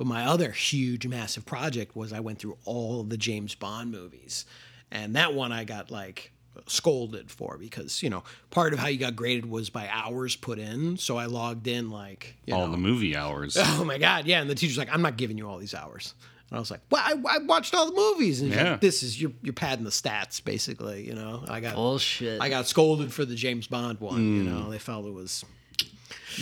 [0.00, 4.46] But my other huge, massive project was I went through all the James Bond movies.
[4.90, 6.32] And that one I got like
[6.66, 10.58] scolded for because, you know, part of how you got graded was by hours put
[10.58, 10.96] in.
[10.96, 13.58] So I logged in like, you All know, the movie hours.
[13.60, 14.40] oh my God, yeah.
[14.40, 16.14] And the teacher's like, I'm not giving you all these hours.
[16.48, 18.40] And I was like, well, I, I watched all the movies.
[18.40, 18.70] And Yeah.
[18.72, 21.44] like, this is, you're, you're padding the stats, basically, you know.
[21.46, 22.40] I got Bullshit.
[22.40, 24.34] I got scolded for the James Bond one.
[24.34, 24.48] You Hmm.
[24.48, 25.44] know, they felt it was.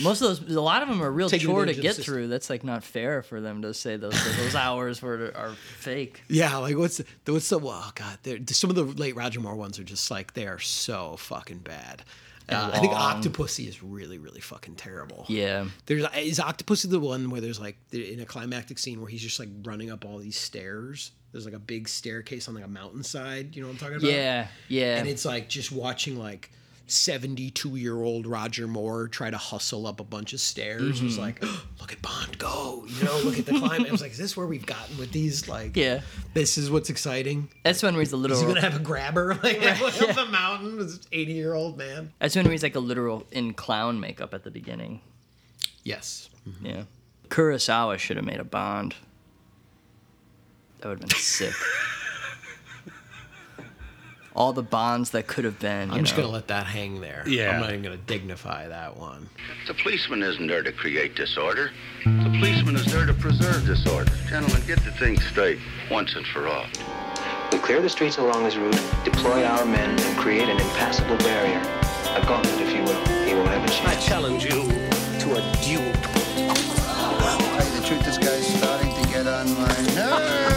[0.01, 2.01] Most of those, a lot of them are real Taking chore to advantage of the
[2.01, 2.27] get through.
[2.27, 6.21] That's like not fair for them to say those those hours were are fake.
[6.27, 7.59] Yeah, like what's the, what's the?
[7.59, 11.15] Oh God, some of the late Roger Moore ones are just like they are so
[11.17, 12.03] fucking bad.
[12.51, 12.93] Uh, I think.
[12.93, 15.25] Octopussy is really, really fucking terrible.
[15.27, 15.65] Yeah.
[15.85, 19.39] There's is Octopussy the one where there's like in a climactic scene where he's just
[19.39, 21.11] like running up all these stairs.
[21.31, 23.55] There's like a big staircase on like a mountainside.
[23.55, 24.11] You know what I'm talking about?
[24.11, 24.47] Yeah.
[24.67, 24.97] Yeah.
[24.97, 26.49] And it's like just watching like
[26.91, 30.99] 72 year old Roger Moore try to hustle up a bunch of stairs.
[31.01, 31.21] It was Mm-hmm.
[31.21, 31.41] like,
[31.79, 32.85] look at Bond go.
[32.87, 33.85] You know, look at the climb.
[33.85, 35.47] I was like, is this where we've gotten with these?
[35.47, 36.01] Like, Yeah.
[36.33, 37.49] this is what's exciting.
[37.63, 38.39] That's when he's a Is literal.
[38.41, 39.77] he gonna have a grabber like up
[40.15, 40.77] the mountain?
[40.77, 42.11] This 80 year old man.
[42.19, 45.01] That's when he's like a literal in clown makeup at the beginning.
[45.83, 46.29] Yes.
[46.61, 46.83] Yeah.
[47.29, 48.95] Kurosawa should have made a Bond.
[50.79, 51.53] That would have been sick.
[54.39, 55.91] All the Bonds that could have been.
[55.91, 56.23] I'm just know.
[56.23, 57.25] gonna let that hang there.
[57.27, 57.51] Yeah.
[57.51, 59.27] I'm not even gonna dignify that one.
[59.67, 61.71] The policeman isn't there to create disorder.
[62.05, 64.09] The policeman is there to preserve disorder.
[64.29, 65.59] Gentlemen, get the thing straight
[65.91, 66.65] once and for all.
[67.51, 71.59] We clear the streets along his route, deploy our men, and create an impassable barrier.
[72.15, 73.05] A gauntlet, if you will.
[73.27, 73.97] He won't have a chance.
[73.97, 74.61] I challenge you
[75.19, 75.91] to a duel.
[77.19, 80.48] Tell you the truth, this guy's starting to get on my nerves.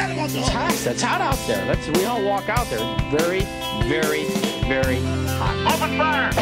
[0.00, 0.90] Hook.
[0.90, 1.64] It's hot out there.
[1.66, 2.78] Let's we all walk out there.
[3.10, 3.40] Very,
[3.88, 4.24] very,
[4.66, 5.00] very
[5.36, 5.74] hot.
[5.74, 6.32] Open fire!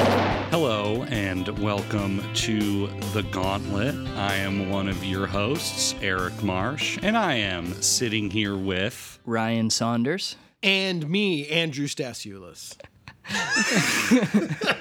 [0.50, 3.94] Hello and welcome to The Gauntlet.
[4.16, 9.18] I am one of your hosts, Eric Marsh, and I am sitting here with.
[9.24, 10.36] Ryan Saunders.
[10.62, 12.76] And me, Andrew Stasiulis.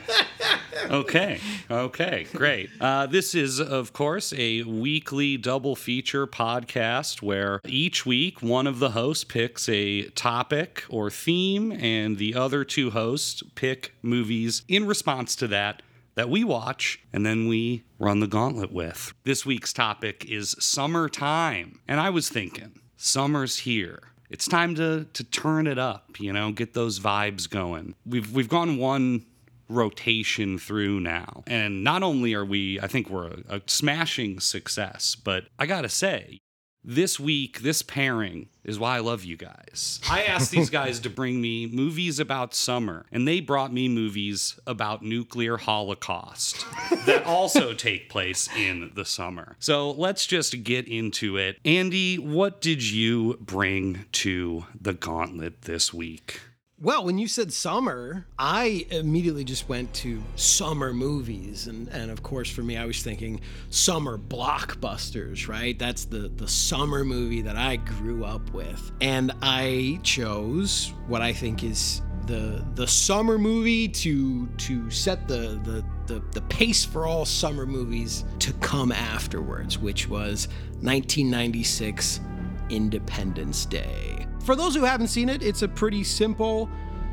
[0.90, 1.40] Okay,
[1.70, 2.72] okay, great.
[2.82, 8.80] Uh, this is, of course, a weekly double feature podcast where each week one of
[8.80, 14.88] the hosts picks a topic or theme, and the other two hosts pick movies in
[14.88, 15.84] response to that
[16.16, 19.14] that we watch and then we run the gauntlet with.
[19.26, 21.80] This week's topic is summertime.
[21.88, 24.09] And I was thinking, summer's here.
[24.30, 27.96] It's time to to turn it up, you know, get those vibes going.
[28.06, 29.26] We've we've gone one
[29.70, 31.44] rotation through now.
[31.48, 35.90] And not only are we, I think we're a, a smashing success, but I gotta
[35.90, 36.40] say,
[36.84, 40.00] this week, this pairing is why I love you guys.
[40.10, 44.60] I asked these guys to bring me movies about summer, and they brought me movies
[44.66, 46.66] about nuclear holocaust
[47.06, 49.56] that also take place in the summer.
[49.60, 51.58] So let's just get into it.
[51.66, 56.42] Andy, what did you bring to the gauntlet this week?
[56.82, 61.68] Well, when you said summer, I immediately just went to summer movies.
[61.68, 65.78] And, and of course, for me, I was thinking summer blockbusters, right?
[65.78, 68.94] That's the, the summer movie that I grew up with.
[69.02, 75.60] And I chose what I think is the the summer movie to to set the
[75.64, 80.48] the the, the pace for all summer movies to come afterwards, which was
[80.82, 82.22] 1996
[82.70, 84.29] Independence Day.
[84.50, 86.72] For those who haven't seen it, it's a pretty simple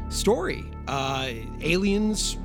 [0.08, 0.64] story.
[0.88, 2.38] Uh, aliens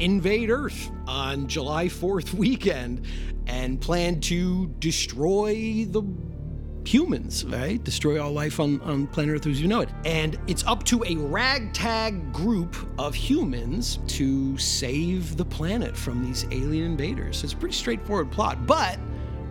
[0.00, 3.06] invade Earth on July 4th weekend
[3.46, 6.02] and plan to destroy the
[6.84, 7.84] humans, right?
[7.84, 9.90] Destroy all life on, on planet Earth as you know it.
[10.04, 16.46] And it's up to a ragtag group of humans to save the planet from these
[16.50, 17.44] alien invaders.
[17.44, 18.98] It's a pretty straightforward plot, but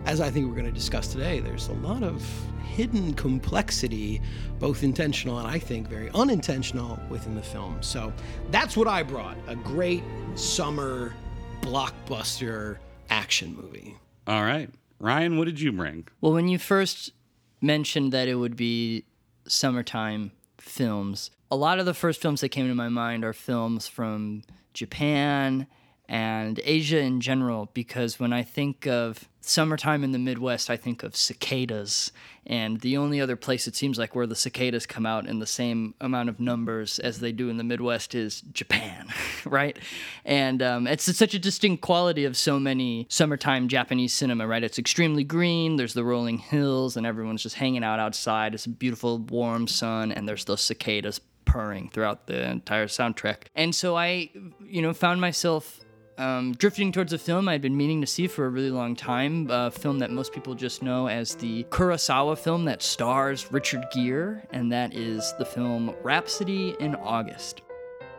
[0.04, 2.26] as I think we're going to discuss today, there's a lot of
[2.64, 4.20] hidden complexity,
[4.58, 7.82] both intentional and I think very unintentional within the film.
[7.82, 8.12] So
[8.50, 10.02] that's what I brought a great
[10.34, 11.14] summer
[11.60, 12.78] blockbuster
[13.10, 13.96] action movie.
[14.26, 14.70] All right.
[14.98, 16.06] Ryan, what did you bring?
[16.20, 17.12] Well, when you first
[17.60, 19.04] mentioned that it would be
[19.46, 23.86] summertime films, a lot of the first films that came to my mind are films
[23.86, 25.66] from Japan
[26.08, 31.02] and Asia in general, because when I think of summertime in the Midwest, I think
[31.02, 32.12] of cicadas.
[32.46, 35.46] And the only other place it seems like where the cicadas come out in the
[35.46, 39.08] same amount of numbers as they do in the Midwest is Japan,
[39.44, 39.78] right?
[40.24, 44.64] And um, it's, it's such a distinct quality of so many summertime Japanese cinema, right?
[44.64, 48.54] It's extremely green, there's the rolling hills, and everyone's just hanging out outside.
[48.54, 53.44] It's a beautiful, warm sun, and there's those cicadas purring throughout the entire soundtrack.
[53.54, 54.30] And so I,
[54.64, 55.81] you know, found myself
[56.18, 59.48] Um, drifting towards a film I'd been meaning to see for a really long time,
[59.50, 64.42] a film that most people just know as the Kurosawa film that stars Richard Gere,
[64.50, 67.62] and that is the film Rhapsody in August.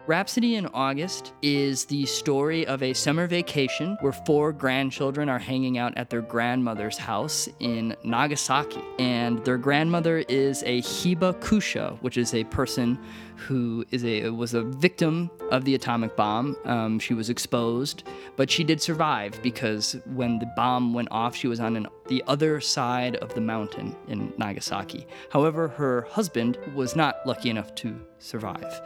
[0.05, 5.77] Rhapsody in August is the story of a summer vacation where four grandchildren are hanging
[5.77, 8.83] out at their grandmother's house in Nagasaki.
[8.99, 12.99] And their grandmother is a Hibakusha, which is a person
[13.35, 16.55] who is a was a victim of the atomic bomb.
[16.65, 18.03] Um, she was exposed,
[18.35, 22.23] but she did survive because when the bomb went off, she was on an, the
[22.27, 25.07] other side of the mountain in Nagasaki.
[25.31, 28.81] However, her husband was not lucky enough to survive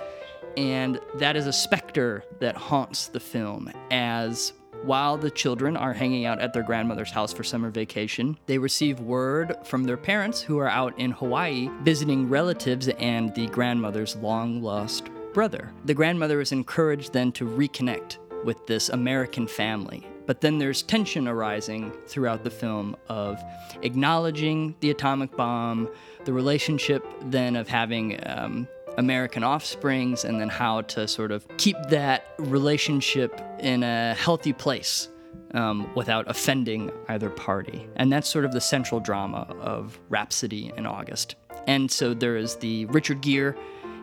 [0.57, 4.53] and that is a specter that haunts the film as
[4.83, 9.00] while the children are hanging out at their grandmother's house for summer vacation, they receive
[9.00, 14.62] word from their parents who are out in Hawaii visiting relatives and the grandmother's long
[14.62, 15.71] lost brother.
[15.85, 20.07] The grandmother is encouraged then to reconnect with this American family.
[20.25, 23.41] But then there's tension arising throughout the film of
[23.81, 25.89] acknowledging the atomic bomb,
[26.25, 31.77] the relationship then of having um, American offsprings, and then how to sort of keep
[31.89, 35.09] that relationship in a healthy place
[35.53, 37.88] um, without offending either party.
[37.95, 41.35] And that's sort of the central drama of Rhapsody in August.
[41.67, 43.53] And so there is the Richard Gere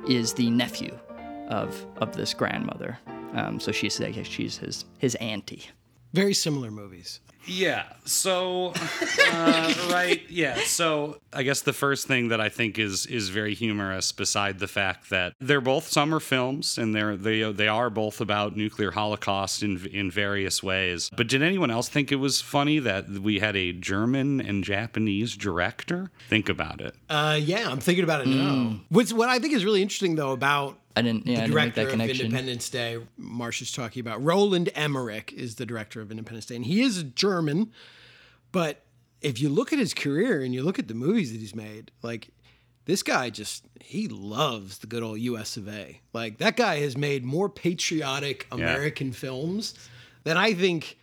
[0.08, 0.96] is the nephew
[1.48, 2.98] of of this grandmother.
[3.34, 5.64] Um, so she's she's his his auntie.
[6.14, 7.20] Very similar movies.
[7.46, 7.84] Yeah.
[8.04, 8.72] So,
[9.32, 10.22] uh, right.
[10.30, 10.60] Yeah.
[10.64, 14.68] So, I guess the first thing that I think is is very humorous, beside the
[14.68, 19.62] fact that they're both summer films and they're they they are both about nuclear holocaust
[19.62, 21.10] in in various ways.
[21.16, 25.36] But did anyone else think it was funny that we had a German and Japanese
[25.36, 26.10] director?
[26.28, 26.94] Think about it.
[27.10, 28.80] Uh, yeah, I'm thinking about it now.
[28.88, 31.54] What's what I think is really interesting though about I didn't yeah, I the didn't
[31.54, 32.26] make director that of connection.
[32.26, 34.22] Independence Day, Marsh is talking about.
[34.22, 37.72] Roland Emmerich is the director of Independence Day, and he is German.
[38.52, 38.84] But
[39.20, 41.90] if you look at his career and you look at the movies that he's made,
[42.02, 42.28] like
[42.84, 45.56] this guy just he loves the good old U.S.
[45.56, 46.00] of A.
[46.12, 49.74] Like that guy has made more patriotic American films
[50.22, 50.98] than I think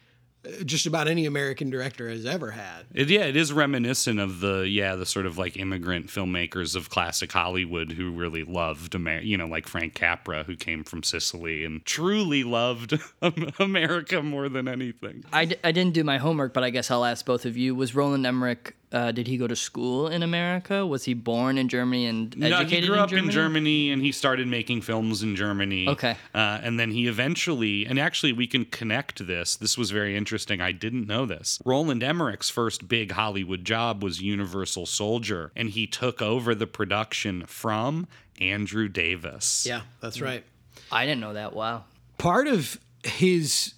[0.66, 2.86] just about any American director has ever had.
[2.94, 6.90] It, yeah, it is reminiscent of the yeah the sort of like immigrant filmmakers of
[6.90, 11.64] classic Hollywood who really loved Amer- you know like Frank Capra who came from Sicily
[11.64, 13.00] and truly loved
[13.60, 15.24] America more than anything.
[15.32, 17.76] I, d- I didn't do my homework, but I guess I'll ask both of you.
[17.76, 20.86] Was Roland Emmerich, uh, did he go to school in America?
[20.86, 23.28] Was he born in Germany and educated No, educated he grew in up Germany?
[23.28, 25.88] in Germany and he started making films in Germany.
[25.88, 26.16] Okay.
[26.34, 29.56] Uh, and then he eventually, and actually, we can connect this.
[29.56, 30.60] This was very interesting.
[30.62, 31.60] I didn't know this.
[31.64, 37.46] Roland Emmerich's first big Hollywood job was Universal Soldier, and he took over the production
[37.46, 38.08] from
[38.40, 39.66] Andrew Davis.
[39.68, 40.44] Yeah, that's right.
[40.92, 41.54] I didn't know that.
[41.54, 41.86] Wow.
[42.18, 43.74] part of his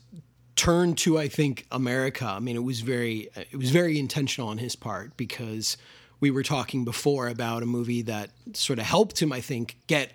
[0.55, 2.25] turn to I think America.
[2.25, 5.77] I mean, it was very it was very intentional on his part because
[6.19, 10.13] we were talking before about a movie that sort of helped him, I think, get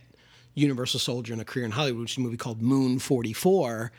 [0.55, 3.93] Universal Soldier and a career in Hollywood, which is a movie called Moon 44.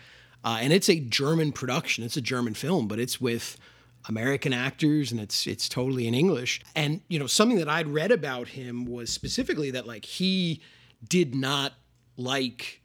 [0.44, 2.04] Uh, and it's a German production.
[2.04, 3.58] It's a German film, but it's with
[4.08, 6.62] American actors and it's it's totally in English.
[6.76, 10.62] And you know, something that I'd read about him was specifically that like he
[11.08, 11.74] did not
[12.18, 12.82] like like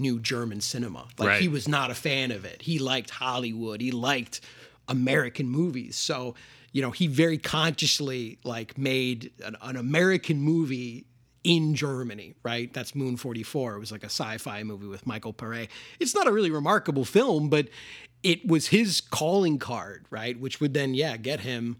[0.00, 1.06] new German cinema.
[1.18, 1.40] Like Right.
[1.42, 2.62] he was not a fan of it.
[2.62, 3.80] He liked Hollywood.
[3.80, 4.40] He liked
[4.88, 5.96] American movies.
[5.96, 6.34] So,
[6.72, 11.06] you know, he very consciously like made an, an American movie
[11.44, 12.72] in Germany, right?
[12.72, 13.74] That's Moon 44.
[13.76, 15.68] It was like a sci-fi movie with Michael Pare.
[16.00, 17.68] It's not a really remarkable film, but
[18.22, 20.38] it was his calling card, right?
[20.40, 21.76] Which would then, yeah, get him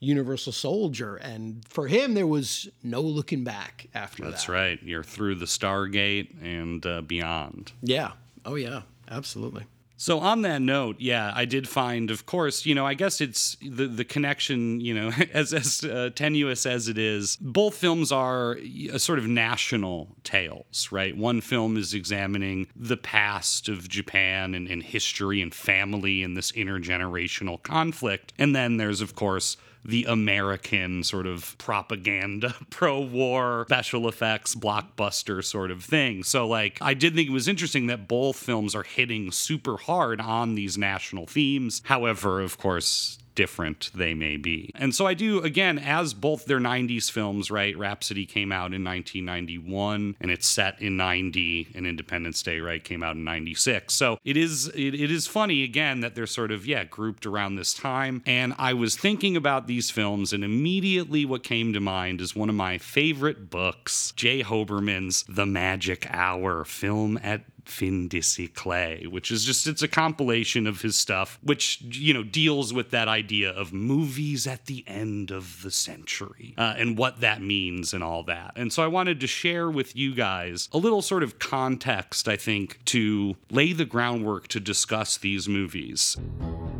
[0.00, 1.16] Universal Soldier.
[1.16, 4.30] And for him, there was no looking back after that.
[4.30, 4.78] That's right.
[4.82, 7.72] You're through the Stargate and uh, beyond.
[7.82, 8.12] Yeah.
[8.44, 8.82] Oh, yeah.
[9.10, 9.64] Absolutely.
[10.00, 13.56] So on that note, yeah, I did find, of course, you know, I guess it's
[13.60, 17.36] the the connection, you know, as as uh, tenuous as it is.
[17.40, 18.58] Both films are
[18.92, 21.16] a sort of national tales, right?
[21.16, 26.52] One film is examining the past of Japan and, and history and family and this
[26.52, 34.08] intergenerational conflict, and then there's, of course, the American sort of propaganda, pro war, special
[34.08, 36.22] effects, blockbuster sort of thing.
[36.22, 40.20] So, like, I did think it was interesting that both films are hitting super hard
[40.20, 41.82] on these national themes.
[41.84, 44.72] However, of course, different they may be.
[44.74, 47.78] And so I do, again, as both their 90s films, right?
[47.78, 53.00] Rhapsody came out in 1991 and it's set in 90, and Independence Day, right, came
[53.00, 53.94] out in 96.
[53.94, 57.54] So it is it, it is funny again that they're sort of, yeah, grouped around
[57.54, 58.24] this time.
[58.26, 62.48] And I was thinking about these films, and immediately what came to mind is one
[62.48, 64.42] of my favorite books, J.
[64.42, 70.66] Hoberman's The Magic Hour film at Fin de Siècle, which is just it's a compilation
[70.66, 75.30] of his stuff, which you know deals with that idea of movies at the end
[75.30, 78.52] of the century uh, and what that means and all that.
[78.56, 82.36] And so I wanted to share with you guys a little sort of context, I
[82.36, 86.16] think, to lay the groundwork to discuss these movies.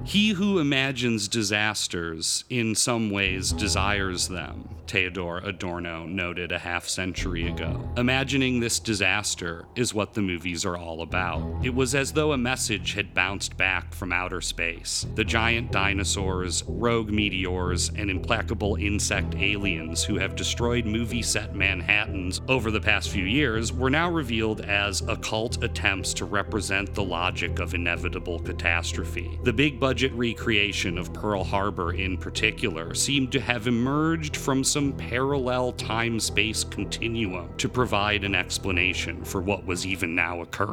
[0.04, 7.46] He who imagines disasters in some ways desires them, Theodor Adorno noted a half century
[7.46, 7.86] ago.
[7.94, 11.64] Imagining this disaster is what the movies are all about.
[11.64, 15.06] It was as though a message had bounced back from outer space.
[15.14, 22.40] The giant dinosaurs, rogue meteors, and implacable insect aliens who have destroyed movie set Manhattans
[22.48, 27.58] over the past few years were now revealed as occult attempts to represent the logic
[27.58, 29.38] of inevitable catastrophe.
[29.44, 34.92] The big budget recreation of Pearl Harbor, in particular, seemed to have emerged from some
[34.92, 40.67] parallel time space continuum to provide an explanation for what was even now occurring.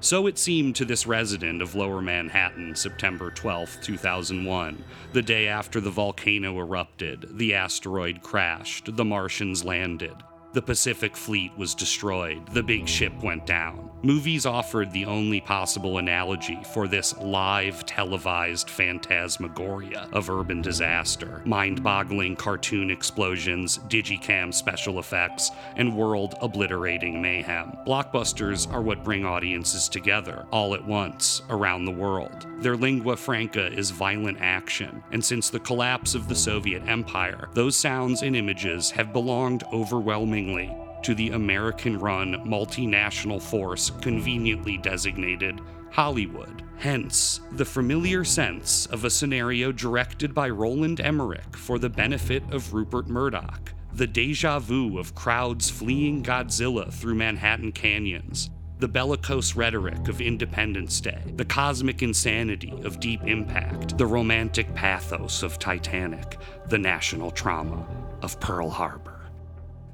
[0.00, 5.80] So it seemed to this resident of Lower Manhattan, September 12, 2001, the day after
[5.80, 10.14] the volcano erupted, the asteroid crashed, the Martians landed.
[10.54, 13.90] The Pacific Fleet was destroyed, the big ship went down.
[14.02, 21.82] Movies offered the only possible analogy for this live, televised phantasmagoria of urban disaster mind
[21.82, 27.76] boggling cartoon explosions, digicam special effects, and world obliterating mayhem.
[27.86, 32.46] Blockbusters are what bring audiences together, all at once, around the world.
[32.60, 37.76] Their lingua franca is violent action, and since the collapse of the Soviet Empire, those
[37.76, 40.37] sounds and images have belonged overwhelmingly
[41.02, 46.62] to the American run multinational force conveniently designated Hollywood.
[46.76, 52.72] Hence, the familiar sense of a scenario directed by Roland Emmerich for the benefit of
[52.72, 60.06] Rupert Murdoch, the deja vu of crowds fleeing Godzilla through Manhattan canyons, the bellicose rhetoric
[60.06, 66.78] of Independence Day, the cosmic insanity of Deep Impact, the romantic pathos of Titanic, the
[66.78, 67.84] national trauma
[68.22, 69.17] of Pearl Harbor.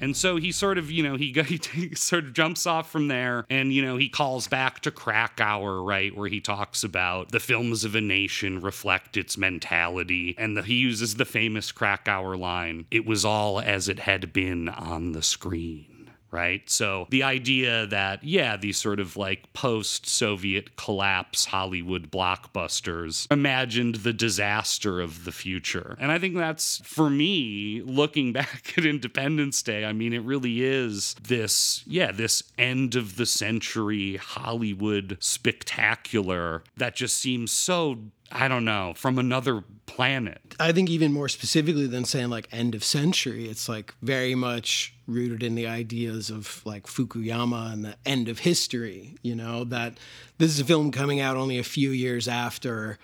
[0.05, 1.33] And so he sort of, you know, he,
[1.73, 5.83] he sort of jumps off from there and, you know, he calls back to Kracauer,
[5.83, 10.35] right, where he talks about the films of a nation reflect its mentality.
[10.37, 14.69] And the, he uses the famous Kracauer line it was all as it had been
[14.69, 15.94] on the screen
[16.35, 16.69] right?
[16.69, 23.97] So the idea that, yeah, these sort of like post Soviet collapse Hollywood blockbusters imagined
[23.97, 25.97] the disaster of the future.
[26.01, 30.65] And I think that's, for me, looking back at Independence Day, I mean, it really
[30.65, 37.99] is this, yeah, this end of the century Hollywood spectacular that just seems so
[38.35, 40.57] I don't know, from another planet.
[40.59, 44.93] I think even more specifically than saying like end of century, it's like very much
[45.07, 49.99] rooted in the ideas of like Fukuyama and the end of history, you know, that
[50.39, 52.99] this is a film coming out only a few years after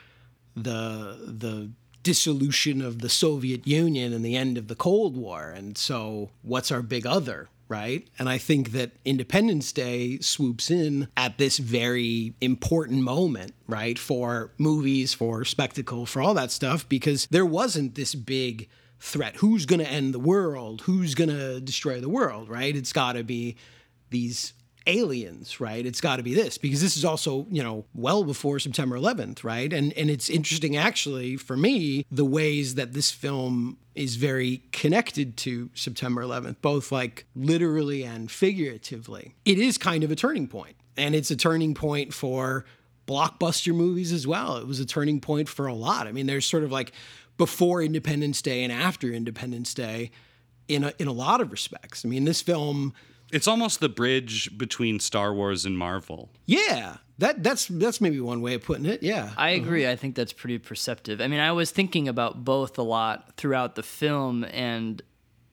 [0.57, 1.71] the the
[2.03, 5.51] dissolution of the Soviet Union and the end of the Cold War.
[5.51, 7.49] And so what's our big other?
[7.71, 8.07] Right?
[8.19, 13.99] And I think that Independence Day swoops in at this very important moment, right?
[13.99, 19.37] For movies, for spectacle, for all that stuff, because there wasn't this big threat.
[19.37, 20.83] Who's going to end the world?
[20.83, 22.75] Who's going to destroy the world, right?
[22.75, 23.57] It's got to be
[24.11, 24.53] these
[24.87, 25.85] aliens, right?
[25.85, 29.45] It's got to be this because this is also, you know, well before September 11th,
[29.45, 29.73] right?
[29.73, 35.37] And and it's interesting actually for me the ways that this film is very connected
[35.39, 39.35] to September 11th, both like literally and figuratively.
[39.45, 42.65] It is kind of a turning point, and it's a turning point for
[43.07, 44.57] blockbuster movies as well.
[44.57, 46.07] It was a turning point for a lot.
[46.07, 46.93] I mean, there's sort of like
[47.37, 50.11] before Independence Day and after Independence Day
[50.69, 52.05] in a, in a lot of respects.
[52.05, 52.95] I mean, this film
[53.33, 56.31] it's almost the bridge between Star Wars and Marvel.
[56.47, 59.03] Yeah, that that's that's maybe one way of putting it.
[59.03, 59.89] Yeah, I agree.
[59.89, 61.21] I think that's pretty perceptive.
[61.21, 65.03] I mean, I was thinking about both a lot throughout the film and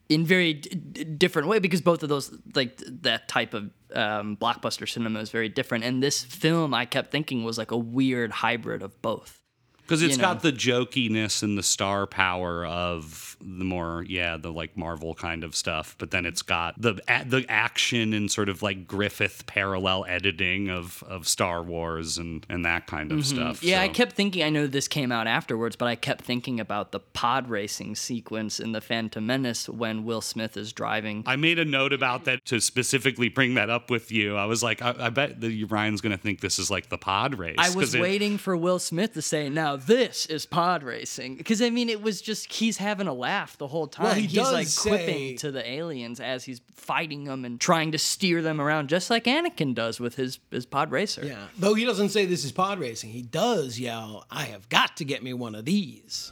[0.09, 4.37] in very d- d- different way because both of those like that type of um,
[4.37, 5.83] blockbuster cinema is very different.
[5.83, 9.43] And this film, I kept thinking was like a weird hybrid of both
[9.87, 10.33] because it's you know.
[10.33, 15.43] got the jokiness and the star power of the more yeah the like marvel kind
[15.43, 16.93] of stuff but then it's got the
[17.27, 22.65] the action and sort of like griffith parallel editing of of star wars and and
[22.65, 23.35] that kind of mm-hmm.
[23.35, 24.43] stuff Yeah, I kept thinking.
[24.43, 28.59] I know this came out afterwards, but I kept thinking about the pod racing sequence
[28.59, 31.23] in the Phantom Menace when Will Smith is driving.
[31.25, 34.35] I made a note about that to specifically bring that up with you.
[34.35, 36.97] I was like, I, I bet that Ryan's going to think this is like the
[36.97, 37.55] pod race.
[37.57, 41.35] I was it- waiting for Will Smith to say, "Now now this is pod racing.
[41.35, 44.05] Because I mean, it was just he's having a laugh the whole time.
[44.05, 47.59] Well, he he's does like say- quipping to the aliens as he's fighting them and
[47.59, 51.25] trying to steer them around, just like Anakin does with his his pod racer.
[51.25, 51.47] Yeah.
[51.57, 55.05] Though he doesn't say this is pod racing, he does yell, I have got to
[55.05, 56.31] get me one of these.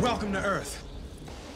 [0.00, 0.84] Welcome to Earth.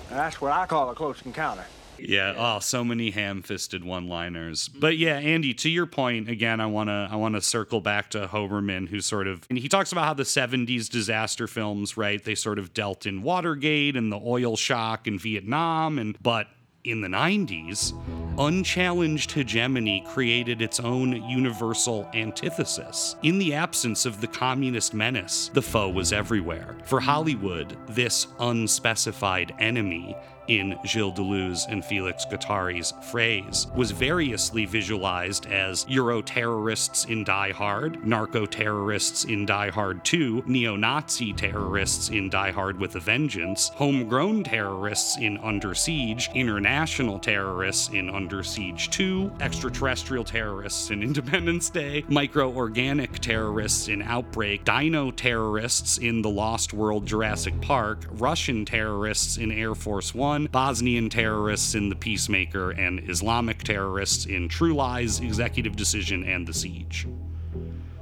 [0.08, 1.64] That's what I call a close encounter.
[1.98, 2.34] Yeah.
[2.36, 4.68] Oh, so many ham-fisted one-liners.
[4.68, 4.80] Mm-hmm.
[4.80, 8.88] But yeah, Andy, to your point again, I wanna I wanna circle back to Hoberman,
[8.88, 12.22] who sort of and he talks about how the '70s disaster films, right?
[12.22, 16.48] They sort of dealt in Watergate and the oil shock and Vietnam, and but
[16.84, 17.94] in the 90s,
[18.38, 23.16] unchallenged hegemony created its own universal antithesis.
[23.22, 26.76] In the absence of the communist menace, the foe was everywhere.
[26.84, 30.14] For Hollywood, this unspecified enemy
[30.48, 37.52] in Gilles Deleuze and Felix Guattari's phrase, was variously visualized as Euro terrorists in Die
[37.52, 43.00] Hard, narco terrorists in Die Hard 2, neo Nazi terrorists in Die Hard with a
[43.00, 51.02] Vengeance, homegrown terrorists in Under Siege, international terrorists in Under Siege 2, extraterrestrial terrorists in
[51.14, 58.64] Independence Day, micro-organic terrorists in Outbreak, dino terrorists in The Lost World Jurassic Park, Russian
[58.64, 64.74] terrorists in Air Force One, Bosnian terrorists in The Peacemaker, and Islamic terrorists in True
[64.74, 67.06] Lies, Executive Decision, and The Siege.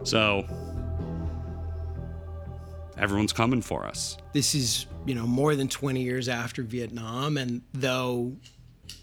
[0.05, 0.45] So,
[2.99, 4.17] everyone's coming for us.
[4.33, 7.37] This is, you know, more than 20 years after Vietnam.
[7.37, 8.33] And though,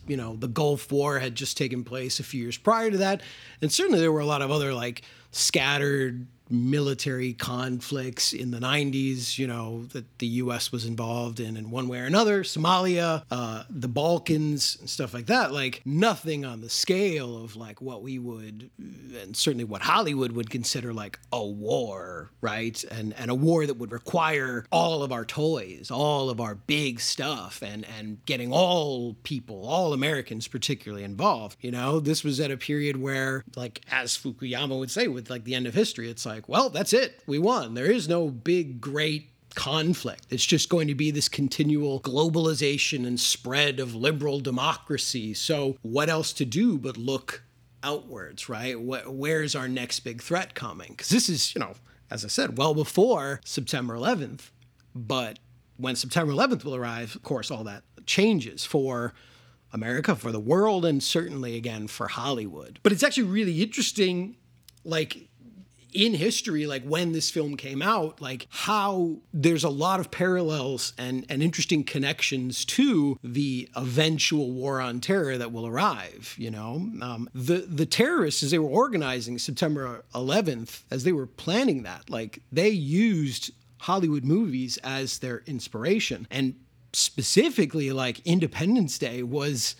[0.07, 3.21] you know, the Gulf War had just taken place a few years prior to that,
[3.61, 9.37] and certainly there were a lot of other like scattered military conflicts in the 90s,
[9.37, 13.63] you know, that the US was involved in in one way or another, Somalia, uh,
[13.69, 15.51] the Balkans, and stuff like that.
[15.51, 20.49] Like nothing on the scale of like what we would, and certainly what Hollywood would
[20.49, 22.83] consider like a war, right?
[22.85, 26.99] And and a war that would require all of our toys, all of our big
[26.99, 31.57] stuff, and and getting all people, all Americans particularly involved.
[31.61, 35.43] You know, this was at a period where, like as Fukuyama would say, with like
[35.43, 37.73] the end of history, it's like, well, that's it, we won.
[37.73, 40.27] There is no big, great conflict.
[40.29, 45.33] It's just going to be this continual globalization and spread of liberal democracy.
[45.33, 47.43] So, what else to do but look
[47.83, 48.75] outwards, right?
[48.75, 50.89] Wh- Where's our next big threat coming?
[50.89, 51.73] Because this is, you know,
[52.11, 54.49] as I said, well before September 11th.
[54.95, 55.39] But
[55.77, 59.13] when September 11th will arrive, of course, all that changes for
[59.71, 62.79] America, for the world, and certainly again for Hollywood.
[62.83, 64.35] But it's actually really interesting,
[64.83, 65.28] like
[65.93, 70.93] in history, like when this film came out, like how there's a lot of parallels
[70.97, 76.35] and, and interesting connections to the eventual war on terror that will arrive.
[76.37, 81.27] You know, um, the the terrorists as they were organizing September 11th, as they were
[81.27, 86.55] planning that, like they used Hollywood movies as their inspiration, and
[86.93, 89.75] specifically, like Independence Day was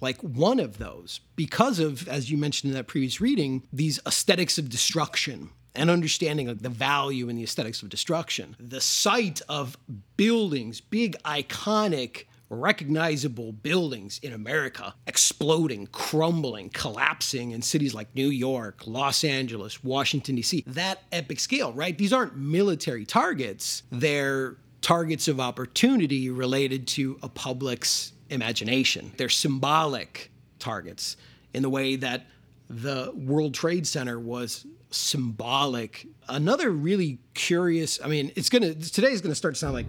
[0.00, 4.58] like one of those because of, as you mentioned in that previous reading, these aesthetics
[4.58, 8.56] of destruction and understanding like the value in the aesthetics of destruction.
[8.60, 9.76] The sight of
[10.16, 18.86] buildings, big, iconic, recognizable buildings in America exploding, crumbling, collapsing in cities like New York,
[18.86, 20.64] Los Angeles, Washington, D.C.
[20.66, 21.96] That epic scale, right?
[21.96, 29.12] These aren't military targets, they're targets of opportunity related to a public's imagination.
[29.16, 31.16] They're symbolic targets
[31.52, 32.26] in the way that
[32.68, 36.06] the World Trade Center was symbolic.
[36.28, 39.86] Another really curious, I mean, it's gonna, today is gonna start to sound like,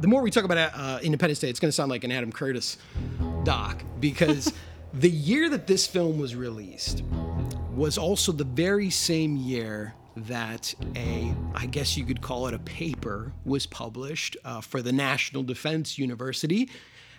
[0.00, 2.78] the more we talk about uh, Independence Day, it's gonna sound like an Adam Curtis
[3.44, 4.52] doc because
[4.92, 7.02] the year that this film was released
[7.74, 12.58] was also the very same year that a, I guess you could call it a
[12.60, 16.70] paper, was published uh, for the National Defense University.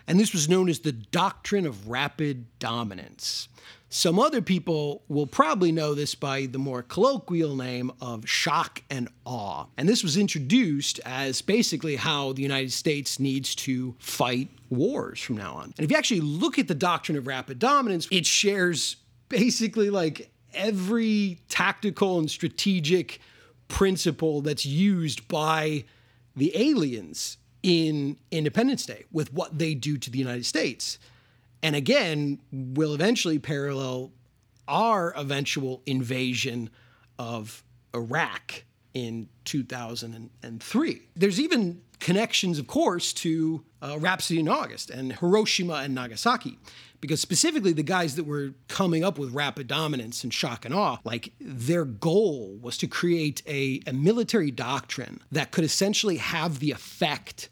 [0.07, 3.47] And this was known as the Doctrine of Rapid Dominance.
[3.89, 9.07] Some other people will probably know this by the more colloquial name of shock and
[9.25, 9.67] awe.
[9.77, 15.37] And this was introduced as basically how the United States needs to fight wars from
[15.37, 15.73] now on.
[15.77, 18.97] And if you actually look at the Doctrine of Rapid Dominance, it shares
[19.29, 23.19] basically like every tactical and strategic
[23.67, 25.85] principle that's used by
[26.35, 30.99] the aliens in Independence Day with what they do to the United States.
[31.63, 34.11] And again, will eventually parallel
[34.67, 36.69] our eventual invasion
[37.17, 37.63] of
[37.95, 41.01] Iraq in 2003.
[41.15, 46.59] There's even connections, of course, to uh, Rhapsody in August and Hiroshima and Nagasaki.
[47.01, 50.97] Because specifically, the guys that were coming up with rapid dominance and shock and awe,
[51.03, 56.69] like their goal was to create a, a military doctrine that could essentially have the
[56.69, 57.49] effect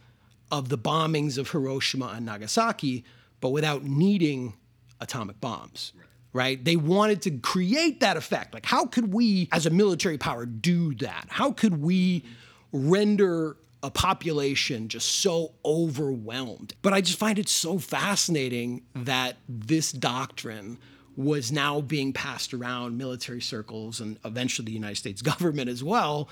[0.54, 3.04] of the bombings of Hiroshima and Nagasaki,
[3.42, 4.54] but without needing
[5.02, 5.94] atomic bombs.
[6.32, 6.64] Right.
[6.64, 8.54] They wanted to create that effect.
[8.54, 11.26] Like, how could we, as a military power, do that?
[11.30, 12.24] How could we
[12.72, 16.74] render a population just so overwhelmed?
[16.84, 20.78] But I just find it so fascinating that this doctrine
[21.16, 26.30] was now being passed around military circles and eventually the United States government as well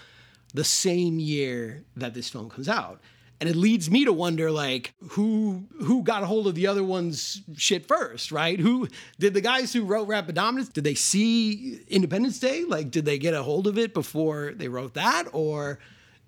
[0.53, 3.01] the same year that this film comes out
[3.41, 6.83] and it leads me to wonder like who who got a hold of the other
[6.83, 8.59] one's shit first right?
[8.59, 8.87] Who
[9.19, 12.63] did the guys who wrote rapid dominance did they see independence day?
[12.63, 15.25] Like did they get a hold of it before they wrote that?
[15.33, 15.79] Or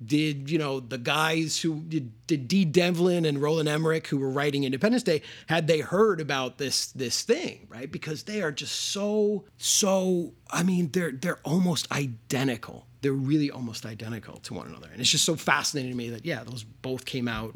[0.04, 2.66] did you know the guys who did, did D.
[2.66, 7.22] Devlin and Roland Emmerich who were writing Independence Day had they heard about this this
[7.22, 7.92] thing right?
[7.92, 13.86] Because they are just so so I mean they're they're almost identical they're really almost
[13.86, 14.90] identical to one another.
[14.92, 17.56] And it's just so fascinating to me that yeah those both came out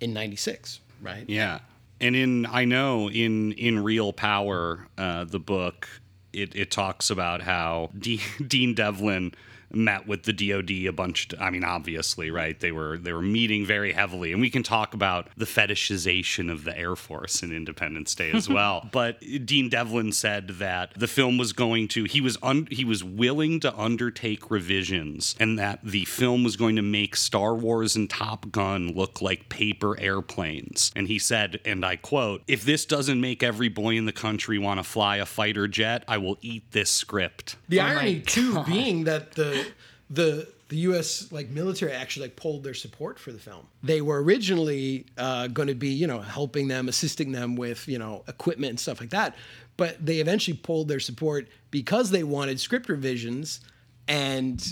[0.00, 1.24] in 96 right?
[1.28, 1.60] Yeah.
[2.00, 5.88] And in I know in in Reel Power uh, the book
[6.32, 7.90] it, it talks about how
[8.46, 9.32] Dean Devlin
[9.74, 11.28] met with the DoD a bunch.
[11.38, 12.58] I mean, obviously, right?
[12.58, 16.64] They were they were meeting very heavily, and we can talk about the fetishization of
[16.64, 18.88] the Air Force in Independence Day as well.
[18.92, 23.02] but Dean Devlin said that the film was going to he was un, he was
[23.04, 28.08] willing to undertake revisions, and that the film was going to make Star Wars and
[28.08, 30.92] Top Gun look like paper airplanes.
[30.96, 34.58] And he said, and I quote, "If this doesn't make every boy in the country
[34.58, 38.62] want to fly a fighter jet, I will eat this script." The oh irony too
[38.66, 39.63] being that the
[40.10, 41.30] the the U.S.
[41.30, 43.66] like military actually like pulled their support for the film.
[43.82, 47.98] They were originally uh, going to be you know helping them, assisting them with you
[47.98, 49.36] know equipment and stuff like that,
[49.76, 53.60] but they eventually pulled their support because they wanted script revisions,
[54.08, 54.66] and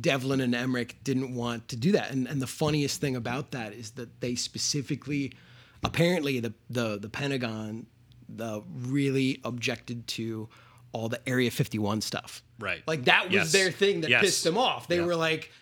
[0.00, 2.10] Devlin and Emmerich didn't want to do that.
[2.10, 5.32] And and the funniest thing about that is that they specifically,
[5.84, 7.86] apparently the the the Pentagon,
[8.28, 10.48] the really objected to
[10.92, 12.42] all the Area 51 stuff.
[12.58, 12.82] Right.
[12.86, 13.52] Like that was Yes.
[13.52, 14.20] their thing that Yes.
[14.22, 14.88] pissed them off.
[14.88, 15.04] They Yeah.
[15.06, 15.52] were like,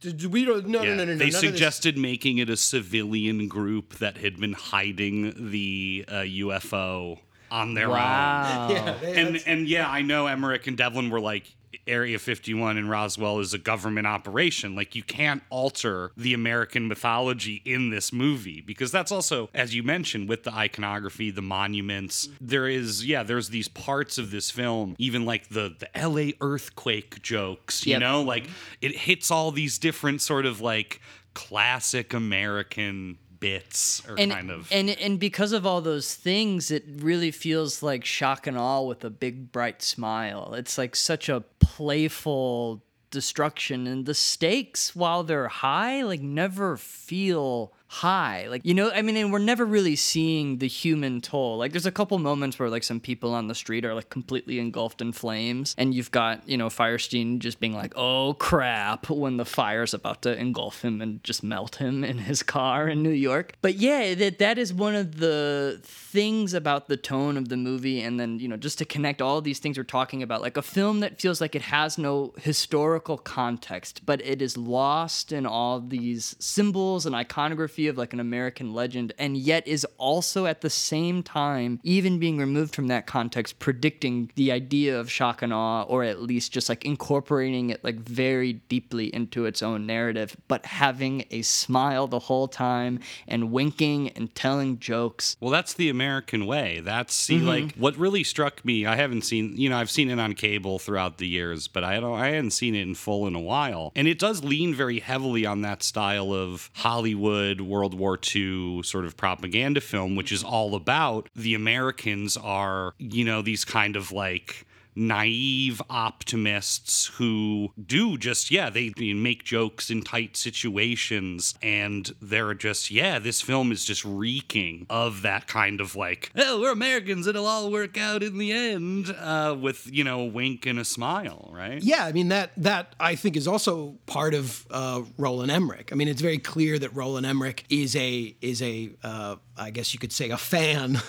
[0.00, 0.90] "D- d- we don't, no, Yeah.
[0.90, 1.18] no, no, no, no.
[1.18, 6.04] They none of this- suggested making it a civilian group that had been hiding the
[6.08, 7.18] uh, UFO
[7.50, 8.68] on their Wow.
[8.68, 8.70] own.
[8.76, 11.55] Yeah, they- And and yeah, I know Emmerich and Devlin were like
[11.86, 14.74] Area 51 in Roswell is a government operation.
[14.74, 19.82] Like you can't alter the American mythology in this movie because that's also as you
[19.82, 22.28] mentioned with the iconography, the monuments.
[22.40, 27.22] There is yeah, there's these parts of this film, even like the the LA earthquake
[27.22, 28.00] jokes, you Yep.
[28.00, 28.48] know, like
[28.80, 31.00] it hits all these different sort of like
[31.34, 36.84] classic American bits or and, kind of and and because of all those things, it
[36.96, 40.54] really feels like shock and awe with a big bright smile.
[40.54, 47.72] It's like such a playful destruction, and the stakes, while they're high, like never feel
[47.88, 48.46] high.
[48.48, 51.58] Like you know, I mean, and we're never really seeing the human toll.
[51.58, 54.58] Like there's a couple moments where like some people on the street are like completely
[54.58, 59.36] engulfed in flames, and you've got you know Fierstein just being like, "Oh crap!" when
[59.36, 63.10] the fire's about to engulf him and just melt him in his car in New
[63.10, 63.54] York.
[63.62, 68.00] But yeah, that that is one of the things about the tone of the movie,
[68.00, 70.62] and then you know just to connect all these things we're talking about, like a
[70.62, 75.80] film that feels like it has no historical context, but it is lost in all
[75.80, 80.70] these symbols and iconography of like an American legend, and yet is also at the
[80.70, 85.82] same time, even being removed from that context, predicting the idea of shock and awe,
[85.82, 90.64] or at least just like incorporating it like very deeply into its own narrative, but
[90.66, 95.36] having a smile the whole time and winking and telling jokes.
[95.40, 96.80] Well, that's the American way.
[96.82, 97.46] That's see, Mm-hmm.
[97.46, 98.86] like what really struck me.
[98.86, 102.00] I haven't seen, you know, I've seen it on cable throughout the years, but I
[102.00, 103.92] don't, I hadn't seen it in full in a while.
[103.94, 109.04] And it does lean very heavily on that style of Hollywood World War II sort
[109.04, 114.12] of propaganda film, which is all about the Americans are, you know, these kind of
[114.12, 114.66] like
[114.96, 122.90] naive optimists who do just yeah they, make jokes in tight situations and they're just
[122.90, 127.46] yeah this film is just reeking of that kind of like oh we're americans it'll
[127.46, 131.50] all work out in the end uh, with you know a wink and a smile
[131.52, 135.90] right Yeah, I mean that that I think is also part of uh, Roland Emmerich.
[135.92, 139.92] I mean, it's very clear that Roland Emmerich is a is a uh, I guess
[139.92, 141.00] you could say a fan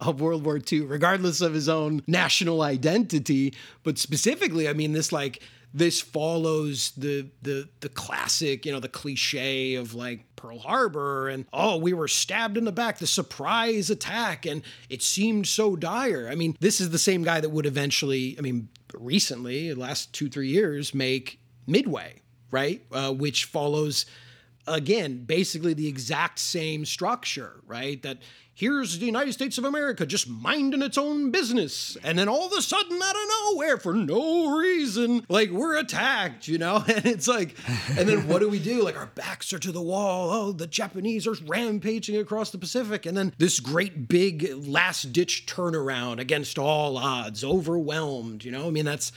[0.00, 3.54] of World War II, regardless of his own national identity.
[3.82, 5.42] But specifically, I mean, this like
[5.76, 11.44] this follows the the the classic, you know, the cliche of like Pearl Harbor and
[11.52, 16.28] oh, we were stabbed in the back, the surprise attack, and it seemed so dire.
[16.30, 20.28] I mean, this is the same guy that would eventually, I mean, recently, last two
[20.28, 24.06] three years, make Midway, right, uh, which follows
[24.66, 28.00] again basically the exact same structure, right?
[28.02, 28.18] That
[28.56, 31.96] here's the United States of America just minding its own business.
[32.02, 36.48] And then all of a sudden, out of nowhere, for no reason, like we're attacked,
[36.48, 36.82] you know?
[36.96, 37.54] And it's like,
[37.98, 38.82] and then what do we do?
[38.82, 40.30] Like our backs are to the wall.
[40.30, 43.04] Oh, the Japanese are rampaging across the Pacific.
[43.04, 48.68] And then this great big last ditch turnaround against all odds, overwhelmed, you know?
[48.68, 49.12] I mean, that's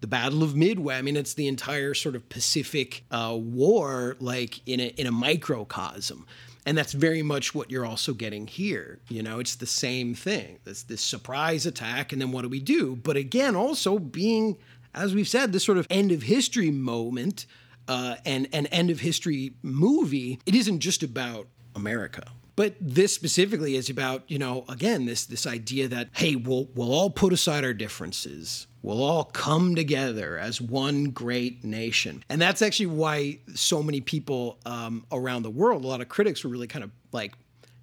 [0.00, 0.96] the Battle of Midway.
[0.96, 5.12] I mean, it's the entire sort of Pacific uh, War, like in a in a
[5.12, 6.26] microcosm,
[6.66, 8.98] and that's very much what you're also getting here.
[9.08, 10.58] You know, it's the same thing.
[10.64, 12.96] This this surprise attack, and then what do we do?
[12.96, 14.56] But again, also being,
[14.94, 17.46] as we've said, this sort of end of history moment.
[17.86, 21.46] Uh, and an end of history movie, it isn't just about
[21.76, 22.24] America.
[22.56, 26.92] But this specifically is about, you know, again, this this idea that hey, we'll we'll
[26.92, 28.66] all put aside our differences.
[28.82, 32.22] We'll all come together as one great nation.
[32.28, 36.44] And that's actually why so many people um, around the world, a lot of critics
[36.44, 37.32] were really kind of like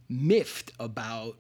[0.08, 1.38] miffed about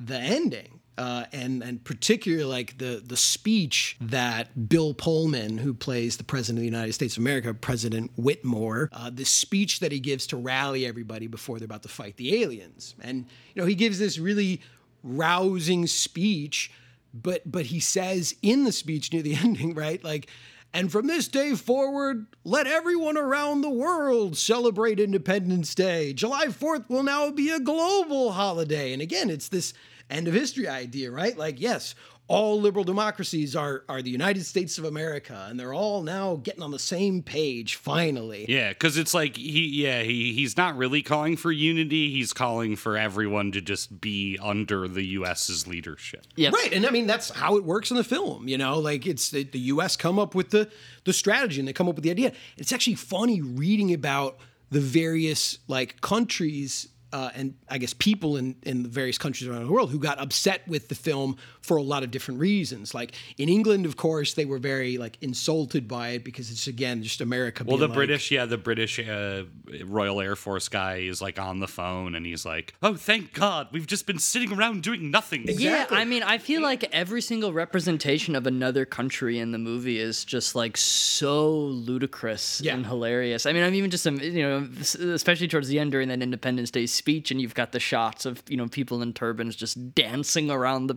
[0.00, 0.80] the ending.
[0.98, 6.58] Uh, and and particularly like the the speech that Bill Pullman, who plays the president
[6.58, 10.36] of the United States of America, President Whitmore, uh, the speech that he gives to
[10.36, 13.24] rally everybody before they're about to fight the aliens, and
[13.54, 14.60] you know he gives this really
[15.02, 16.70] rousing speech,
[17.14, 20.28] but but he says in the speech near the ending, right, like.
[20.74, 26.14] And from this day forward, let everyone around the world celebrate Independence Day.
[26.14, 28.94] July 4th will now be a global holiday.
[28.94, 29.74] And again, it's this
[30.12, 31.36] end of history idea, right?
[31.36, 31.94] Like, yes,
[32.28, 36.62] all liberal democracies are are the United States of America, and they're all now getting
[36.62, 38.46] on the same page finally.
[38.48, 42.10] Yeah, because it's like he, yeah, he he's not really calling for unity.
[42.10, 46.26] He's calling for everyone to just be under the U.S.'s leadership.
[46.36, 46.72] Yeah, right.
[46.72, 48.48] And I mean that's how it works in the film.
[48.48, 49.96] You know, like it's the, the U.S.
[49.96, 50.70] come up with the
[51.04, 52.32] the strategy and they come up with the idea.
[52.56, 54.38] It's actually funny reading about
[54.70, 59.66] the various like countries uh, and I guess people in, in the various countries around
[59.66, 62.94] the world who got upset with the film for a lot of different reasons.
[62.94, 67.02] Like in England, of course, they were very like insulted by it because it's again
[67.02, 67.64] just America.
[67.64, 69.44] Well, the like, British, yeah, the British uh,
[69.84, 73.68] Royal Air Force guy is like on the phone and he's like, "Oh, thank God,
[73.72, 75.64] we've just been sitting around doing nothing." Exactly.
[75.96, 79.98] Yeah, I mean, I feel like every single representation of another country in the movie
[79.98, 82.74] is just like so ludicrous yeah.
[82.74, 83.46] and hilarious.
[83.46, 84.68] I mean, I'm even just you know,
[85.12, 88.42] especially towards the end during that Independence Day speech, and you've got the shots of
[88.48, 90.94] you know people in turbans just dancing around the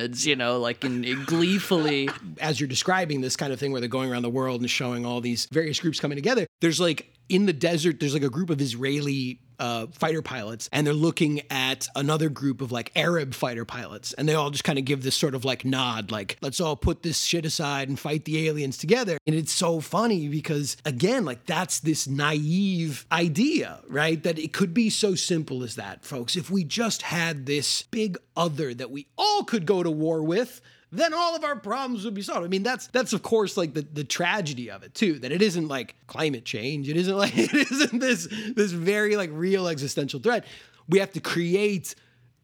[0.00, 2.08] pyramids, you know, like in, in gleefully.
[2.40, 5.04] As you're describing this kind of thing where they're going around the world and showing
[5.04, 8.50] all these various groups coming together, there's like in the desert, there's like a group
[8.50, 13.64] of Israeli uh, fighter pilots, and they're looking at another group of like Arab fighter
[13.64, 16.60] pilots, and they all just kind of give this sort of like nod, like let's
[16.60, 19.18] all put this shit aside and fight the aliens together.
[19.26, 24.20] And it's so funny because again, like that's this naive idea, right?
[24.22, 26.36] That it could be so simple as that, folks.
[26.36, 30.60] If we just had this big other that we all could go to war with
[30.92, 32.44] then all of our problems would be solved.
[32.44, 35.42] I mean, that's that's of course like the, the tragedy of it too, that it
[35.42, 36.88] isn't like climate change.
[36.88, 40.44] It isn't like it isn't this this very like real existential threat.
[40.88, 41.94] We have to create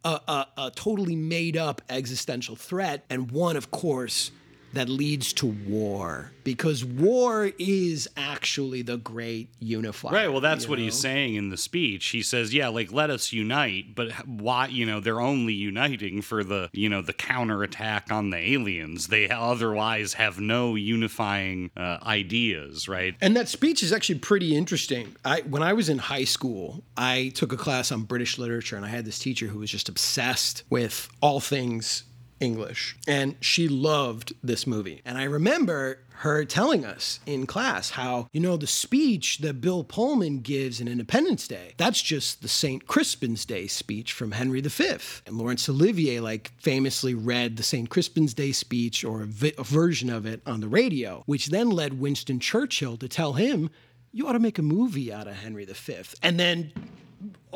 [0.05, 4.31] a, a, a totally made up existential threat, and one, of course,
[4.77, 10.13] that leads to war because war is actually the great unifier.
[10.13, 10.29] Right.
[10.29, 10.85] Well, that's what know?
[10.85, 12.07] he's saying in the speech.
[12.09, 14.69] He says, "Yeah, like let us unite, but why?
[14.69, 19.09] You know, they're only uniting for the you know the counterattack on the aliens.
[19.09, 25.17] They otherwise have no unifying uh, ideas, right?" And that speech is actually pretty interesting.
[25.25, 28.85] I when I was in high school, I took a class on British literature, and
[28.85, 32.05] I had this teacher who was just obsessed with all things
[32.41, 32.97] English.
[33.07, 35.03] And she loved this movie.
[35.05, 39.85] And I remember her telling us in class how, you know, the speech that Bill
[39.85, 42.87] Pullman gives in Independence Day, that's just the St.
[42.87, 44.97] Crispin's Day speech from Henry V.
[45.27, 47.91] And Laurence Olivier, like, famously read the St.
[47.91, 51.69] Crispin's Day speech or a, vi- a version of it on the radio, which then
[51.69, 53.71] led Winston Churchill to tell him,
[54.13, 55.97] you ought to make a movie out of Henry V.
[56.23, 56.73] And then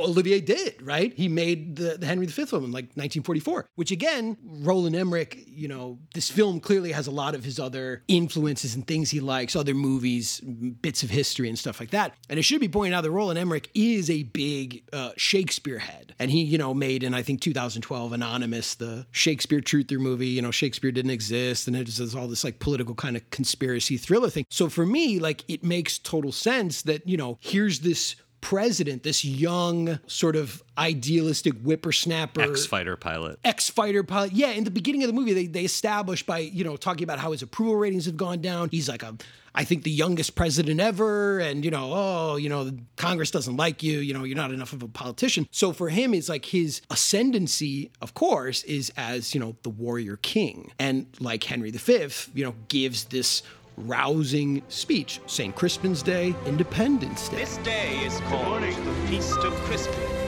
[0.01, 1.13] Olivier did, right?
[1.15, 5.69] He made the, the Henry V film in like 1944, which again, Roland Emmerich, you
[5.69, 9.55] know, this film clearly has a lot of his other influences and things he likes,
[9.55, 12.15] other movies, bits of history and stuff like that.
[12.29, 16.15] And it should be pointed out that Roland Emmerich is a big uh, Shakespeare head.
[16.19, 20.29] And he, you know, made in, I think, 2012, Anonymous, the Shakespeare Truther movie.
[20.29, 21.67] You know, Shakespeare didn't exist.
[21.67, 24.47] And it all this like political kind of conspiracy thriller thing.
[24.51, 29.25] So for me, like, it makes total sense that, you know, here's this president, this
[29.25, 32.43] young, sort of idealistic whippersnapper.
[32.43, 33.39] Ex fighter pilot.
[33.45, 34.33] Ex fighter pilot.
[34.33, 37.19] Yeah, in the beginning of the movie, they, they establish by, you know, talking about
[37.19, 38.69] how his approval ratings have gone down.
[38.71, 39.17] He's like a,
[39.55, 41.39] I think the youngest president ever.
[41.39, 43.99] And, you know, oh, you know, Congress doesn't like you.
[43.99, 45.47] You know, you're not enough of a politician.
[45.51, 50.17] So for him, it's like his ascendancy, of course, is as, you know, the warrior
[50.17, 50.73] king.
[50.79, 53.43] And like Henry V, you know, gives this
[53.81, 55.21] rousing speech.
[55.27, 55.55] St.
[55.55, 57.37] Crispin's Day, Independence Day.
[57.37, 60.21] This day is called the Feast of Crispin.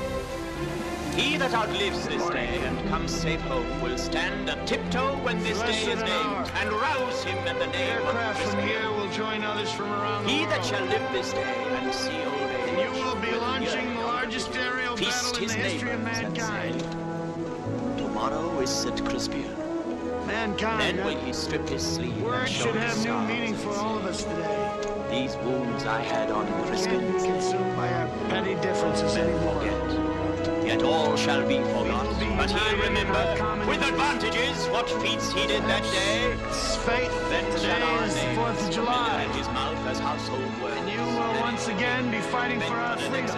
[1.17, 5.61] He that outlives this day and comes safe home will stand a tiptoe when this
[5.61, 9.43] day is named and rouse him in the name Aircraft of from here will join
[9.45, 12.69] others from around He the that shall live this day and see old age.
[12.71, 16.81] And you will be launching the largest aerial battle in the history of mankind.
[17.99, 19.05] Tomorrow is St.
[19.05, 19.72] Crispian.
[20.27, 20.81] Mankind.
[20.81, 21.15] Then huh?
[21.15, 24.25] will he strip his sleeve and Words should have new meaning for all of us
[24.25, 24.69] today.
[25.11, 29.61] These wounds I had on Can't Crispin be consumed by our petty differences anymore.
[29.61, 30.67] forget.
[30.67, 32.07] Yet all shall be forgot.
[32.37, 36.33] But he'll remember with advantages what feats he did that day.
[36.49, 37.11] It's fate.
[37.29, 39.23] Then Today is the 4th of July.
[39.25, 40.77] in his mouth as household words.
[40.77, 43.37] And you will once again be fighting for our freedom.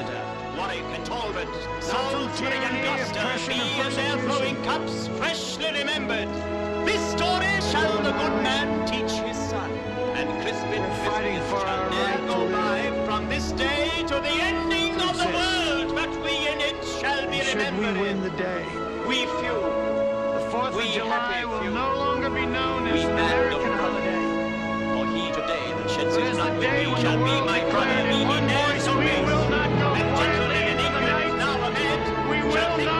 [0.56, 1.48] Warwick and Talbot,
[1.80, 4.30] Salisbury and Gloucester, be and and their persecution.
[4.30, 6.63] flowing cups freshly remembered.
[6.84, 9.70] This story shall the good man teach his son,
[10.18, 14.94] and Crispin fighting for shall ne'er right go by from this day to the ending
[15.00, 18.64] of the world, but we in it shall be Should we win the day,
[19.08, 19.58] We few,
[20.36, 21.70] the 4th We of July happy will few.
[21.70, 24.24] no longer be known as We an of American holiday.
[24.94, 28.80] for he today that sheds his blood with me shall be my brother, he ne'er
[28.80, 31.38] so we will not go And gentlemen in into the England night.
[31.44, 32.00] now ahead.
[32.30, 32.93] We will not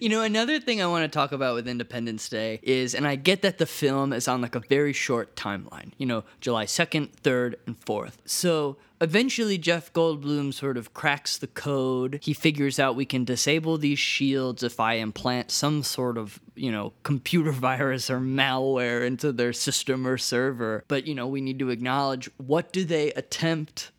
[0.00, 3.16] You know, another thing I want to talk about with Independence Day is, and I
[3.16, 7.10] get that the film is on like a very short timeline, you know, July 2nd,
[7.22, 8.14] 3rd, and 4th.
[8.24, 12.20] So eventually, Jeff Goldblum sort of cracks the code.
[12.22, 16.72] He figures out we can disable these shields if I implant some sort of, you
[16.72, 20.82] know, computer virus or malware into their system or server.
[20.88, 23.90] But, you know, we need to acknowledge what do they attempt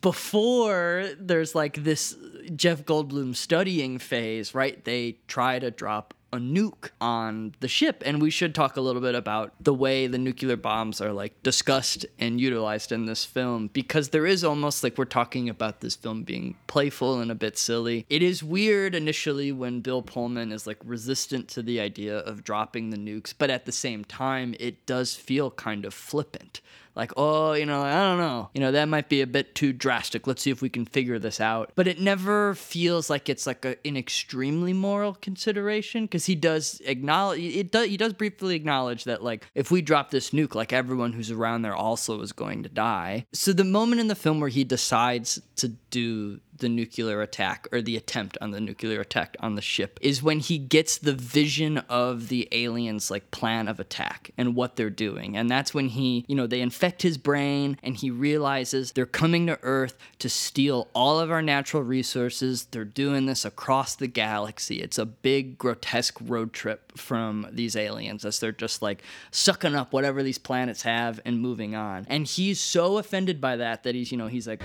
[0.00, 2.16] before there's like this
[2.54, 4.84] Jeff Goldblum studying phase, right?
[4.84, 9.02] They try to drop a nuke on the ship and we should talk a little
[9.02, 13.68] bit about the way the nuclear bombs are like discussed and utilized in this film
[13.72, 17.58] because there is almost like we're talking about this film being playful and a bit
[17.58, 18.06] silly.
[18.08, 22.90] It is weird initially when Bill Pullman is like resistant to the idea of dropping
[22.90, 26.60] the nukes, but at the same time it does feel kind of flippant
[27.00, 28.50] like, oh, you know, I don't know.
[28.52, 30.26] You know, that might be a bit too drastic.
[30.26, 31.72] Let's see if we can figure this out.
[31.74, 36.82] But it never feels like it's like a, an extremely moral consideration because he does
[36.84, 40.74] acknowledge it does he does briefly acknowledge that like if we drop this nuke, like
[40.74, 43.24] everyone who's around there also is going to die.
[43.32, 47.82] So the moment in the film where he decides to do the nuclear attack or
[47.82, 51.78] the attempt on the nuclear attack on the ship is when he gets the vision
[51.88, 55.36] of the aliens like plan of attack and what they're doing.
[55.36, 59.46] And that's when he you know they infect his brain and he realizes they're coming
[59.46, 62.64] to earth to steal all of our natural resources.
[62.66, 64.80] They're doing this across the galaxy.
[64.80, 69.92] It's a big grotesque road trip from these aliens as they're just like sucking up
[69.92, 72.06] whatever these planets have and moving on.
[72.08, 74.62] And he's so offended by that that he's you know he's like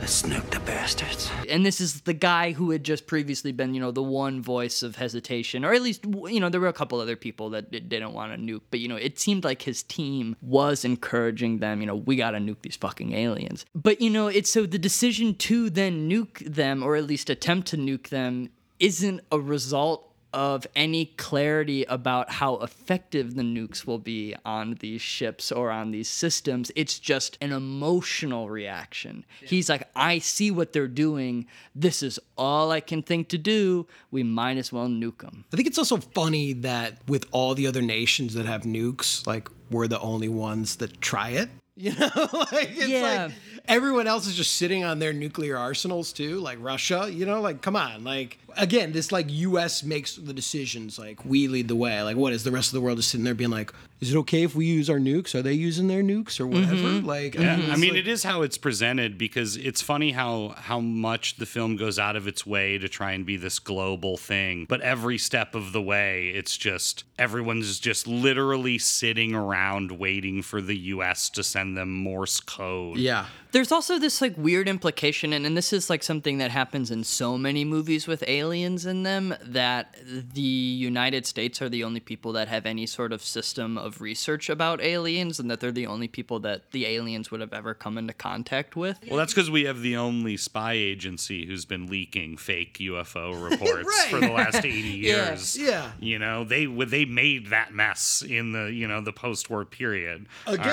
[0.00, 1.30] Let's nuke the bastards.
[1.48, 4.82] and this is the guy who had just previously been, you know, the one voice
[4.82, 8.12] of hesitation, or at least, you know, there were a couple other people that didn't
[8.12, 11.86] want to nuke, but you know, it seemed like his team was encouraging them, you
[11.86, 13.66] know, we got to nuke these fucking aliens.
[13.74, 17.66] But you know, it's so the decision to then nuke them, or at least attempt
[17.68, 23.98] to nuke them, isn't a result of any clarity about how effective the nukes will
[23.98, 26.70] be on these ships or on these systems.
[26.76, 29.24] It's just an emotional reaction.
[29.40, 31.46] He's like, I see what they're doing.
[31.74, 33.86] This is all I can think to do.
[34.10, 35.44] We might as well nuke them.
[35.52, 39.48] I think it's also funny that with all the other nations that have nukes, like
[39.70, 41.48] we're the only ones that try it.
[41.80, 42.10] You know,
[42.50, 43.26] like it's Yeah.
[43.26, 43.32] like
[43.68, 47.08] everyone else is just sitting on their nuclear arsenals too, like Russia.
[47.08, 49.82] You know, like come on, like again, this like U.S.
[49.82, 52.02] makes the decisions, like we lead the way.
[52.02, 54.18] Like what is the rest of the world just sitting there being like, is it
[54.18, 55.34] okay if we use our nukes?
[55.34, 56.74] Are they using their nukes or whatever?
[56.76, 57.06] Mm-hmm.
[57.06, 60.54] Like, Yeah, it's I mean, like- it is how it's presented because it's funny how
[60.56, 64.16] how much the film goes out of its way to try and be this global
[64.16, 70.42] thing, but every step of the way, it's just everyone's just literally sitting around waiting
[70.42, 71.28] for the U.S.
[71.30, 72.98] to send them Morse code.
[72.98, 73.26] yeah.
[73.50, 77.02] There's also this like weird implication, and, and this is like something that happens in
[77.04, 82.32] so many movies with aliens in them that the United States are the only people
[82.32, 86.08] that have any sort of system of research about aliens, and that they're the only
[86.08, 88.98] people that the aliens would have ever come into contact with.
[89.08, 93.88] Well, that's because we have the only spy agency who's been leaking fake UFO reports
[93.88, 94.08] Right.
[94.10, 95.56] for the last eighty years.
[95.56, 95.68] Yeah.
[95.70, 95.90] yeah.
[96.00, 100.26] you know they they made that mess in the you know the post-war period.
[100.46, 100.66] Again,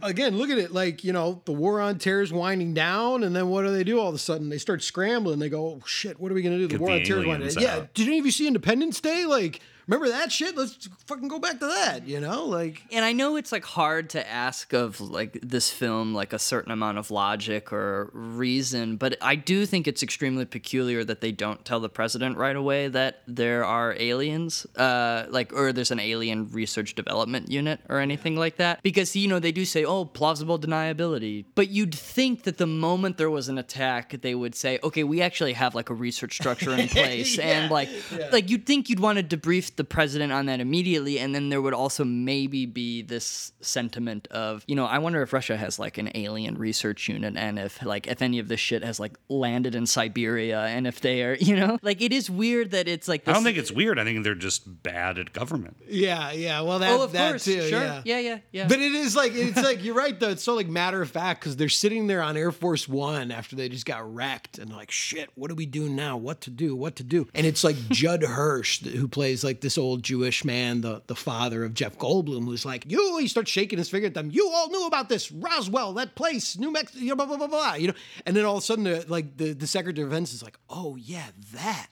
[0.00, 0.10] right?
[0.10, 0.70] again, look at it.
[0.72, 3.84] Like you know, the war on terror is winding down, and then what do they
[3.84, 3.98] do?
[4.00, 5.38] All of a sudden, they start scrambling.
[5.38, 6.66] They go, "Oh shit, what are we gonna do?
[6.66, 7.86] The Get war on terror is winding aliens down." Yeah.
[7.94, 9.24] Did any of you see Independence Day?
[9.26, 10.56] Like, remember that shit?
[10.56, 12.06] Let's fucking go back to that.
[12.06, 16.14] You know, like And I know it's like hard to ask of like this film
[16.14, 21.04] like a certain amount of logic or reason, but I do think it's extremely peculiar
[21.04, 25.72] that they don't tell the president right away that there are aliens, uh, like or
[25.72, 28.82] there's an alien research development unit or anything like that.
[28.82, 33.16] Because you know they do say, oh, plausible deniability, but you'd think that the moment
[33.16, 36.72] there was an attack, they would say, okay, we actually have like a research structure
[36.72, 37.88] in place, and like
[38.32, 41.60] like you'd think you'd want to debrief the president on that immediately, and then there
[41.62, 45.98] would also maybe be this sentiment of, you know, I wonder if Russia has like
[45.98, 49.74] an alien research unit, and if like if any of this shit has like landed
[49.74, 53.26] in Siberia, and if they are, you know, like it is weird that it's like.
[53.28, 53.98] I don't think it's weird.
[53.98, 55.76] I think they're just bad at government.
[55.88, 56.60] yeah, yeah.
[56.62, 57.60] Well, that Oh, of that course, too.
[57.68, 58.02] sure, Yeah.
[58.04, 58.68] yeah, yeah, yeah.
[58.68, 60.30] But it is like it's like you're right though.
[60.30, 63.56] It's so like matter of fact because they're sitting there on Air Force One after
[63.56, 65.30] they just got wrecked and like shit.
[65.34, 66.16] What do we do now?
[66.16, 66.74] What to do?
[66.76, 67.28] What to do?
[67.34, 71.64] And it's like Judd Hirsch who plays like this old Jewish man, the the father
[71.64, 73.18] of Jeff Goldblum, who's like you.
[73.18, 74.30] He starts shaking his finger at them.
[74.32, 77.74] You all knew about this Roswell, that place, New Mexico, blah blah blah blah.
[77.74, 77.94] You know,
[78.26, 80.58] and then all of a sudden, the, like the the Secretary of Defense is like,
[80.68, 81.88] oh yeah, that.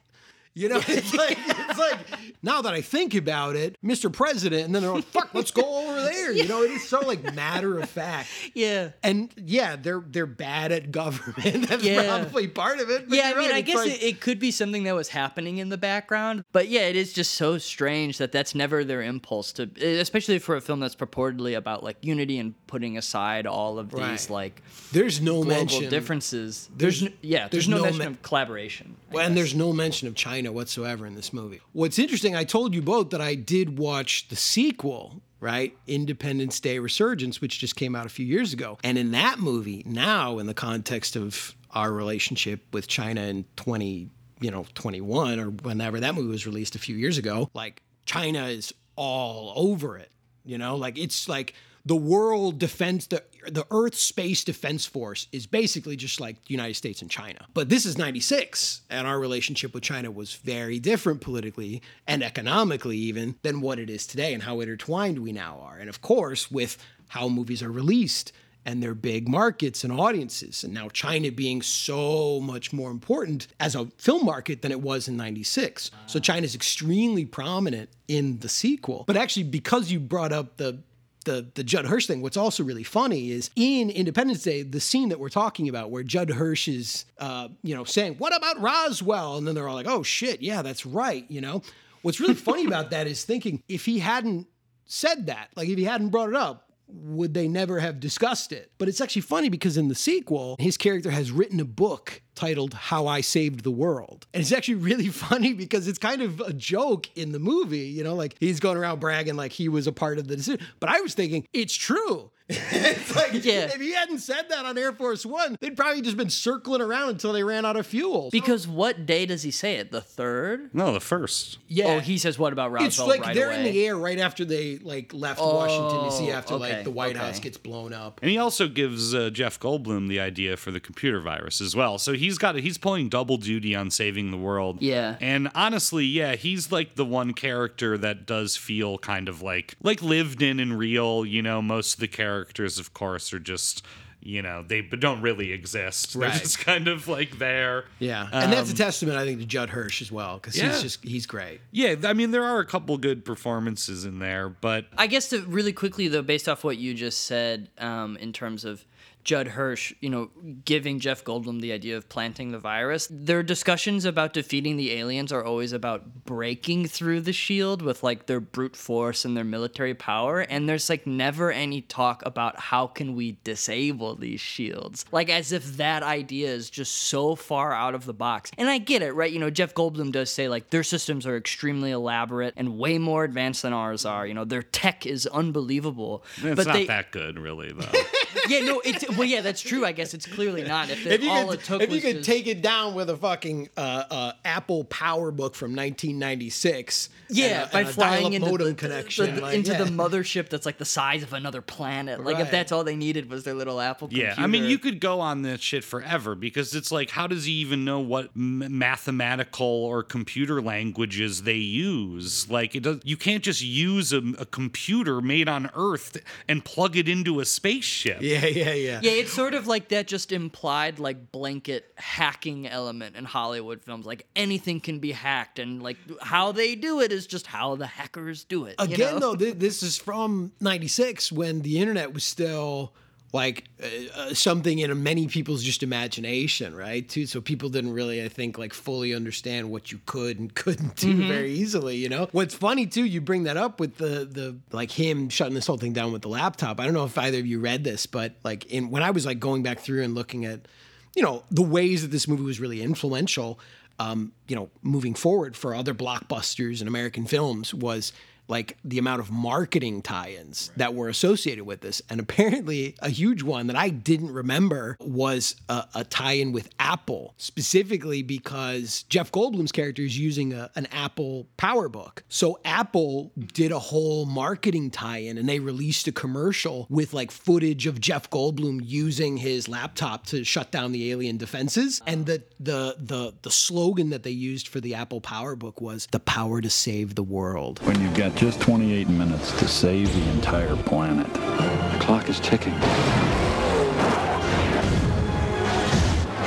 [0.59, 1.99] You know, it's like it's like
[2.43, 4.13] now that I think about it, Mr.
[4.13, 7.01] President, and then they're like, "Fuck, let's go over there." You know, it is so
[7.01, 8.29] like matter of fact.
[8.55, 8.91] yeah.
[9.03, 11.69] And yeah, they're they're bad at government.
[11.69, 12.19] That's Yeah.
[12.23, 13.05] probably part of it.
[13.09, 15.09] yeah, I mean, right, I it's guess like- it, it could be something that was
[15.09, 19.03] happening in the background, but yeah, it is just so strange that that's never their
[19.03, 23.79] impulse to, especially for a film that's purportedly about like unity and putting aside all
[23.79, 24.31] of these Right.
[24.31, 26.69] like there's no global mention differences.
[26.77, 28.97] There's- There's, yeah, there's, there's no, no mention men- of collaboration.
[29.11, 31.61] I Well, and there's no mention of China whatsoever in this movie.
[31.73, 35.77] What's interesting, I told you both that I did watch the sequel, right?
[35.87, 38.79] Independence Day Resurgence, which just came out a few years ago.
[38.83, 44.09] And in that movie, now in the context of our relationship with China in 20,
[44.41, 48.47] you know, 21 or whenever that movie was released a few years ago, like China
[48.47, 50.11] is all over it.
[50.45, 55.47] You know, like it's like the world defense the the Earth Space Defense Force is
[55.47, 57.47] basically just like the United States and China.
[57.55, 62.97] But this is 96 and our relationship with China was very different politically and economically
[62.97, 65.79] even than what it is today and how intertwined we now are.
[65.79, 66.79] And of course, with
[67.09, 68.33] how movies are released
[68.69, 70.63] and their big markets and audiences.
[70.63, 75.09] And now China being so much more important as a film market than it was
[75.09, 75.91] in 96.
[76.07, 76.21] So ah.
[76.21, 79.05] China's extremely prominent in the sequel.
[79.07, 80.83] But actually, because you brought up the
[81.29, 85.11] the, the Judd Hirsch thing, what's also really funny is in Independence Day, the scene
[85.11, 89.37] that we're talking about where Judd Hirsch is, uh, you know, saying, what about Roswell?
[89.37, 91.63] And then they're all like, oh shit, yeah, that's right, you know?
[92.01, 94.47] What's really funny about that is thinking if he hadn't
[94.87, 98.73] said that, like if he hadn't brought it up, would they never have discussed it?
[98.79, 102.75] But it's actually funny because in the sequel, his character has written a book titled
[102.75, 104.27] How I Saved the World.
[104.33, 108.05] And it's actually really funny because it's kind of a joke in the movie, you
[108.05, 110.65] know, like he's going around bragging like he was a part of the decision.
[110.81, 112.31] But I was thinking, it's true.
[112.51, 113.65] it's like Yeah.
[113.67, 117.11] if he hadn't said that on Air Force One, they'd probably just been circling around
[117.11, 118.31] until they ran out of fuel.
[118.33, 119.93] Because what day does he say it?
[119.93, 120.71] The third?
[120.75, 121.59] No, the first.
[121.69, 123.59] yeah, Oh, he says what about Roswell it's like right they're away?
[123.67, 126.31] in the air right after they like left Washington D.C.
[126.31, 127.27] Oh, after okay, like the White okay.
[127.27, 128.21] House gets blown up.
[128.23, 131.99] And he also gives uh, Jeff Goldblum the idea for the computer virus as well.
[131.99, 134.81] So he's got he's pulling double duty on saving the world.
[134.81, 135.17] Yeah.
[135.21, 140.01] And honestly, yeah, he's like the one character that does feel kind of like like
[140.03, 141.27] lived in and real.
[141.27, 142.38] You know, most of the characters,
[142.79, 143.85] of course, are just
[144.21, 146.15] you know they don't really exist.
[146.19, 147.85] They're just kind of like there.
[148.01, 150.73] Yeah, and that's a Um, testament, I think, to Judd Hirsch as well because Yeah.
[150.73, 151.61] he's just he's great.
[151.71, 155.43] Yeah, I mean there are a couple good performances in there, but I guess to
[155.43, 158.85] really quickly though, based off what you just said, um, in terms of
[159.25, 160.31] Judd Hirsch, you know,
[160.65, 165.33] giving Jeff Goldblum the idea of planting the virus, their discussions about defeating the aliens
[165.33, 169.95] are always about breaking through the shield with like their brute force and their military
[169.95, 175.29] power, and there's like never any talk about how can we disable these shields, like
[175.29, 178.51] as if that idea is just so far out of the box.
[178.57, 179.31] And I get it, right?
[179.31, 183.25] You know, Jeff Goldblum does say like their systems are extremely elaborate and way more
[183.25, 184.27] advanced than ours are.
[184.27, 186.25] You know, their tech is unbelievable.
[186.39, 187.87] it's but not they, that good, really, though.
[188.49, 189.85] yeah, no, it's well, yeah, that's true.
[189.85, 190.91] I guess it's clearly not.
[190.91, 193.09] If, If you all could, it took if you could just- take it down with
[193.11, 198.33] a fucking uh, uh, Apple PowerBook from 1996, yeah, and a, by and a flying
[198.33, 199.79] into modem the, connection, the- like, into yeah.
[199.85, 202.23] the mothership that's like the size of another planet.
[202.25, 202.45] Like Right.
[202.45, 204.09] if that's all they needed was their little Apple.
[204.11, 204.41] Yeah, computer.
[204.43, 207.53] I mean, you could go on this shit forever because it's like, how does he
[207.53, 212.51] even know what m- mathematical or computer languages they use?
[212.51, 216.17] Like, it does, you can't just use a, a computer made on Earth
[216.49, 218.18] and plug it into a spaceship.
[218.21, 219.01] Yeah, yeah, yeah.
[219.03, 224.07] Yeah, it's sort of like that just implied like blanket hacking element in Hollywood films.
[224.07, 227.87] Like anything can be hacked, and like how they do it is just how the
[227.87, 228.77] hackers do it.
[228.79, 229.21] you Again, know?
[229.21, 232.93] though, th- this is from '96 when the internet was still
[233.33, 233.87] like uh,
[234.21, 237.07] uh, something in many people's just imagination, right?
[237.07, 240.97] Too, so people didn't really, I think, like fully understand what you could and couldn't
[240.97, 241.29] do Mm-hmm.
[241.29, 241.97] very easily.
[241.97, 245.55] You know, what's funny too, you bring that up with the the like him shutting
[245.55, 246.81] this whole thing down with the laptop.
[246.81, 249.27] I don't know if either of you read this, but like in when I was
[249.27, 250.67] like going back through and looking at,
[251.15, 253.61] you know, the ways that this movie was really influential.
[254.01, 258.13] Um, you know, moving forward for other blockbusters and American films was
[258.49, 262.03] like the amount of marketing tie-ins that were associated with this.
[262.11, 267.35] And apparently a huge one that i didn't remember was a, a tie-in with apple
[267.37, 272.21] specifically because jeff goldblum's character is using a, an apple powerbook.
[272.29, 277.87] So apple did a whole marketing tie-in and they released a commercial with like footage
[277.87, 282.01] of jeff goldblum using his laptop to shut down the alien defenses.
[282.07, 286.21] And the the the, the slogan that they used for the apple powerbook was the
[286.21, 287.81] power to save the world.
[287.85, 291.27] When you've got just 28 minutes to save the entire planet.
[291.35, 292.73] The clock is ticking.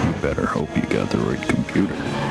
[0.05, 1.93] You better hope you got the right computer.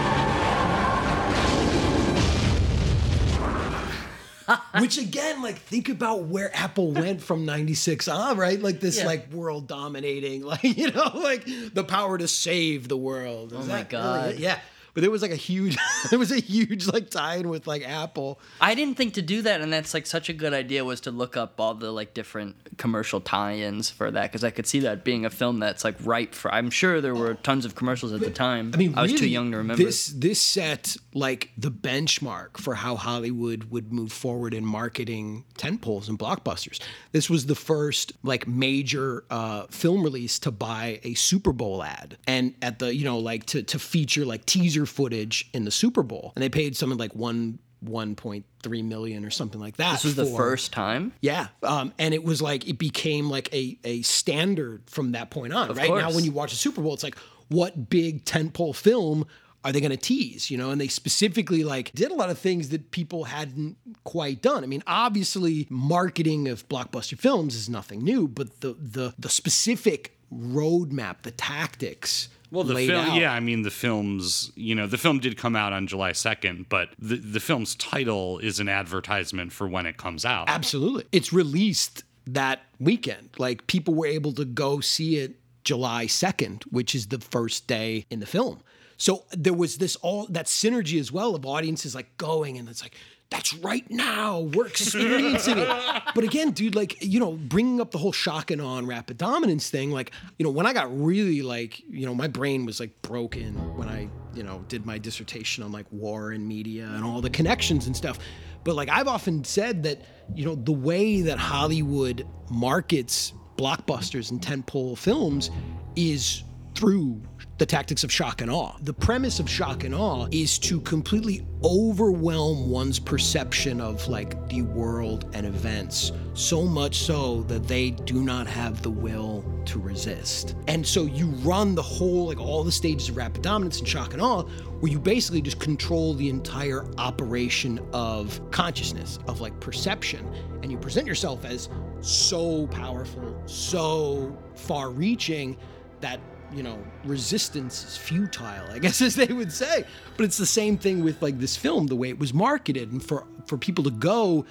[4.80, 8.60] Which again, like think about where Apple went from 96 on, right?
[8.60, 9.06] Like this Yeah.
[9.06, 11.44] like world dominating, like, you know, like
[11.74, 13.52] the power to save the world.
[13.54, 14.38] Oh is Oh my that really God.
[14.38, 14.58] yeah.
[14.94, 15.76] But there was like a huge
[16.10, 18.40] there was a huge like tie-in with like Apple.
[18.60, 21.10] I didn't think to do that, and that's like such a good idea was to
[21.10, 25.04] look up all the like different commercial tie-ins for that because I could see that
[25.04, 26.52] being a film that's like ripe for.
[26.52, 28.72] I'm sure there were tons of commercials at the time.
[28.74, 29.82] I mean, I was too young to remember.
[29.82, 36.08] This this set like the benchmark for how Hollywood would move forward in marketing tentpoles
[36.08, 36.80] and blockbusters.
[37.12, 42.16] This was the first like major uh, film release to buy a Super Bowl ad,
[42.26, 46.02] and at the you know like to to feature like teaser footage in the Super
[46.02, 47.58] Bowl, and they paid something like one.
[47.82, 49.92] 1.3 million or something like that.
[49.92, 51.14] this was the first time.
[51.22, 55.54] yeah, um, and it was like it became like a a standard from that point
[55.54, 55.70] on.
[55.70, 57.16] Of right now, when you watch a Super Bowl, it's like
[57.48, 59.26] what big tentpole film
[59.64, 60.50] are they going to tease?
[60.50, 64.42] You know, and they specifically like did a lot of things that people hadn't quite
[64.42, 64.62] done.
[64.62, 70.18] I mean, obviously, marketing of blockbuster films is nothing new, but the the the specific
[70.32, 72.28] roadmap, the tactics.
[72.50, 73.20] Well, the film, out.
[73.20, 76.66] yeah, I mean, the film's, you know, the film did come out on July 2nd,
[76.68, 80.48] but the, the film's title is an advertisement for when it comes out.
[80.48, 81.04] Absolutely.
[81.12, 83.30] It's released that weekend.
[83.38, 88.06] Like people were able to go see it July 2nd, which is the first day
[88.10, 88.62] in the film.
[88.96, 92.82] So there was this all that synergy as well of audiences like going and it's
[92.82, 92.94] like
[93.30, 95.68] that's right now we're experiencing it.
[96.12, 99.16] But again, dude, like you know, bringing up the whole shock and awe and rapid
[99.16, 102.80] dominance thing, like you know, when I got really like you know, my brain was
[102.80, 107.04] like broken when I you know did my dissertation on like war and media and
[107.04, 108.18] all the connections and stuff.
[108.64, 110.02] But like I've often said that
[110.34, 115.50] you know the way that Hollywood markets blockbusters and tentpole films
[115.94, 116.42] is
[116.74, 117.22] through
[117.60, 118.74] the tactics of shock and awe.
[118.84, 124.62] The premise of shock and awe is to completely overwhelm one's perception of like the
[124.62, 130.56] world and events so much so that they do not have the will to resist.
[130.68, 134.14] And so you run the whole like all the stages of rapid dominance and shock
[134.14, 134.44] and awe
[134.80, 140.26] where you basically just control the entire operation of consciousness, of like perception
[140.62, 141.68] and you present yourself as
[142.00, 145.58] so powerful, so far reaching
[146.00, 146.20] that
[146.52, 149.84] you know, resistance is futile, I guess as they would say.
[150.16, 153.02] But it's the same thing with like this film, the way it was marketed, and
[153.02, 154.44] for for people to go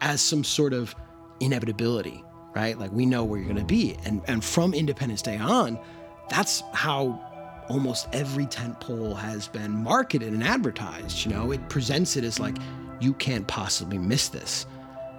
[0.00, 0.94] as some sort of
[1.40, 2.24] inevitability,
[2.54, 2.78] right?
[2.78, 3.96] Like we know where you're gonna be.
[4.04, 5.78] And and from Independence Day on,
[6.28, 7.28] that's how
[7.68, 11.24] almost every tent pole has been marketed and advertised.
[11.24, 12.56] You know, it presents it as like
[13.00, 14.66] you can't possibly miss this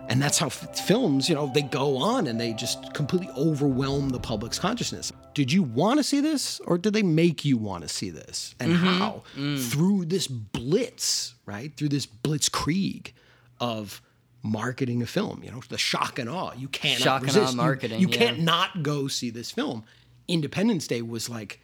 [0.10, 4.10] and that's how f- films you know they go on and they just completely overwhelm
[4.10, 7.82] the public's consciousness did you want to see this or did they make you want
[7.84, 8.98] to see this and Mhm.
[8.98, 9.60] how Mm.
[9.72, 13.12] through this blitz right through this blitzkrieg
[13.60, 14.02] of
[14.42, 17.54] marketing a film you know the shock and awe you can't Shock and awe resist.
[17.54, 18.18] You- marketing, you, yeah.
[18.18, 19.84] can't not go see this film
[20.28, 21.62] independence day was like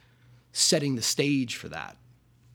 [0.52, 1.96] setting the stage for that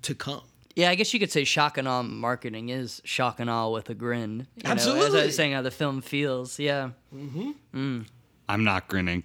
[0.01, 0.41] to come
[0.75, 3.89] Yeah, I guess you could say shock and awe marketing is shock and awe with
[3.89, 4.47] a grin.
[4.57, 5.25] you know, as I Absolutely.
[5.25, 6.59] was saying, how the film feels.
[6.59, 6.89] Yeah.
[7.15, 7.51] Mm-hmm.
[7.73, 8.05] Mm.
[8.49, 9.23] I'm not grinning.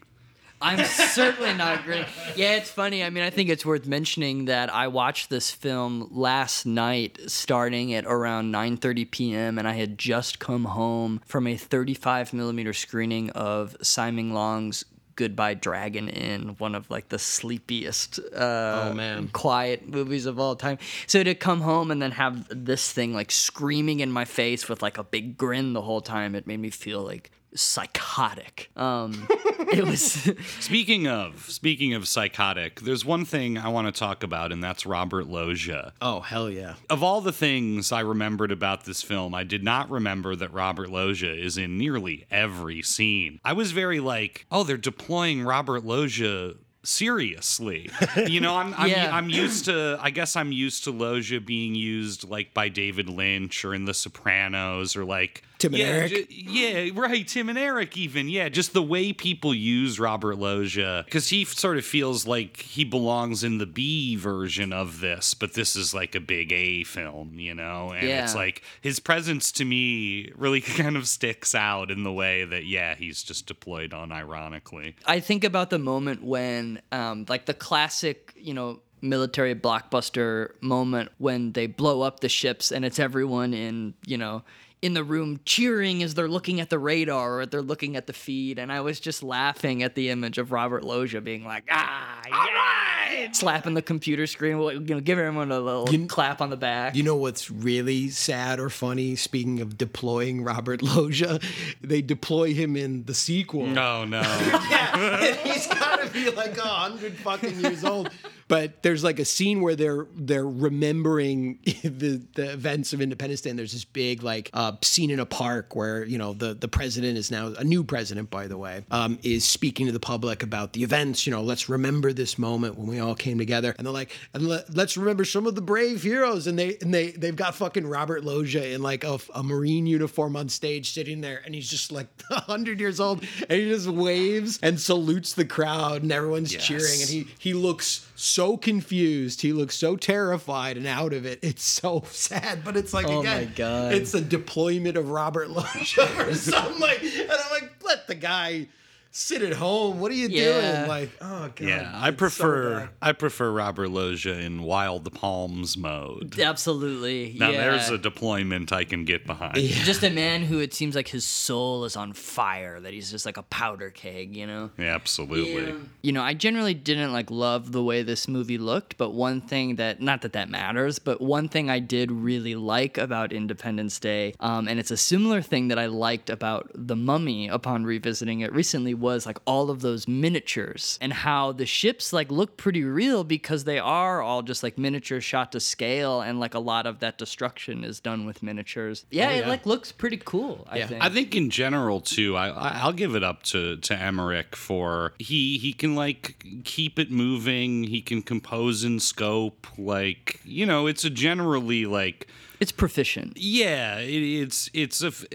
[0.63, 2.07] I'm certainly not grinning.
[2.37, 3.03] Yeah, it's funny.
[3.03, 7.95] I mean, I think it's worth mentioning that I watched this film last night, starting
[7.95, 13.31] at around 9:30 p.m., and I had just come home from a 35 millimeter screening
[13.31, 14.85] of Tsai Ming-liang's
[15.17, 19.29] Goodbye Dragon Inn, one of like the sleepiest, uh, Oh, man.
[19.33, 20.79] quiet movies of all time.
[21.07, 24.83] So to come home and then have this thing like screaming in my face with
[24.83, 28.71] like a big grin the whole time, it made me feel like psychotic.
[28.77, 29.27] Um,
[29.73, 30.13] it was.
[30.61, 34.87] Speaking of speaking of psychotic, there's one thing I want to talk about, and that's
[34.87, 35.93] Robert Loggia.
[36.01, 39.91] oh hell yeah Of all the things I remembered about this film, I did not
[39.91, 43.41] remember that Robert Loggia is in nearly every scene.
[43.45, 47.91] I was very like, oh, they're deploying Robert Loggia seriously.
[48.27, 49.11] You know, I'm I'm, Yeah.
[49.15, 53.65] I'm used to I guess I'm used to Loggia being used like by David Lynch
[53.65, 56.11] or in The Sopranos or like Tim and yeah, Eric.
[56.11, 57.29] ju- yeah, right.
[57.29, 58.29] Tim and Eric, even.
[58.29, 61.03] Yeah, just the way people use Robert Loggia.
[61.05, 65.53] Because he sort of feels like he belongs in the B version of this, but
[65.53, 67.93] this is like a big A film, you know?
[67.93, 72.45] And it's like his presence to me really kind of sticks out in the way
[72.45, 74.97] that, yeah, he's just deployed on ironically.
[75.07, 81.11] I think about the moment when, um, like the classic, you know, military blockbuster moment
[81.19, 84.43] when they blow up the ships and it's everyone in, you know,
[84.83, 88.13] in the room cheering as they're looking at the radar or they're looking at the
[88.13, 88.59] feed.
[88.59, 93.33] And I was just laughing at the image of Robert Loggia being like, ah, yeah,
[93.33, 96.97] slapping the computer screen, you know, give everyone a little clap on the back.
[96.97, 99.17] You know what's really sad or funny?
[99.17, 101.41] Speaking of deploying Robert Loggia,
[101.83, 103.67] they deploy him in the sequel.
[103.67, 104.21] No, no.
[104.71, 108.11] yeah, and he's got to be like a hundred fucking years old.
[108.51, 113.51] But there's like a scene where they're they're remembering the the events of Independence Day.
[113.51, 116.67] And there's this big like uh, scene in a park where you know the the
[116.67, 120.43] president is now a new president, by the way, um, is speaking to the public
[120.43, 121.29] about the events.
[121.29, 123.73] You know, let's remember this moment when we all came together.
[123.79, 126.49] And they're like, and let, let's remember some of the brave heroes.
[126.49, 130.35] And they and they they've got fucking Robert Loggia in like a, a marine uniform
[130.35, 134.59] on stage, sitting there, and he's just like hundred years old, and he just waves
[134.61, 136.67] and salutes the crowd, and everyone's Yes.
[136.67, 139.43] cheering, and he he looks so confused.
[139.43, 141.39] He looks so terrified and out of it.
[141.43, 143.93] It's so sad, but it's like Oh again, my God.
[143.95, 147.03] it's a deployment of Robert Loggia or something like.
[147.03, 148.69] And I'm like, let the guy
[149.13, 149.99] sit at home.
[150.01, 150.45] What are you Yeah.
[150.79, 150.89] doing?
[150.89, 151.61] Like, oh god.
[151.61, 152.91] Yeah, I it's so prefer.
[153.03, 156.39] I prefer Robert Loggia in Wild Palms mode.
[156.39, 157.35] Absolutely.
[157.39, 157.61] Now yeah.
[157.63, 159.57] there's a deployment I can get behind.
[159.57, 163.27] Just a man who it seems like his soul is on fire, that he's just
[163.27, 164.71] like a powder keg, you know?
[164.79, 165.75] Yeah, absolutely.
[166.03, 169.77] You know, I generally didn't like love the way this movie looked, but one thing
[169.77, 174.35] that, not that that matters, but one thing I did really like about Independence Day,
[174.41, 178.53] um, and it's a similar thing that I liked about The Mummy upon revisiting it
[178.53, 183.25] recently, was like all of those miniatures and how the ships like look pretty real
[183.25, 187.01] because they are all just like miniatures shot to scale, and like a lot of
[187.01, 189.05] that destruction is done with miniatures.
[189.07, 190.67] Oh, yeah, Oh, it like looks pretty cool.
[190.71, 191.03] I think.
[191.03, 195.13] I think in general too, I I- I'll give it up to to Emmerich for
[195.19, 197.85] he he can like keep it moving.
[197.85, 199.67] He can compose in scope.
[199.79, 202.27] Like you know, it's a generally like
[202.61, 203.39] It's proficient.
[203.39, 205.13] Yeah, it, it's it's a,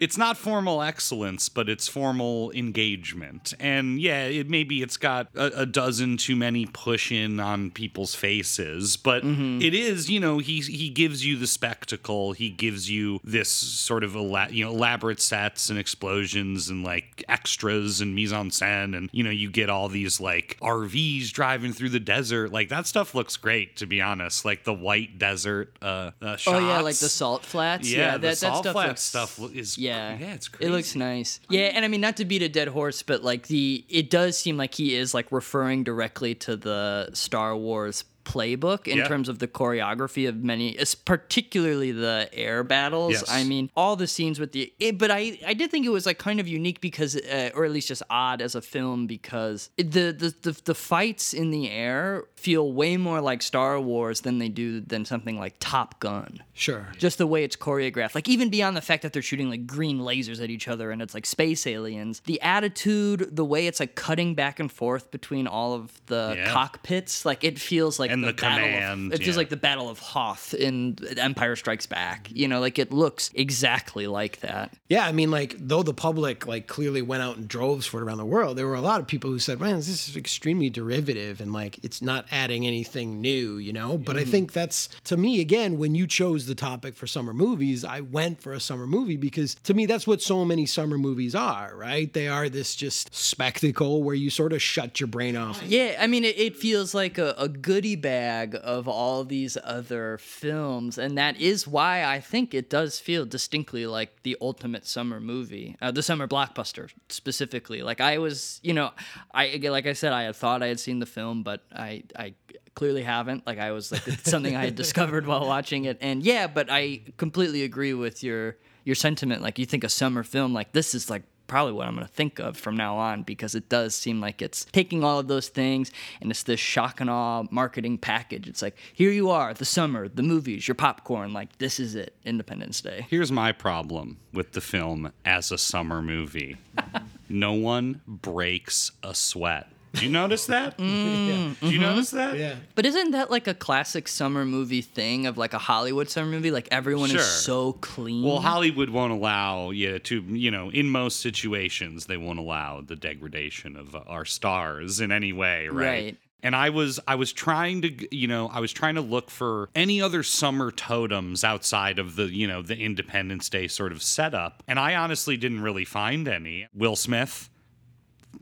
[0.00, 3.52] it's not formal excellence, but it's formal engagement.
[3.60, 8.14] And yeah, it maybe it's got a, a dozen too many push in on people's
[8.14, 12.32] faces, but it is you know he he gives you the spectacle.
[12.32, 17.24] He gives you this sort of ela- you know elaborate sets and explosions and like
[17.28, 21.74] extras and mise en scène, and you know you get all these like RVs driving
[21.74, 22.52] through the desert.
[22.52, 24.46] Like that stuff looks great, to be honest.
[24.46, 26.48] Like the white desert uh, uh shots.
[26.48, 27.90] Oh yeah, like the salt flats.
[27.90, 30.70] Yeah, Yeah, the that, that salt stuff flat looks, stuff is yeah, yeah, it's crazy.
[30.70, 31.40] It looks nice.
[31.48, 34.38] Yeah, and I mean not to beat a dead horse, but like the it does
[34.38, 39.08] seem like he is like referring directly to the Star Wars playbook in Yeah.
[39.08, 43.24] terms of the choreography of many particularly the air battles Yes.
[43.30, 46.04] i mean all the scenes with the it, but i i did think it was
[46.06, 49.70] like kind of unique because uh, or at least just odd as a film because
[49.76, 54.38] the, the the the fights in the air feel way more like star wars than
[54.38, 56.88] they do than something like top gun Sure.
[56.98, 59.98] just the way it's choreographed like even beyond the fact that they're shooting like green
[60.00, 63.94] lasers at each other and it's like space aliens the attitude the way it's like
[63.94, 66.52] cutting back and forth between all of the Yeah.
[66.52, 69.36] cockpits like it feels like And the battle of- command, it feels yeah.
[69.36, 74.06] like the battle of hoth in empire strikes back you know like it looks exactly
[74.06, 77.86] like that Yeah, I mean, like though the public like clearly went out in droves
[77.86, 80.08] for it around the world, there were a lot of people who said, "Man, this
[80.08, 83.98] is extremely derivative and like it's not adding anything new," you know.
[83.98, 84.30] But I mm.
[84.30, 88.40] think that's to me again when you chose the topic for summer movies, I went
[88.40, 92.12] for a summer movie because to me that's what so many summer movies are, right?
[92.12, 95.62] They are this just spectacle where you sort of shut your brain off.
[95.66, 100.16] Yeah, I mean, it, it feels like a, a goodie bag of all these other
[100.18, 105.18] films, and that is why I think it does feel distinctly like the ultimate summer
[105.18, 107.82] movie, uh, the summer blockbuster specifically.
[107.82, 108.92] Like I was, you know,
[109.34, 112.34] I like I said, I had thought I had seen the film, but I, I
[112.76, 113.44] clearly haven't.
[113.44, 116.68] Like I was like it's something I had discovered while watching it, and yeah, but
[116.70, 119.42] I completely agree with your your sentiment.
[119.42, 122.12] Like you think a summer film like this is like probably what I'm going to
[122.12, 125.48] think of from now on because it does seem like it's taking all of those
[125.48, 125.90] things
[126.20, 128.48] and it's this shock and awe marketing package.
[128.48, 131.32] It's like, here you are, the summer, the movies, your popcorn.
[131.32, 133.06] Like, this is it, Independence Day.
[133.08, 136.56] Here's my problem with the film as a summer movie.
[137.28, 139.68] no one breaks a sweat.
[139.94, 140.76] Do you notice that?
[140.86, 141.82] Mm, Do you mhm.
[141.82, 142.36] notice that?
[142.36, 142.56] Yeah.
[142.74, 146.50] But isn't that like a classic summer movie thing of like a Hollywood summer movie?
[146.50, 147.20] Like everyone Sure.
[147.20, 148.22] is so clean.
[148.22, 152.96] Well, Hollywood won't allow you to, you know, in most situations, they won't allow the
[152.96, 155.86] degradation of our stars in any way, right?
[155.86, 156.16] Right.
[156.42, 159.68] And I was I was trying to you know I was trying to look for
[159.74, 164.62] any other summer totems outside of the you know the Independence Day sort of setup,
[164.68, 166.68] and I honestly didn't really find any.
[166.74, 167.48] Will Smith,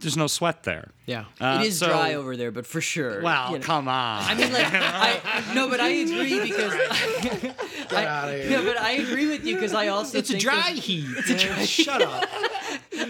[0.01, 0.91] there's no sweat there.
[1.07, 1.25] Yeah.
[1.41, 3.23] Uh, it is so- dry over there, but for sure.
[3.23, 3.65] Well, you know.
[3.65, 4.23] come on.
[4.25, 6.73] I mean, like, I no, but I agree because
[7.93, 8.51] I, outta here.
[8.51, 11.07] no, but I agree with you because I also It's a dry heat.
[11.19, 12.25] It's a dry Shut up.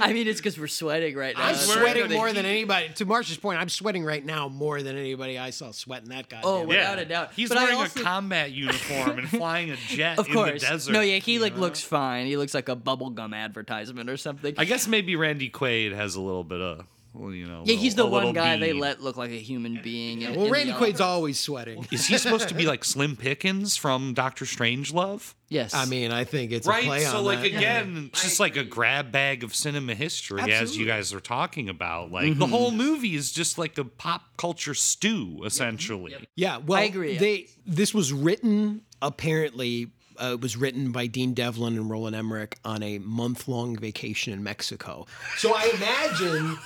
[0.00, 1.42] I mean, it's because we're sweating right now.
[1.44, 2.88] I'm That's sweating more than anybody.
[2.96, 6.40] To Marsh's point, I'm sweating right now more than anybody I saw sweating that guy.
[6.42, 7.32] Oh, without a doubt.
[7.34, 10.62] He's But wearing also- a combat uniform and flying a jet Of in the course.
[10.62, 10.92] desert.
[10.92, 12.26] No, yeah, he like looks fine.
[12.26, 14.54] He looks like a bubblegum advertisement or something.
[14.58, 17.62] I guess maybe Randy Quaid has a little bit of, well, you know.
[17.64, 20.22] yeah, he's the one little guy they let look like a human being.
[20.22, 21.86] in- Well, in Randy Quaid's always sweating.
[21.92, 25.34] Is he supposed to be like Slim Pickens from Doctor Strangelove?
[25.48, 25.72] Yes.
[25.74, 26.82] I mean, I think it's Right.
[26.82, 27.46] a play So, on like that.
[27.46, 31.68] again, it's just like a grab bag of cinema history, as you guys are talking
[31.68, 32.10] about.
[32.10, 32.40] Like mm-hmm.
[32.40, 36.16] the whole movie is just like a pop culture stew, essentially.
[36.34, 37.16] Yeah, well, I agree.
[37.16, 39.92] They this was written apparently.
[40.20, 44.42] Uh, it was written by Dean Devlin and Roland Emmerich on a month-long vacation in
[44.42, 45.06] Mexico.
[45.36, 46.58] So I imagine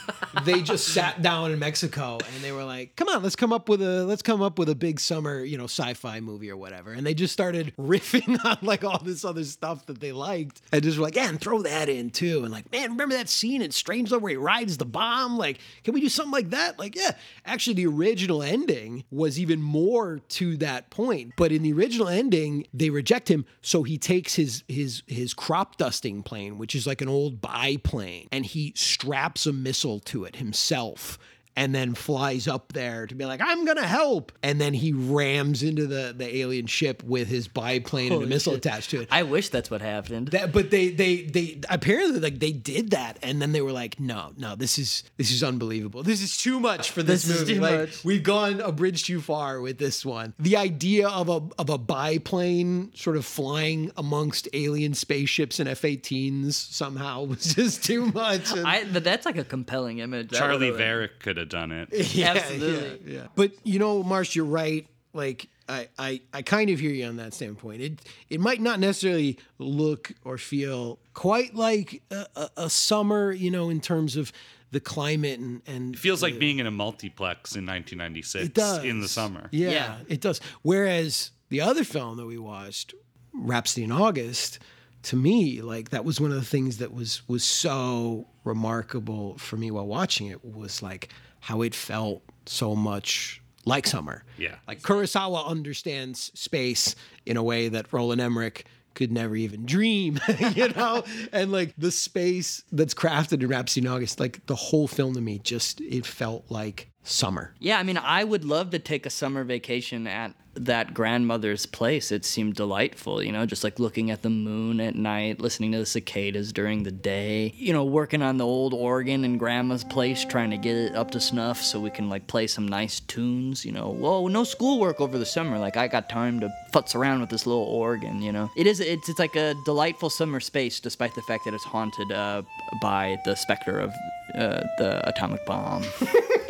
[0.45, 3.69] they just sat down in Mexico and they were like, "Come on, let's come up
[3.69, 6.93] with a let's come up with a big summer, you know, sci-fi movie or whatever."
[6.93, 10.83] And they just started riffing on like all this other stuff that they liked, and
[10.83, 13.63] just were like, "Yeah, and throw that in too." And like, man, remember that scene
[13.63, 15.39] in Strangelove where he rides the bomb?
[15.39, 16.79] Like, can we do something like that?
[16.79, 17.13] Like, yeah,
[17.45, 21.33] actually, the original ending was even more to that point.
[21.37, 25.77] But in the original ending, they reject him, so he takes his his his crop
[25.77, 30.37] dusting plane, which is like an old biplane, and he straps a missile to it
[30.37, 31.19] himself.
[31.59, 34.31] And then flies up there to be like, I'm gonna help.
[34.45, 38.53] And then he rams into the, the alien ship with his biplane and a missile
[38.53, 38.65] shit.
[38.65, 39.09] attached to it.
[39.11, 40.29] I wish that's what happened.
[40.29, 43.99] That, but they they they apparently like they did that, and then they were like,
[43.99, 46.05] no, no, this is this is unbelievable.
[46.05, 47.55] This is too much for this, This is movie.
[47.55, 48.05] too like much.
[48.05, 50.35] we've gone a bridge too far with this one.
[50.39, 56.53] The idea of a of a biplane sort of flying amongst alien spaceships and F-18s
[56.55, 58.53] somehow was just too much.
[58.53, 60.31] And- I, but that's like a compelling image.
[60.31, 61.89] Charley would've- Varrick could have done it.
[62.15, 63.13] Yeah, Absolutely.
[63.13, 63.27] Yeah, yeah.
[63.35, 64.87] But you know, Marsh, you're right.
[65.13, 67.81] Like I, I, I kind of hear you on that standpoint.
[67.83, 73.51] It it might not necessarily look or feel quite like a, a, a summer, you
[73.51, 74.33] know, in terms of
[74.71, 78.85] the climate and and It feels like being in a multiplex in 1996 it does
[78.85, 79.49] in the summer.
[79.51, 79.97] Yeah, Yeah.
[80.09, 80.41] it does.
[80.63, 82.95] Whereas the other film that we watched,
[83.33, 84.59] Rhapsody in August,
[85.05, 89.57] to me, like that was one of the things that was was so remarkable for
[89.57, 91.09] me while watching it was like
[91.41, 94.25] how it felt so much like summer.
[94.39, 94.57] Yeah.
[94.67, 96.95] Like Kurosawa understands space
[97.27, 98.65] in a way that Roland Emmerich
[98.95, 100.19] could never even dream,
[100.55, 101.05] you know?
[101.33, 105.21] and like the space that's crafted in Rhapsody in August, like the whole film to
[105.21, 107.55] me just it felt like summer.
[107.59, 112.11] Yeah, I mean, I would love to take a summer vacation at that grandmother's place.
[112.11, 115.79] It seemed delightful, you know, just like looking at the moon at night, listening to
[115.79, 120.25] the cicadas during the day, you know, working on the old organ in grandma's place,
[120.25, 123.65] trying to get it up to snuff so we can like play some nice tunes,
[123.65, 123.89] you know.
[123.89, 125.59] Whoa, no schoolwork over the summer.
[125.59, 128.51] Like I got time to futz around with this little organ, you know.
[128.57, 132.11] It is, it's, it's like a delightful summer space, despite the fact that it's haunted
[132.13, 132.43] uh,
[132.83, 133.91] by the specter of
[134.35, 135.85] uh, the atomic bomb.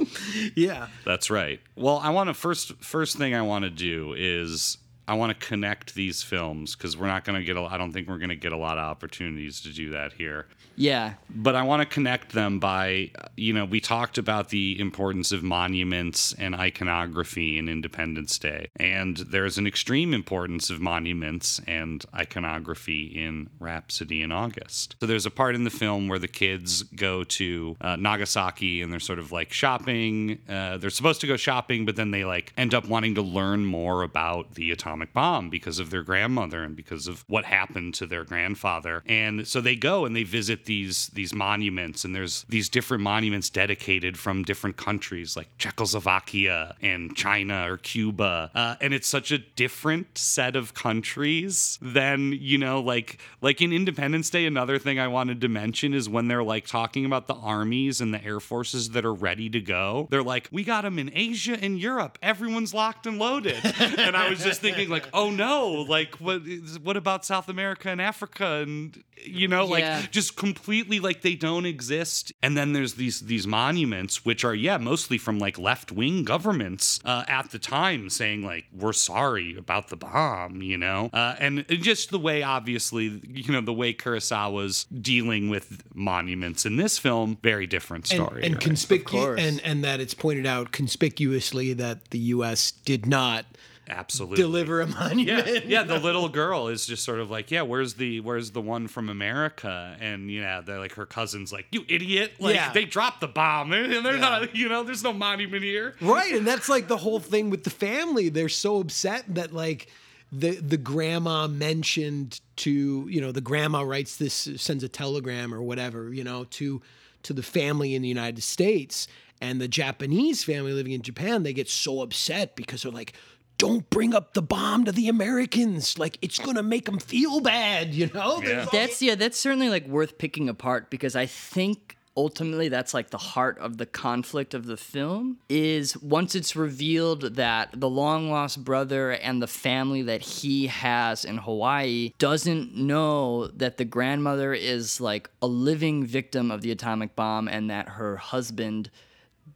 [0.56, 0.88] Yeah.
[1.04, 1.60] That's right.
[1.76, 4.78] Well, I want to first first thing I want to do is
[5.10, 7.56] I want to connect these films because we're not going to get.
[7.56, 10.12] A, I don't think we're going to get a lot of opportunities to do that
[10.12, 10.46] here.
[10.76, 11.14] Yeah.
[11.28, 15.42] But I want to connect them by, you know, we talked about the importance of
[15.42, 18.68] monuments and iconography in Independence Day.
[18.76, 24.94] And there's an extreme importance of monuments and iconography in Rhapsody in August.
[25.00, 28.92] So there's a part in the film where the kids go to uh, Nagasaki and
[28.92, 30.38] they're sort of like shopping.
[30.48, 33.64] Uh, they're supposed to go shopping, but then they like end up wanting to learn
[33.64, 38.06] more about the atomic bomb because of their grandmother and because of what happened to
[38.06, 39.02] their grandfather.
[39.06, 43.50] And so they go and they visit these these monuments and there's these different monuments
[43.50, 48.50] dedicated from different countries like Czechoslovakia and China or Cuba.
[48.54, 53.72] Uh, and it's such a different set of countries than, you know, like like in
[53.72, 57.34] Independence Day another thing I wanted to mention is when they're like talking about the
[57.34, 60.08] armies and the air forces that are ready to go.
[60.10, 62.18] They're like, "We got them in Asia and Europe.
[62.22, 66.42] Everyone's locked and loaded." and I was just thinking like, "Oh no, like what
[66.82, 70.06] what about South America and Africa and you know, like Yeah.
[70.10, 72.32] just completely like they don't exist.
[72.42, 77.00] And then there's these these monuments, which are yeah, mostly from like left wing governments
[77.04, 81.66] uh, at the time, saying like we're sorry about the bomb, you know, uh, and
[81.68, 87.36] just the way obviously you know the way Kurosawa's dealing with monuments in this film,
[87.42, 88.42] very different story.
[88.42, 88.62] and right?
[88.64, 92.70] conspicu- and and that it's pointed out conspicuously that the U.S.
[92.70, 93.44] did not
[93.90, 95.46] absolutely deliver a monument.
[95.46, 95.82] Yeah, yeah.
[95.82, 99.08] The little girl is just sort of like, yeah, where's the where's the one from
[99.08, 99.96] America?
[100.00, 102.34] And yeah, they're like her cousin's like, you idiot!
[102.38, 102.72] Like Yeah.
[102.72, 105.94] they dropped the bomb, and they're not, you know, there's no monument here.
[106.00, 108.28] right, and that's like the whole thing with the family.
[108.28, 109.88] They're so upset that like
[110.32, 115.60] the the grandma mentioned to you know the grandma writes this sends a telegram or
[115.62, 116.80] whatever you know to
[117.24, 119.08] to the family in the United States
[119.40, 123.12] and the Japanese family living in Japan they get so upset because they're like
[123.60, 125.98] don't bring up the bomb to the Americans.
[125.98, 128.40] Like it's gonna make them feel bad you know?
[128.40, 132.92] There's all That's yeah, that's certainly like worth picking apart because I think ultimately that's
[132.92, 137.88] like the heart of the conflict of the film is once it's revealed that the
[137.88, 143.84] long lost brother and the family that he has in Hawaii doesn't know that the
[143.84, 148.90] grandmother is like a living victim of the atomic bomb and that her husband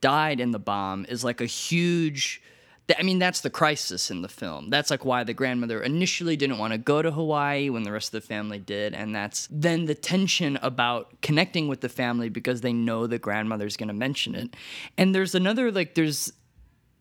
[0.00, 2.53] died in the bomb is like a huge th-
[2.98, 4.68] I mean, that's the crisis in the film.
[4.68, 8.14] That's like why the grandmother initially didn't want to go to Hawaii when the rest
[8.14, 8.92] of the family did.
[8.92, 13.78] And that's then the tension about connecting with the family because they know the grandmother's
[13.78, 14.54] going to mention it.
[14.98, 16.32] And there's another, like, there's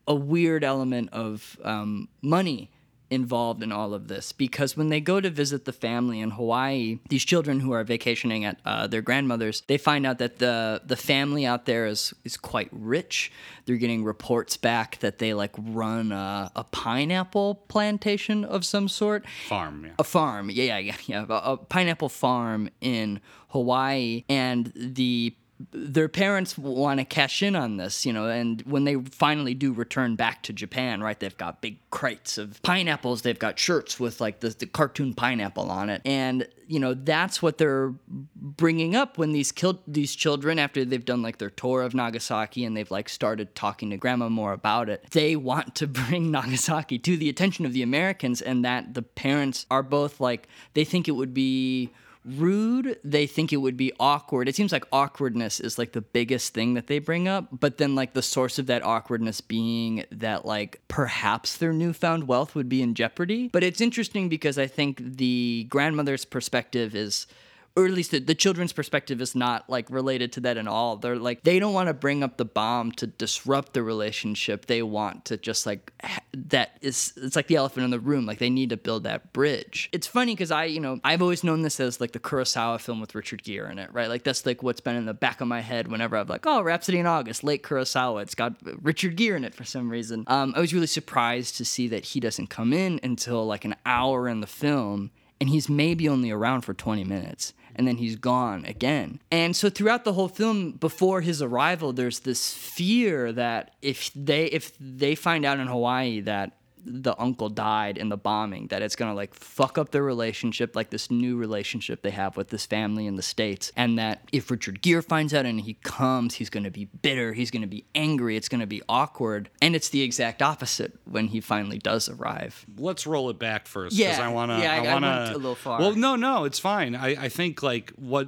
[0.07, 2.72] a weird element of um, money
[3.14, 6.99] involved in all of this because when they go to visit the family in Hawaii,
[7.09, 10.95] these children who are vacationing at uh, their grandmother's, they find out that the the
[10.95, 13.32] family out there is is quite rich.
[13.66, 19.26] They're getting reports back that they like run a, a pineapple plantation of some sort.
[19.47, 19.91] Farm, yeah.
[19.99, 25.36] A farm, yeah, yeah, yeah, a, a pineapple farm in Hawaii, and the
[25.72, 29.74] their parents want to cash in on this, you know, and when they finally do
[29.74, 33.22] return back to Japan, right, they've got big crates of pineapples.
[33.22, 37.41] They've got shirts with like the, the cartoon pineapple on it, and you know that's
[37.41, 41.82] what they're bringing up when these killed these children after they've done like their tour
[41.82, 45.05] of Nagasaki and they've like started talking to grandma more about it.
[45.11, 49.66] They want to bring Nagasaki to the attention of the Americans, and that the parents
[49.70, 51.91] are both like they think it would be
[52.26, 52.99] rude.
[53.03, 54.47] They think it would be awkward.
[54.47, 57.95] It seems like awkwardness is like the biggest thing that they bring up, but then
[57.95, 62.82] like the source of that awkwardness being that like perhaps their newfound wealth would be
[62.82, 63.49] in jeopardy.
[63.51, 67.28] But it's interesting because I think the grandmother's perspective is
[67.76, 70.97] or at least the, the children's perspective is not like related to that at all.
[70.97, 74.67] They're like they don't want to bring up the bomb to disrupt the relationship.
[74.67, 78.28] They want to just like ha- that is it's like the elephant in the room.
[78.28, 79.89] Like they need to build that bridge.
[79.91, 83.01] It's funny because I you know I've always known this as like the Kurosawa film
[83.01, 84.07] with Richard Gere in it, right?
[84.07, 86.61] Like that's like what's been in the back of my head whenever I'm like, oh,
[86.61, 88.21] Rhapsody in August, late Kurosawa.
[88.21, 88.53] It's got
[88.84, 90.26] Richard Gere in it for some reason.
[90.28, 93.76] Um, I was really surprised to see that he doesn't come in until like an
[93.84, 95.09] hour in the film
[95.41, 99.19] and he's maybe only around for 20 minutes and then he's gone again.
[99.32, 104.45] And so throughout the whole film before his arrival there's this fear that if they
[104.45, 108.95] if they find out in Hawaii that the uncle died in the bombing that it's
[108.95, 112.65] going to like fuck up their relationship like this new relationship they have with this
[112.65, 116.49] family in the states and that if Richard Gere finds out and he comes he's
[116.49, 119.75] going to be bitter he's going to be angry it's going to be awkward and
[119.75, 124.19] it's the exact opposite when he finally does arrive let's roll it back first Yeah,
[124.21, 125.79] I want to yeah, I- I want went a little far.
[125.79, 126.95] Well, no, no, it's fine.
[126.95, 128.27] I I think like what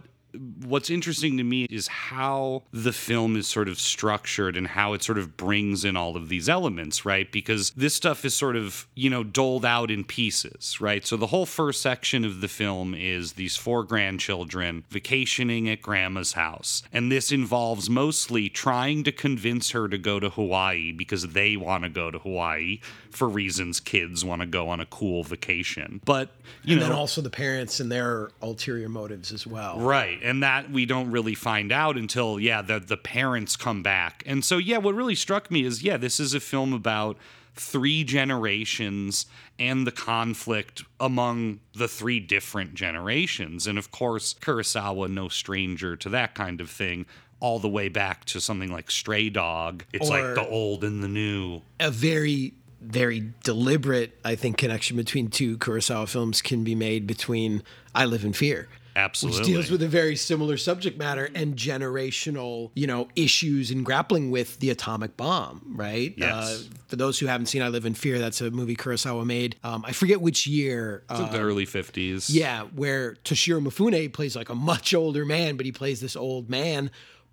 [0.65, 5.03] what's interesting to me is how the film is sort of structured and how it
[5.03, 7.31] sort of brings in all of these elements, right?
[7.31, 11.05] Because this stuff is sort of, you know, doled out in pieces, right?
[11.05, 16.33] So the whole first section of the film is these four grandchildren vacationing at grandma's
[16.33, 16.83] house.
[16.91, 21.83] And this involves mostly trying to convince her to go to Hawaii because they want
[21.83, 22.79] to go to Hawaii
[23.11, 26.01] for reasons kids want to go on a cool vacation.
[26.05, 26.29] But,
[26.63, 29.79] you and know, then also the parents and their ulterior motives as well.
[29.79, 30.21] Right.
[30.26, 34.23] And that we don't really find out until, yeah, the, the parents come back.
[34.26, 37.17] And so, yeah, what really struck me is, yeah, this is a film about
[37.53, 39.28] three generations
[39.59, 43.67] and the conflict among the three different generations.
[43.67, 47.05] And of course, Kurosawa, no stranger to that kind of thing.
[47.39, 49.84] All the way back to something like Stray Dog.
[49.93, 51.61] It's Or- like the old and the new.
[51.80, 57.63] a very very deliberate i think connection between two kurosawa films can be made between
[57.95, 59.39] i live in fear Absolutely.
[59.41, 64.31] which deals with a very similar subject matter and generational you know issues in grappling
[64.31, 66.31] with the atomic bomb right Yes.
[66.33, 69.57] uh, for those who haven't seen i live in fear that's a movie kurosawa made
[69.63, 72.27] um, i forget which year It's like the uh, early 50s.
[72.29, 76.49] yeah, where Toshiro Mifune plays like a much older man, but he plays this old
[76.49, 76.89] man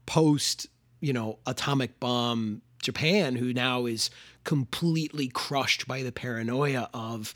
[0.06, 0.66] post,
[1.00, 4.10] you know, atomic bomb Japan, who now is
[4.44, 7.34] completely crushed by the paranoia of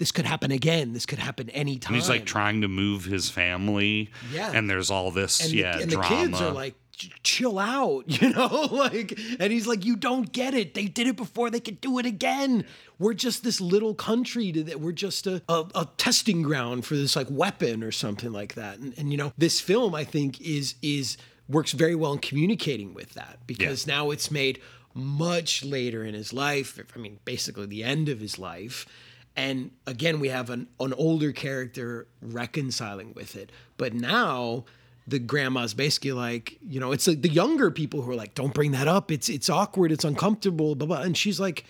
[0.00, 0.94] this could happen again.
[0.94, 1.92] This could happen anytime.
[1.92, 4.10] And he's like trying to move his family.
[4.32, 4.50] Yeah.
[4.50, 6.08] And there's all this, and, yeah, the, and drama.
[6.08, 6.74] the kids are like,
[7.22, 10.72] chill out, you know, like, and he's like, you don't get it.
[10.72, 11.50] They did it before.
[11.50, 12.64] They could do it again.
[12.98, 14.80] We're just this little country that.
[14.80, 18.78] We're just a, a, a testing ground for this like weapon or something like that.
[18.78, 22.94] And, and you know, this film I think is is works very well in communicating
[22.94, 24.60] with that because now it's made
[24.94, 26.78] much later in his life.
[26.94, 28.86] I mean, basically the end of his life.
[29.36, 33.50] And again, we have an, an older character reconciling with it.
[33.76, 34.64] But now
[35.06, 38.52] the grandma's basically like, you know, it's like the younger people who are like, don't
[38.54, 39.10] bring that up.
[39.10, 39.92] It's it's awkward.
[39.92, 40.74] It's uncomfortable.
[40.74, 41.00] Blah blah.
[41.02, 41.64] And she's like,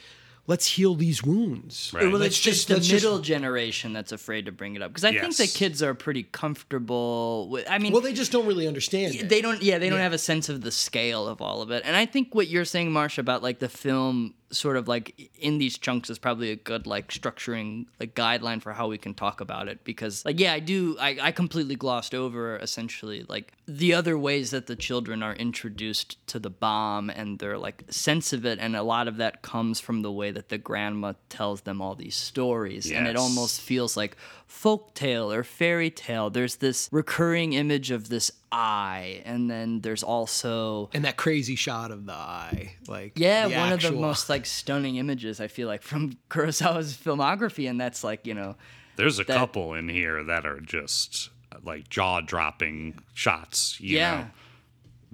[0.46, 1.92] let's heal these wounds.
[1.94, 2.10] Right.
[2.10, 4.90] Well, Let's it's just the let's just- middle generation that's afraid to bring it up
[4.90, 7.48] because I think the kids are pretty comfortable.
[7.50, 9.14] With, I mean, well, they just don't really understand.
[9.14, 9.28] it.
[9.28, 9.62] they don't.
[9.62, 11.82] Yeah, they don't have a sense of the scale of all of it.
[11.86, 15.58] And I think what you're saying, Marsha, about like the film, sort of like in
[15.58, 19.40] these chunks, is probably a good like structuring like guideline for how we can talk
[19.40, 19.84] about it.
[19.84, 20.96] Because like, yeah, I do.
[20.98, 26.24] I, I completely glossed over essentially like the other ways that the children are introduced
[26.28, 29.80] to the bomb and their like sense of it, and a lot of that comes
[29.80, 33.96] from the way that the grandma tells them all these stories, and it almost feels
[33.96, 34.16] like
[34.50, 36.28] folk tale or fairy tale.
[36.28, 41.90] There's this recurring image of this eye, and then there's also and that crazy shot
[41.92, 45.68] of the eye, like yeah, the one of the most like stunning images I feel
[45.68, 48.56] like from Kurosawa's filmography, and that's like you know
[48.96, 51.30] There's a that- couple in here that are just
[51.64, 53.78] like jaw dropping shots.
[53.80, 54.16] You Yeah.
[54.16, 54.26] Know?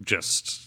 [0.04, 0.65] Just,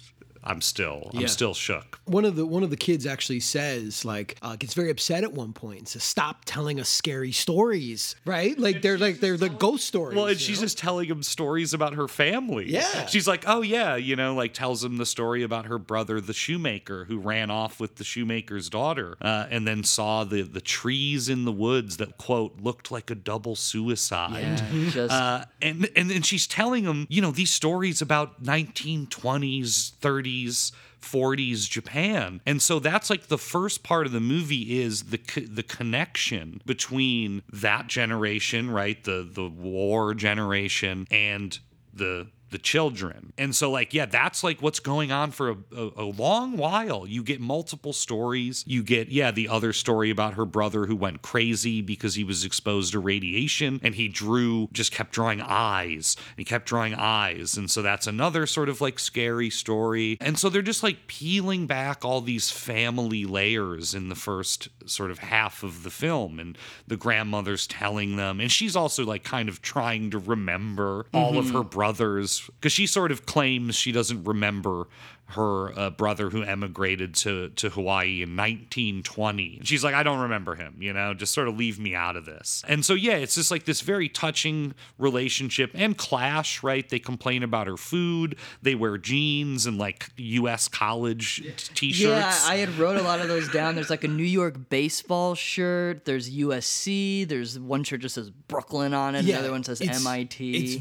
[0.50, 2.00] I'm still, I'm still shook.
[2.06, 5.32] one of the one of the kids actually says like uh, gets very upset at
[5.32, 9.50] one point and says stop telling us scary stories right like they're like they're the
[9.50, 10.66] ghost stories Well, and she's know?
[10.66, 12.66] just telling him stories about her family.
[12.72, 13.06] Yeah.
[13.06, 16.34] She's like, oh, yeah, you know, like tells him the story about her brother, the
[16.34, 21.30] shoemaker, who ran off with the shoemaker's daughter uh, and then saw the, the trees
[21.30, 24.62] in the woods that, quote, looked like a double suicide.
[24.74, 29.91] Yeah, just- uh, and, and, and she's telling him, you know, these stories about 1920s,
[30.02, 30.72] 30s 30s
[31.02, 32.42] 40s Japan.
[32.46, 36.62] And so that's like the first part of the movie is the co- the connection
[36.66, 39.02] between that generation, right?
[39.02, 41.58] The the war generation and
[41.94, 43.34] the the children.
[43.38, 47.06] And so, like, yeah, that's like what's going on for a, a, a, long while.
[47.06, 48.64] You get multiple stories.
[48.68, 52.43] You get, yeah, the other story about her brother who went crazy because he was
[52.43, 56.18] exposed to radiation and he drew, just kept drawing eyes.
[56.38, 57.56] He kept drawing eyes.
[57.58, 60.18] And so that's another sort of like scary story.
[60.20, 65.12] And so they're just like peeling back all these family layers in the first sort
[65.12, 66.39] of half of the film.
[66.39, 68.39] And the grandmother's telling them.
[68.39, 71.58] And she's also like kind of trying to remember all of mm-hmm.
[71.58, 74.88] her brothers because she sort of claims she doesn't remember
[75.30, 79.61] her uh, brother who emigrated to, to Hawaii in 1920.
[79.63, 82.25] She's like, I don't remember him, you know, just sort of leave me out of
[82.25, 82.63] this.
[82.67, 86.88] And so, yeah, it's just like this very touching relationship and clash, right?
[86.88, 91.43] They complain about her food, they wear jeans and like US college
[91.75, 92.01] t shirts.
[92.45, 93.75] Yeah, I had wrote a lot of those down.
[93.75, 98.93] There's like a New York baseball shirt, there's USC, there's one shirt just says Brooklyn
[98.93, 100.39] on it, The other one says it's- MIT.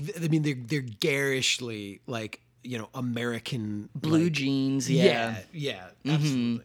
[0.08, 5.42] It's, I mean, they're they're garishly like you know American Blue like- jeans, Yeah, yeah.
[5.52, 6.14] yeah, Mhm.
[6.14, 6.64] absolutely.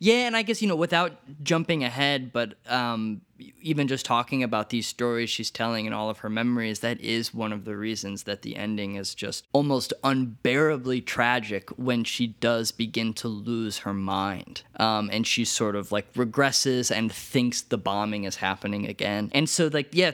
[0.00, 1.12] Yeah, and I guess you know, without
[1.44, 3.20] jumping ahead, but um,
[3.60, 7.34] even just talking about these stories she's telling and all of her memories, that is
[7.34, 12.72] one of the reasons that the ending is just almost unbearably tragic when she does
[12.72, 17.78] begin to lose her mind, um, and she sort of like regresses and thinks the
[17.78, 19.30] bombing is happening again.
[19.32, 20.12] And so, like, yeah,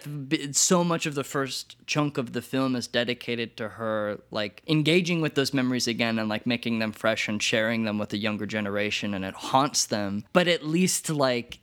[0.52, 5.20] so much of the first chunk of the film is dedicated to her like engaging
[5.20, 8.46] with those memories again and like making them fresh and sharing them with the younger
[8.46, 10.24] generation, and it haunts them.
[10.32, 11.58] But at least like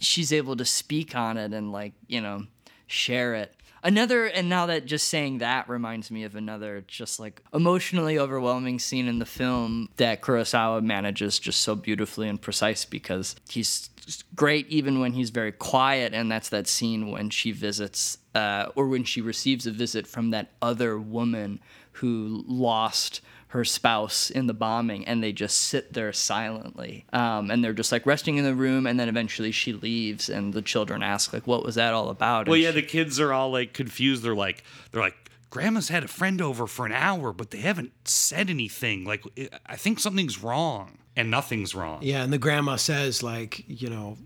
[0.00, 2.46] she's able to speak on it and like you know
[2.86, 3.54] share it.
[3.82, 8.78] Another and now that just saying that reminds me of another just like emotionally overwhelming
[8.78, 13.90] scene in the film that kurosawa manages just so beautifully and precise because he's
[14.34, 18.88] great even when he's very quiet and that's that scene when she visits uh, or
[18.88, 21.60] when she receives a visit from that other woman
[21.92, 27.64] who lost her spouse in the bombing and they just sit there silently um, and
[27.64, 31.02] they're just like resting in the room and then eventually she leaves and the children
[31.02, 33.50] ask like what was that all about Well, And yeah, she- the kids are all
[33.50, 34.22] like confused.
[34.22, 35.16] They're like, they're like,
[35.50, 39.04] Grandma's had a friend over for an hour, but they haven't said anything.
[39.06, 39.24] Like,
[39.64, 42.00] I think something's wrong, and nothing's wrong.
[42.02, 44.18] Yeah, and the grandma says like, you know,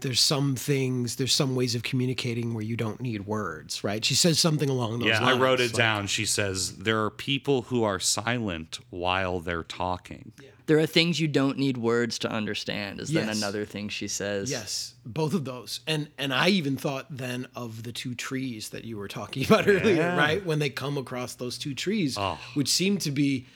[0.00, 4.04] there's some things, there's some ways of communicating where you don't need words, right?
[4.04, 5.38] She says something along those Yeah, lines.
[5.38, 6.06] I wrote it like- down.
[6.06, 10.32] She says there are people who are silent while they're talking.
[10.40, 10.48] Yeah.
[10.66, 14.50] there are things you don't need words to understand is then another thing she says
[14.50, 15.80] Yes, both of those.
[15.86, 19.66] And and I even thought then of the two trees that you were talking about
[19.66, 20.44] earlier, right?
[20.44, 22.38] When they come across those two trees, oh.
[22.54, 23.46] which seem to be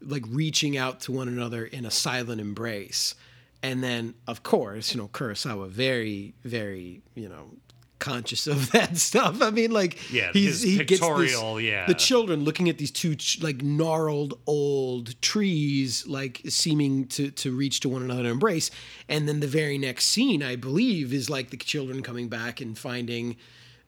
[0.00, 3.14] like reaching out to one another in a silent embrace.
[3.62, 7.50] And then of course, you know, Kurosawa very very, you know,
[7.98, 9.40] conscious of that stuff.
[9.40, 11.86] I mean, like Yeah, he's his he gets this, yeah.
[11.86, 17.80] the children looking at these two like gnarled old trees, like seeming to to reach
[17.80, 18.70] to one another and embrace.
[19.08, 22.76] And then the very next scene, I believe, is like the children coming back and
[22.76, 23.36] finding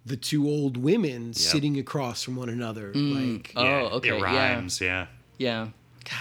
[0.07, 2.93] the two old women sitting across from one another.
[2.93, 3.37] Mm.
[3.39, 5.07] Like, Oh, Yeah, okay, It rhymes, yeah.
[5.39, 5.69] yeah
[6.07, 6.13] Yeah,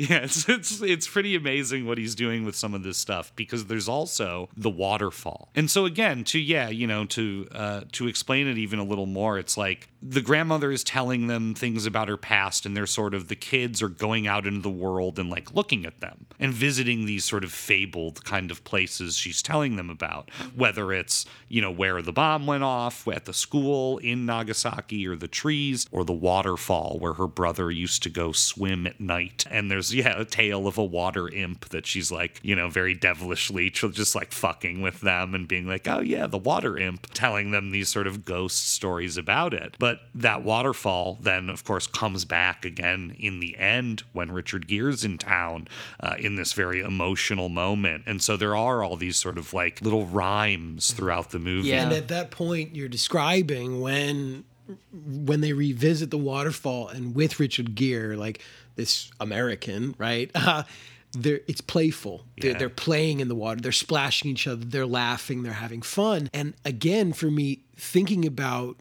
[0.08, 3.88] it's, it's it's pretty amazing what he's doing with some of this stuff because there's
[3.88, 5.50] also the waterfall.
[5.54, 9.06] And so again, to yeah, you know, to uh, to explain it even a little
[9.06, 13.12] more, it's like the grandmother is telling them things about her past and they're sort
[13.12, 16.54] of the kids are going out into the world and like looking at them and
[16.54, 21.60] visiting these sort of fabled kind of places she's telling them about, whether it's, you
[21.60, 26.04] know, where the bomb went off at the school in Nagasaki or the trees or
[26.04, 29.44] the waterfall where her brother used to go swim at night.
[29.50, 32.94] And there's, yeah, a tale of a water imp that she's like, you know, very
[32.94, 37.50] devilishly just like fucking with them and being like, oh yeah, the water imp, telling
[37.50, 39.76] them these sort of ghost stories about it.
[39.78, 45.04] But that waterfall then, of course, comes back again in the end when Richard Gere's
[45.04, 45.68] in town
[46.00, 48.04] uh, in this very emotional moment.
[48.06, 51.68] And so there are all these sort of like little rhymes throughout the movie.
[51.68, 51.84] yeah.
[51.84, 54.44] And at that point, you're describing when
[54.92, 58.40] when they revisit the waterfall and with Richard Gere, like
[58.80, 60.30] this American, right?
[60.50, 60.62] Uh,
[61.12, 62.24] they're, it's playful.
[62.40, 62.58] They're, Yeah.
[62.58, 63.60] they're playing in the water.
[63.60, 64.64] They're splashing each other.
[64.64, 65.42] They're laughing.
[65.42, 66.30] They're having fun.
[66.32, 68.76] And again, for me, thinking about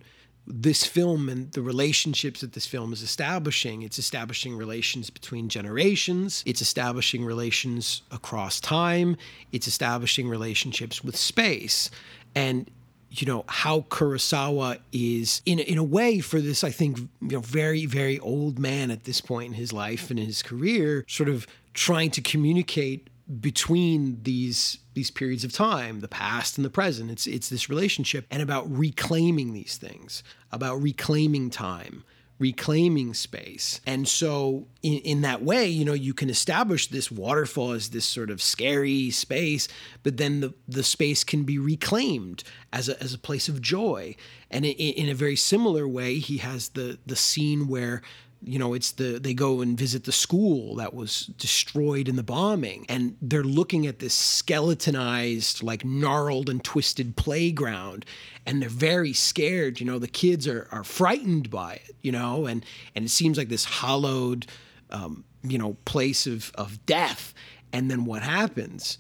[0.46, 6.44] this film and the relationships that this film is establishing, it's establishing relations between generations.
[6.46, 9.18] It's establishing relations across time.
[9.52, 11.90] It's establishing relationships with space.
[12.36, 12.70] And
[13.12, 17.40] you know how Kurosawa is in in a way for this I think you know
[17.40, 21.30] very very old man at this point in his life and in his career sort
[21.30, 23.10] of trying to communicate
[23.42, 27.12] between these these periods of time the past and the present.
[27.12, 32.04] It's it's this relationship and about reclaiming these things about reclaiming time
[32.40, 33.82] reclaiming space.
[33.86, 38.06] And so, in, in that way, you know, you can establish this waterfall as this
[38.06, 39.68] sort of scary space,
[40.04, 44.16] but then the, the space can be reclaimed as a, as a place of joy.
[44.50, 48.02] And in, in a very similar way, he has the, the scene where
[48.42, 52.24] you know it's the they go and visit the school that was destroyed in the
[52.24, 58.06] bombing and they're looking at this skeletonized like gnarled and twisted playground
[58.46, 62.46] and they're very scared you know the kids are are frightened by it you know
[62.46, 64.46] and and it seems like this hollowed
[64.92, 67.34] um, you know place of of death.
[67.72, 68.98] And then what happens?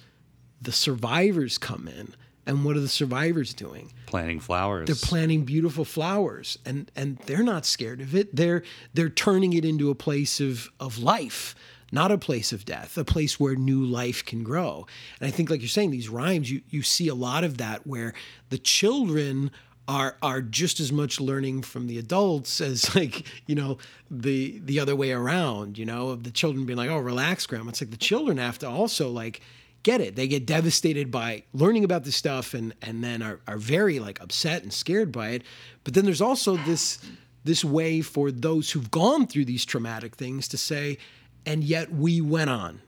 [0.61, 2.15] The survivors come in
[2.49, 3.93] and what are the survivors doing?
[4.07, 4.87] Planting flowers.
[4.87, 8.35] They're planting beautiful flowers and and they're not scared of it.
[8.35, 8.63] They're
[8.95, 11.53] they're turning it into a place of of life,
[11.91, 14.87] not a place of death, a place where new life can grow.
[15.21, 17.85] And I think like you're saying these rhymes you you see a lot of that
[17.85, 18.15] where
[18.49, 19.51] the children
[19.87, 23.77] are are just as much learning from the adults as like you know
[24.09, 27.69] the the other way around you know of the children being like oh relax grandma
[27.69, 29.41] it's like the children have to also like
[29.89, 30.15] get it.
[30.15, 34.21] They get devastated by learning about this stuff and and then are, are very like
[34.21, 35.43] upset and scared by it.
[35.83, 36.99] But then there's also this
[37.43, 40.99] this way for those who've gone through these traumatic things to say,
[41.43, 42.81] and yet we went on.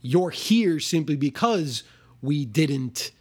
[0.00, 1.84] You're here simply because
[2.20, 3.12] we didn't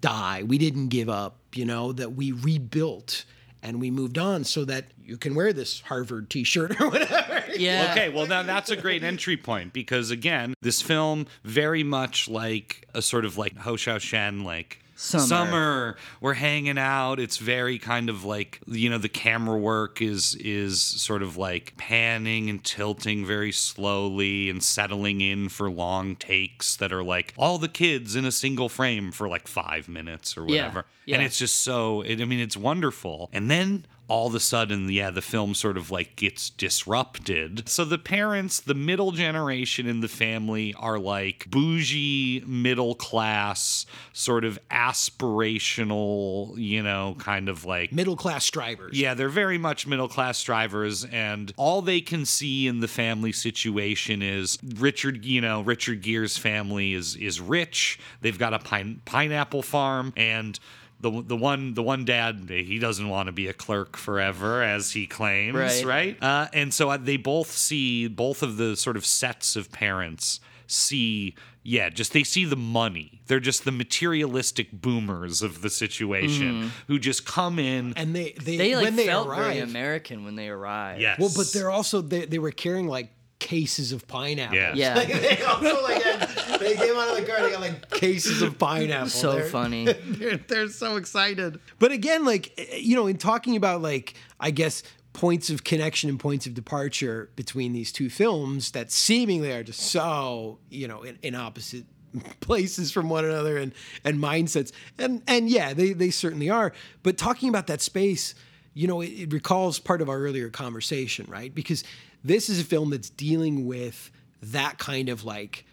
[0.00, 0.42] die.
[0.42, 3.24] We didn't give up, you know, that we rebuilt
[3.64, 7.42] and we moved on so that you can wear this Harvard t-shirt or whatever.
[7.56, 7.88] Yeah.
[7.92, 12.86] Okay, well now that's a great entry point because again, this film very much like
[12.94, 15.26] a sort of like Hou Hsiao-hsien like Summer.
[15.26, 17.20] Summer, we're hanging out.
[17.20, 21.74] It's very kind of like you know the camera work is is sort of like
[21.76, 27.58] panning and tilting very slowly and settling in for long takes that are like all
[27.58, 30.86] the kids in a single frame for like five minutes or Yeah, whatever.
[31.04, 31.16] yeah.
[31.16, 32.00] And it's just so.
[32.00, 33.28] It, I mean, it's wonderful.
[33.32, 37.68] And then all of a sudden, yeah, the film sort of like gets disrupted.
[37.68, 44.44] So the parents, the middle generation in the family are like bougie, middle class, sort
[44.44, 48.98] of aspirational, you know, kind of like Middle class drivers.
[48.98, 53.32] yeah, they're very much middle class drivers, and all they can see in the family
[53.32, 55.24] situation is Richard.
[55.24, 57.98] You know, Richard Gere's family is is rich.
[58.20, 60.58] They've got a pine, pineapple farm, and
[61.04, 64.90] the the one the one dad he doesn't want to be a clerk forever, as
[64.92, 65.84] he claims, Right.
[65.84, 66.22] right?
[66.22, 70.40] Uh, and so uh, they both see both of the sort of sets of parents
[70.66, 76.70] see yeah just they see the money they're just the materialistic boomers of the situation
[76.88, 79.68] who just come in And they they, They like when they felt very arrive.
[79.70, 81.00] American when they arrived.
[81.00, 81.18] Yes.
[81.18, 84.56] Well, but they're also they, they were carrying like cases of pineapple.
[84.56, 84.74] Yeah.
[84.74, 84.94] Yeah.
[84.94, 87.42] Like, they also like had, they came out of the car.
[87.42, 89.08] They got like cases of pineapple.
[89.10, 89.84] So They're- funny.
[90.06, 91.58] They're, they're so excited.
[91.78, 94.82] But again, like you know, in talking about like I guess
[95.12, 99.78] points of connection and points of departure between these two films that seemingly are just
[99.80, 101.84] so you know in, in opposite
[102.40, 103.72] places from one another and
[104.04, 106.72] and mindsets and and yeah they they certainly are
[107.04, 108.34] but talking about that space
[108.74, 111.84] you know it, it recalls part of our earlier conversation right because
[112.24, 114.10] this is a film that's dealing with
[114.42, 115.66] that kind of like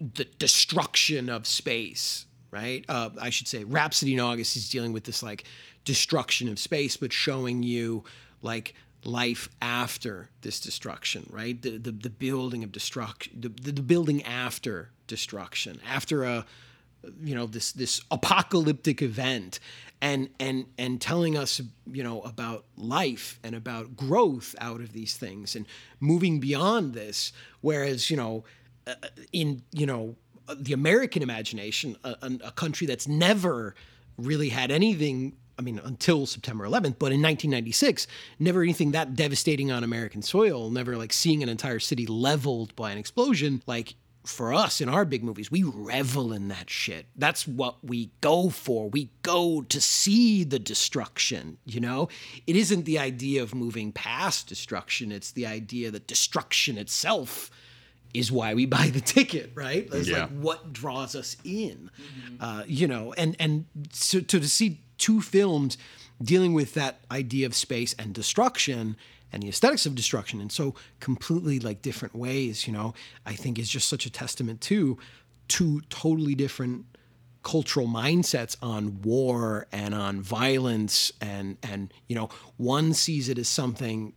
[0.00, 2.84] the destruction of space, right?
[2.88, 5.44] Uh, I should say, Rhapsody in August is dealing with this like
[5.84, 8.04] destruction of space, but showing you
[8.42, 11.60] like life after this destruction, right?
[11.60, 16.46] The the, the building of destruction, the, the, the building after destruction, after a
[17.22, 19.60] you know this this apocalyptic event
[20.00, 21.60] and and and telling us
[21.90, 25.66] you know about life and about growth out of these things and
[26.00, 28.44] moving beyond this whereas you know
[28.86, 28.94] uh,
[29.32, 30.16] in you know
[30.56, 33.74] the american imagination a, a- a country that's never
[34.16, 38.06] really had anything I mean, until September 11th, but in 1996,
[38.38, 42.92] never anything that devastating on American soil, never like seeing an entire city leveled by
[42.92, 43.60] an explosion.
[43.66, 43.96] Like
[44.28, 47.06] for us in our big movies, we revel in that shit.
[47.16, 48.88] That's what we go for.
[48.88, 52.08] We go to see the destruction, you know?
[52.46, 57.50] It isn't the idea of moving past destruction, it's the idea that destruction itself
[58.14, 59.88] is why we buy the ticket, right?
[59.92, 60.22] It's Yeah.
[60.22, 61.90] like what draws us in,
[62.40, 65.78] uh, you know, and and so to, to see two films
[66.22, 68.96] dealing with that idea of space and destruction
[69.32, 72.94] and the aesthetics of destruction in so completely like different ways, you know,
[73.26, 74.98] I think is just such a testament to
[75.48, 76.86] two totally different
[77.42, 83.48] cultural mindsets on war and on violence and and you know one sees it as
[83.48, 84.12] something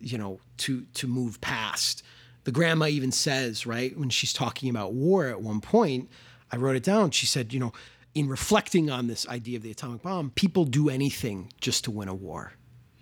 [0.00, 2.02] you know to to move past.
[2.44, 6.10] The grandma even says right when she's talking about war at one point
[6.52, 7.72] i wrote it down she said you know
[8.14, 12.06] in reflecting on this idea of the atomic bomb people do anything just to win
[12.06, 12.52] a war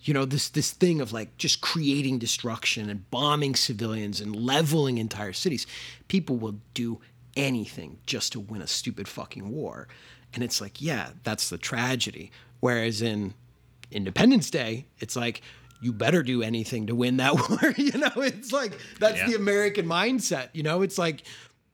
[0.02, 4.98] you know this this thing of like just creating destruction and bombing civilians and leveling
[4.98, 5.66] entire cities
[6.08, 7.00] people will do
[7.36, 9.88] anything just to win a stupid fucking war.
[10.34, 12.30] And it's like yeah that's the tragedy.
[12.60, 13.34] Whereas in
[13.90, 15.42] independence day it's like
[15.80, 18.12] you better do anything to win that war you know?
[18.22, 19.26] It's like that's Yeah.
[19.28, 20.82] the american mindset you know?
[20.82, 21.22] It's like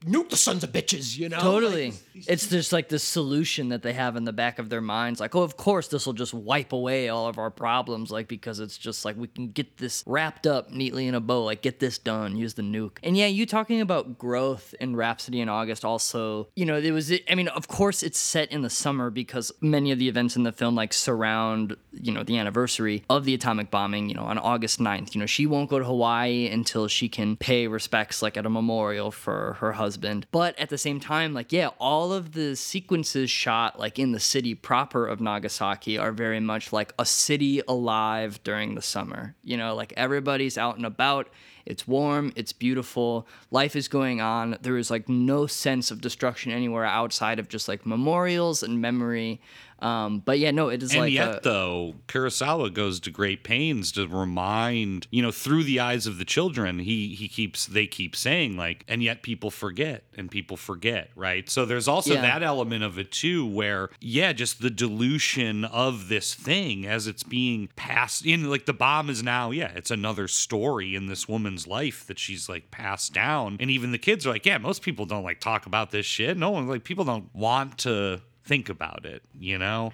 [0.04, 1.90] nuke the sons of bitches you know Totally.
[1.90, 5.20] Like, it's just like the solution that they have in the back of their minds.
[5.20, 8.10] Like, oh, of course, this will just wipe away all of our problems.
[8.10, 11.44] Like, because it's just like we can get this wrapped up neatly in a bow.
[11.44, 12.36] Like, get this done.
[12.36, 12.98] Use the nuke.
[13.02, 17.12] And yeah, you talking about growth in Rhapsody in August also, you know, it was,
[17.30, 20.42] I mean, of course, it's set in the summer because many of the events in
[20.42, 24.38] the film like surround, you know, the anniversary of the atomic bombing, you know, on
[24.38, 25.14] August 9th.
[25.14, 28.50] You know, she won't go to Hawaii until she can pay respects like at a
[28.50, 29.87] memorial for her husband.
[29.96, 34.20] But at the same time, like, yeah, all of the sequences shot like in the
[34.20, 39.34] city proper of Nagasaki are very much like a city alive during the summer.
[39.42, 41.28] You know, like everybody's out and about.
[41.68, 44.56] It's warm, it's beautiful, life is going on.
[44.62, 49.42] There is like no sense of destruction anywhere outside of just like memorials and memory.
[49.80, 53.44] Um, but yeah, no, it is and like yet, a, though, Kurosawa goes to great
[53.44, 57.86] pains to remind, you know, through the eyes of the children, he he keeps they
[57.86, 61.48] keep saying like, and yet people forget and people forget, right?
[61.48, 62.22] So there's also Yeah.
[62.22, 67.22] that element of it too, where yeah, just the dilution of this thing as it's
[67.22, 68.50] being passed in.
[68.50, 72.48] Like the bomb is now, yeah, it's another story in this woman's life that she's
[72.48, 75.66] like passed down, and even the kids are like, yeah, most people don't like talk
[75.66, 76.36] about this shit.
[76.36, 79.92] No one like people don't want to think about it, you know.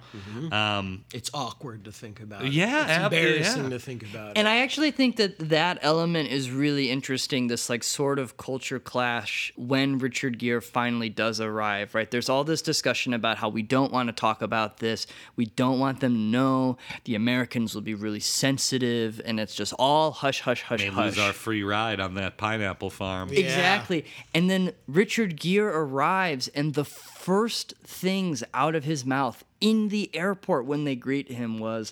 [0.51, 3.69] Um, it's awkward to think about Yeah, it's ab- embarrassing yeah.
[3.69, 7.47] to think about it And I actually think that that element is really interesting.
[7.47, 11.93] This like sort of culture clash when Richard Gere finally does arrive.
[11.93, 12.09] Right?
[12.09, 15.05] There's all this discussion about how we don't want to talk about this.
[15.35, 16.77] We don't want them to know.
[17.03, 21.05] The Americans will be really sensitive, and it's just all hush, hush, hush, May hush.
[21.17, 23.29] lose our free ride on that pineapple farm.
[23.31, 24.05] Exactly.
[24.33, 26.85] And then Richard Gere arrives, and the
[27.25, 31.91] first things out of his mouth in the airport when they greet him was,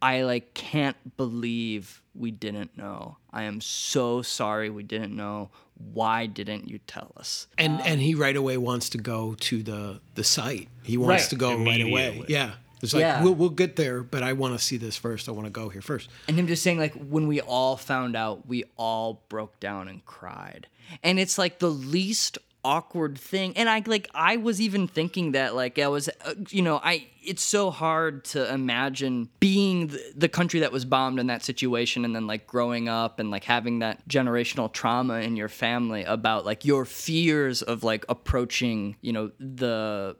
[0.00, 3.16] I like can't believe we didn't know.
[3.32, 5.50] I am so sorry we didn't know.
[5.92, 7.48] Why didn't you tell us?
[7.58, 10.68] and and he um, right away wants to go to the the site.
[10.84, 11.30] He wants Right.
[11.30, 12.24] to go right away.
[12.28, 12.52] Yeah.
[12.80, 13.24] It's like Yeah.
[13.24, 15.28] we'll we'll get there, but I want to see this first.
[15.28, 16.08] I want to go here first.
[16.28, 20.04] And him just saying like when we all found out, we all broke down and
[20.06, 20.68] cried.
[21.02, 23.56] And it's like the least awkward thing.
[23.56, 27.06] And I like I was even thinking that like I was uh, you know, I
[27.22, 32.04] it's so hard to imagine being the, the country that was bombed in that situation
[32.04, 36.44] and then like growing up and like having that generational trauma in your family about
[36.44, 40.16] like your fears of like approaching, you know, the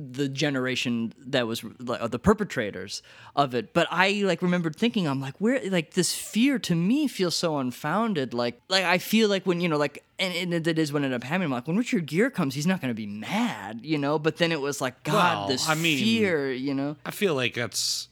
[0.00, 3.02] the generation that was like the perpetrators
[3.34, 7.08] of it but i like remembered thinking i'm like where like this fear to me
[7.08, 10.78] feels so unfounded like like i feel like when you know like and, and it-
[10.78, 12.94] is what ended up happening I'm like when richard Gere comes he's not going to
[12.94, 16.52] be mad you know but then it was like god Well, this I mean- fear
[16.52, 18.08] you know I feel like that's.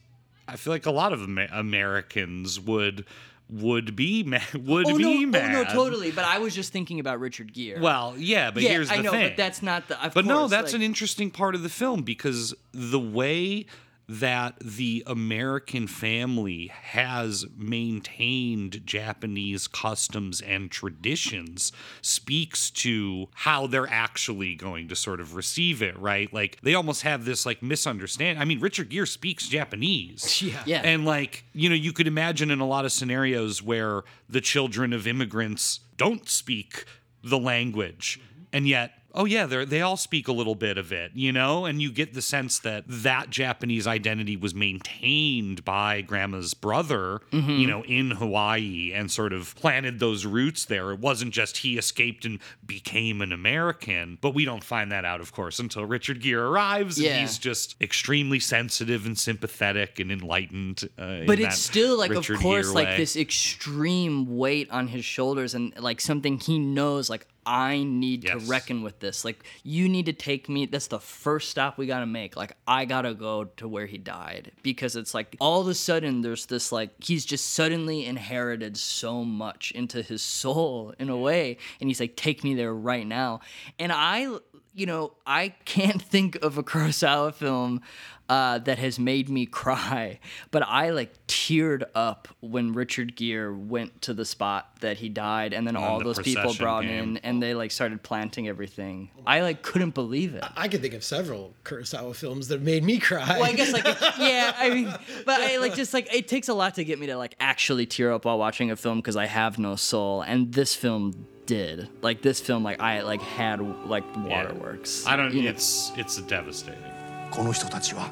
[0.48, 3.04] I feel like a lot of Amer- Americans would
[3.48, 5.54] would be ma- would oh, be no, mad.
[5.54, 8.70] oh no totally but i was just thinking about richard gere Well, yeah, but yeah
[8.70, 9.28] here's the i know thing.
[9.28, 12.54] but that's not the But no, that's like- an interesting part of the film because
[12.72, 13.66] the way
[14.08, 21.72] that the American family has maintained Japanese customs and traditions
[22.02, 26.32] speaks to how they're actually going to sort of receive it, right?
[26.32, 28.40] Like they almost have this like misunderstanding.
[28.40, 30.42] I mean, Richard Gere speaks Japanese.
[30.46, 30.62] Yeah.
[30.64, 30.82] Yeah.
[30.84, 34.92] And like, you know, you could imagine in a lot of scenarios where the children
[34.92, 36.84] of immigrants don't speak
[37.24, 38.20] the language
[38.52, 41.64] and yet oh yeah they they all speak a little bit of it you know
[41.64, 47.66] and you get the sense that that japanese identity was maintained by grandma's brother you
[47.66, 52.24] know in hawaii and sort of planted those roots there it wasn't just he escaped
[52.24, 56.40] and became an american but we don't find that out of course until richard gere
[56.40, 57.12] arrives Yeah.
[57.12, 62.36] and he's just extremely sensitive and sympathetic and enlightened uh, but it's still like Richard
[62.36, 62.96] of course Gere like way.
[62.98, 68.42] this extreme weight on his shoulders and like something he knows like i need Yes.
[68.42, 69.24] to reckon with this.
[69.24, 72.36] Like you need to take me that's the first stop we gotta make.
[72.36, 74.52] Like i gotta go to where he died.
[74.62, 79.24] Because it's like all of a sudden there's this like he's just suddenly inherited so
[79.24, 81.56] much into his soul in a way.
[81.80, 83.40] And he's like take me there right now.
[83.78, 84.28] And i
[84.74, 87.80] you know, I can't think of a Kurosawa film
[88.28, 90.18] uh, that has made me cry,
[90.50, 95.52] but I like teared up when Richard Gere went to the spot that he died,
[95.52, 97.16] and then On all the those people brought game.
[97.16, 99.10] in and they like started planting everything.
[99.26, 100.44] I like couldn't believe it.
[100.56, 103.38] I can think of several Kurosawa films that made me cry.
[103.38, 103.84] Well, I guess like
[104.18, 104.94] yeah, I mean,
[105.24, 107.86] but I like just like it takes a lot to get me to like actually
[107.86, 111.88] tear up while watching a film because I have no soul, and this film did.
[112.02, 115.06] Like this film, like I like had like waterworks.
[115.06, 115.32] I don't.
[115.32, 115.50] You know?
[115.50, 116.82] It's it's devastating.
[117.30, 118.10] この人たちは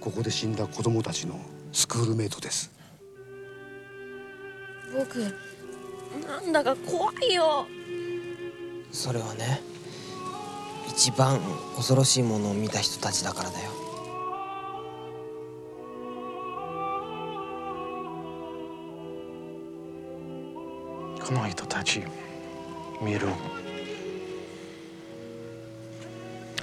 [0.00, 1.40] ここで死んだ子供たちの
[1.72, 2.70] スクールメイトです。
[4.96, 5.18] 僕
[6.26, 7.66] なんだか怖いよ。
[8.90, 9.60] それはね
[10.88, 11.40] 一番
[11.76, 13.70] 恐ろしいものを見た人たちだからだよ。
[21.24, 22.02] この人たち
[23.02, 23.28] 見る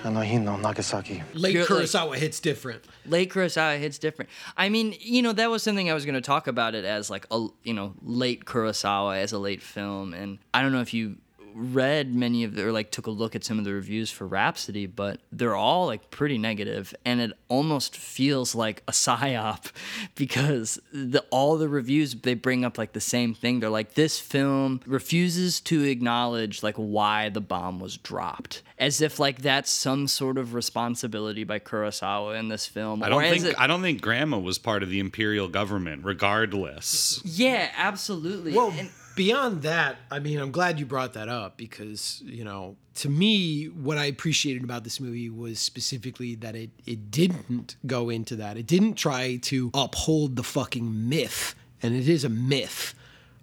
[0.03, 1.23] Anohino, Nagasaki.
[1.33, 2.83] Late You're, Kurosawa like, hits different.
[3.05, 4.29] Late Kurosawa hits different.
[4.55, 7.09] I mean, you know, that was something I was going to talk about it as
[7.09, 10.13] like a, you know, late Kurosawa as a late film.
[10.13, 11.17] And I don't know if you
[11.57, 14.27] read many of the or like took a look at some of the reviews for
[14.27, 19.71] Rhapsody, but they're all like pretty negative, and it almost feels like a psyop
[20.15, 23.59] because the all the reviews they bring up like the same thing.
[23.61, 29.19] They're like this film refuses to acknowledge like why the bomb was dropped, as if
[29.19, 33.01] like that's some sort of responsibility by Kurosawa in this film.
[33.01, 37.21] I don't think it- I don't think Grandma was part of the imperial government, regardless.
[37.23, 38.53] Yeah, absolutely.
[38.53, 42.75] Well, And- beyond that, I mean, I'm glad you brought that up because, you know,
[42.95, 48.09] to me, what I appreciated about this movie was specifically that it, it didn't go
[48.09, 48.57] into that.
[48.57, 52.93] It didn't try to uphold the fucking myth, and it is a myth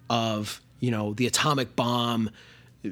[0.09, 2.29] of, you know, the atomic bomb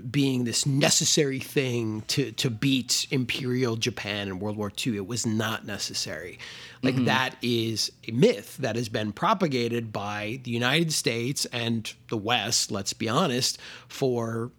[0.09, 4.95] being this necessary thing to to beat imperial Japan in World War II.
[4.95, 6.39] It was not necessary.
[6.81, 7.05] Like Mhm.
[7.05, 12.71] that is a myth that has been propagated by the United States and the West,
[12.71, 13.57] let's be honest,
[13.89, 14.51] for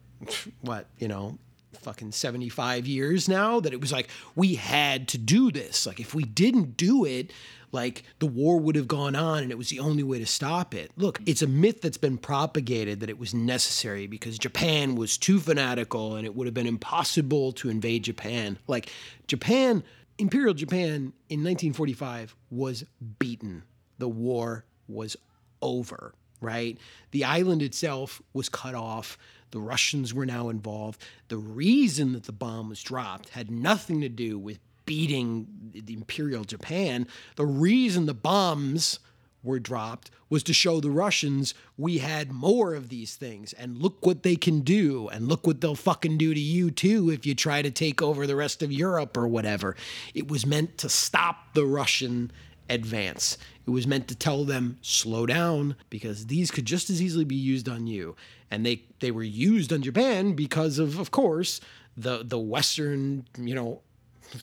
[0.60, 1.38] what, you know,
[1.80, 5.86] fucking 75 years now that it was like we had to do this.
[5.86, 7.32] Like if we didn't do it,
[7.72, 10.74] like the war would have gone on and it was the only way to stop
[10.74, 10.92] it.
[10.96, 15.40] Look, it's a myth that's been propagated that it was necessary because Japan was too
[15.40, 18.58] fanatical and it would have been impossible to invade Japan.
[18.68, 18.90] Like
[19.26, 19.82] Japan,
[20.18, 22.84] Imperial Japan in 1945 was
[23.18, 23.64] beaten.
[23.98, 25.16] The war was
[25.62, 26.76] over, right?
[27.12, 29.16] The island itself was cut off.
[29.50, 31.02] The Russians were now involved.
[31.28, 36.44] The reason that the bomb was dropped had nothing to do with beating the Imperial
[36.44, 37.06] Japan.
[37.36, 38.98] The reason the bombs
[39.42, 44.06] were dropped was to show the Russians we had more of these things and look
[44.06, 47.34] what they can do and look what they'll fucking do to you too if you
[47.34, 49.76] try to take over the rest of Europe or whatever.
[50.14, 52.30] It was meant to stop the Russian
[52.70, 53.36] advance.
[53.66, 57.36] It was meant to tell them slow down because these could just as easily be
[57.36, 58.16] used on you.
[58.50, 61.60] And they they were used on Japan because of of course
[61.96, 63.82] the the western, you know,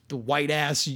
[0.08, 0.90] the white ass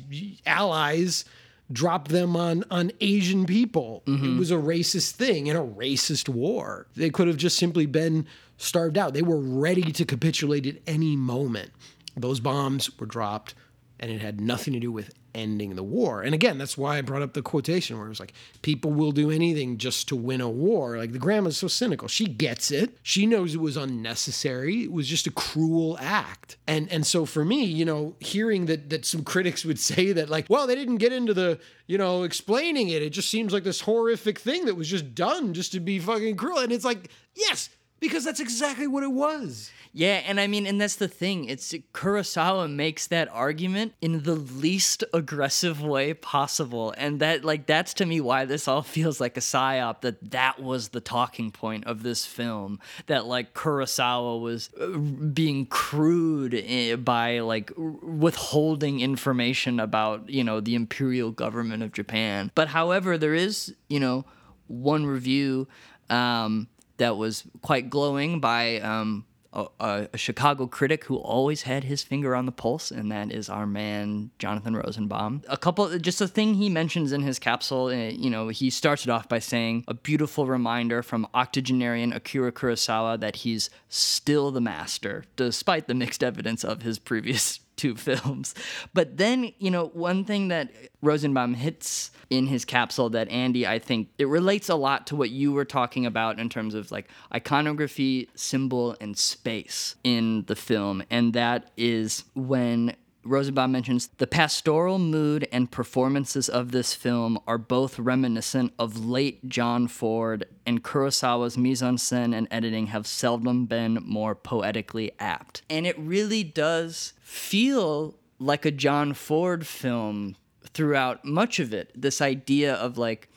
[0.45, 1.25] allies
[1.71, 4.03] dropped them on on Asian people.
[4.05, 4.37] It mm-hmm.
[4.37, 6.87] was a racist thing in a racist war.
[6.95, 9.13] They could have just simply been starved out.
[9.13, 11.71] They were ready to capitulate at any moment.
[12.15, 13.55] Those bombs were dropped
[13.99, 16.21] and it had nothing to do with ending the war.
[16.21, 19.11] And again, that's why I brought up the quotation where it was like, people will
[19.11, 20.97] do anything just to win a war.
[20.97, 22.07] Like the grandma's so cynical.
[22.07, 22.97] She gets it.
[23.01, 24.83] She knows it was unnecessary.
[24.83, 26.57] It was just a cruel act.
[26.67, 30.29] And and so for me, you know, hearing that that some critics would say that
[30.29, 33.01] like, well, they didn't get into the, you know, explaining it.
[33.01, 36.35] It just seems like this horrific thing that was just done just to be fucking
[36.35, 36.59] cruel.
[36.59, 37.69] And it's like, yes,
[38.03, 39.71] because that's exactly what it was.
[39.93, 41.45] Yeah, and I mean, and that's the thing.
[41.45, 47.93] It's Kurosawa makes that argument in the least aggressive way possible, and that, like, that's
[47.95, 50.01] to me why this all feels like a psyop.
[50.01, 52.81] That that was the talking point of this film.
[53.05, 60.59] That like Kurosawa was uh, being crude eh, by like withholding information about you know
[60.59, 62.51] the imperial government of Japan.
[62.53, 64.25] But however, there is you know
[64.67, 65.69] one review.
[66.09, 66.67] Um,
[66.97, 69.67] that was quite glowing by um, a,
[70.13, 73.65] a, Chicago critic who always had his finger on the pulse, and that is our
[73.65, 75.43] man Jonathan Rosenbaum.
[75.47, 77.87] A couple, just a thing he mentions in his capsule.
[77.87, 82.51] uh, You know, he starts it off by saying a beautiful reminder from octogenarian Akira
[82.51, 88.55] Kurosawa that he's still the master, despite the mixed evidence of his previous two films.
[88.93, 90.71] But then, you know, one thing that
[91.01, 95.29] Rosenbaum hits in his capsule that Andy, I think it relates a lot to what
[95.29, 101.03] you were talking about in terms of like iconography, symbol, and space in the film.
[101.09, 102.95] And that is when
[103.25, 109.47] Rosenbaum mentions the pastoral mood and performances of this film are both reminiscent of late
[109.47, 115.61] John Ford, and Kurosawa's mise en scène and editing have seldom been more poetically apt.
[115.69, 120.35] And it really does feel like a John Ford film
[120.73, 121.91] throughout much of it.
[121.95, 123.29] This idea of like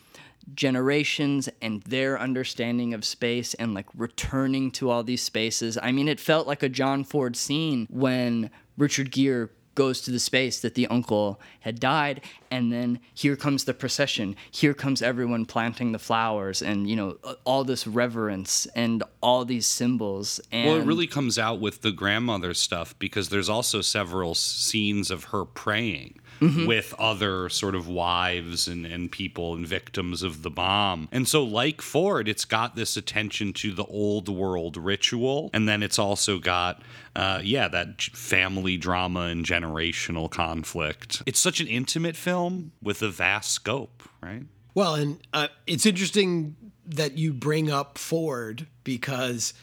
[0.54, 5.76] generations and their understanding of space and like returning to all these spaces.
[5.82, 10.19] I mean, it felt like a John Ford scene when Richard Gere goes to the
[10.19, 12.20] space that the uncle had died
[12.51, 14.35] and then here comes the procession.
[14.51, 19.69] Here comes everyone planting the flowers and you know all this reverence and all these
[19.69, 24.35] symbols and well, it really comes out with the grandmother stuff because there's also several
[24.35, 26.66] scenes of her praying mm-hmm.
[26.66, 31.08] with other sort of wives and, and people and victims of the bomb.
[31.12, 35.50] And so, like Ford, it's got this attention to the old world ritual.
[35.52, 36.82] And then it's also got,
[37.14, 41.22] uh, yeah, that family drama and generational conflict.
[41.26, 44.44] It's such an intimate film with a vast scope, right?
[44.74, 49.54] Well, and uh, it's interesting that you bring up Ford because,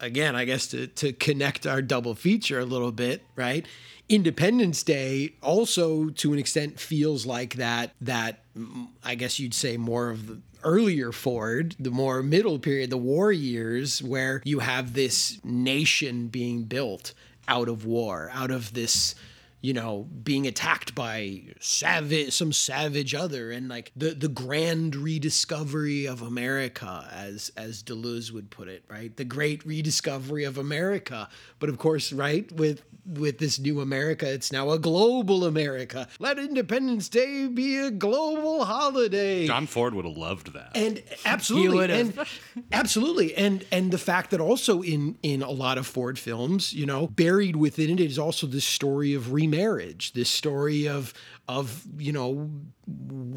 [0.00, 3.66] again, I guess to, to connect our double feature a little bit, right?
[4.08, 7.92] Independence Day also, to an extent, feels like that.
[8.00, 8.40] That
[9.04, 13.32] I guess you'd say more of the earlier Ford, the more middle period, the war
[13.32, 17.14] years, where you have this nation being built
[17.48, 19.14] out of war, out of this
[19.62, 26.06] you know, being attacked by savage some savage other and like the the grand rediscovery
[26.06, 29.16] of America as as Deleuze would put it, right?
[29.16, 31.28] The great rediscovery of America.
[31.58, 36.08] But of course, right, with with this new America, it's now a global America.
[36.18, 39.46] Let Independence Day be a global holiday.
[39.46, 40.72] John Ford would have loved that.
[40.74, 42.26] And absolutely and
[42.72, 43.34] absolutely.
[43.34, 47.06] And and the fact that also in in a lot of Ford films, you know,
[47.06, 51.12] buried within it is also this story of re remarriage, this story of
[51.48, 52.50] of you know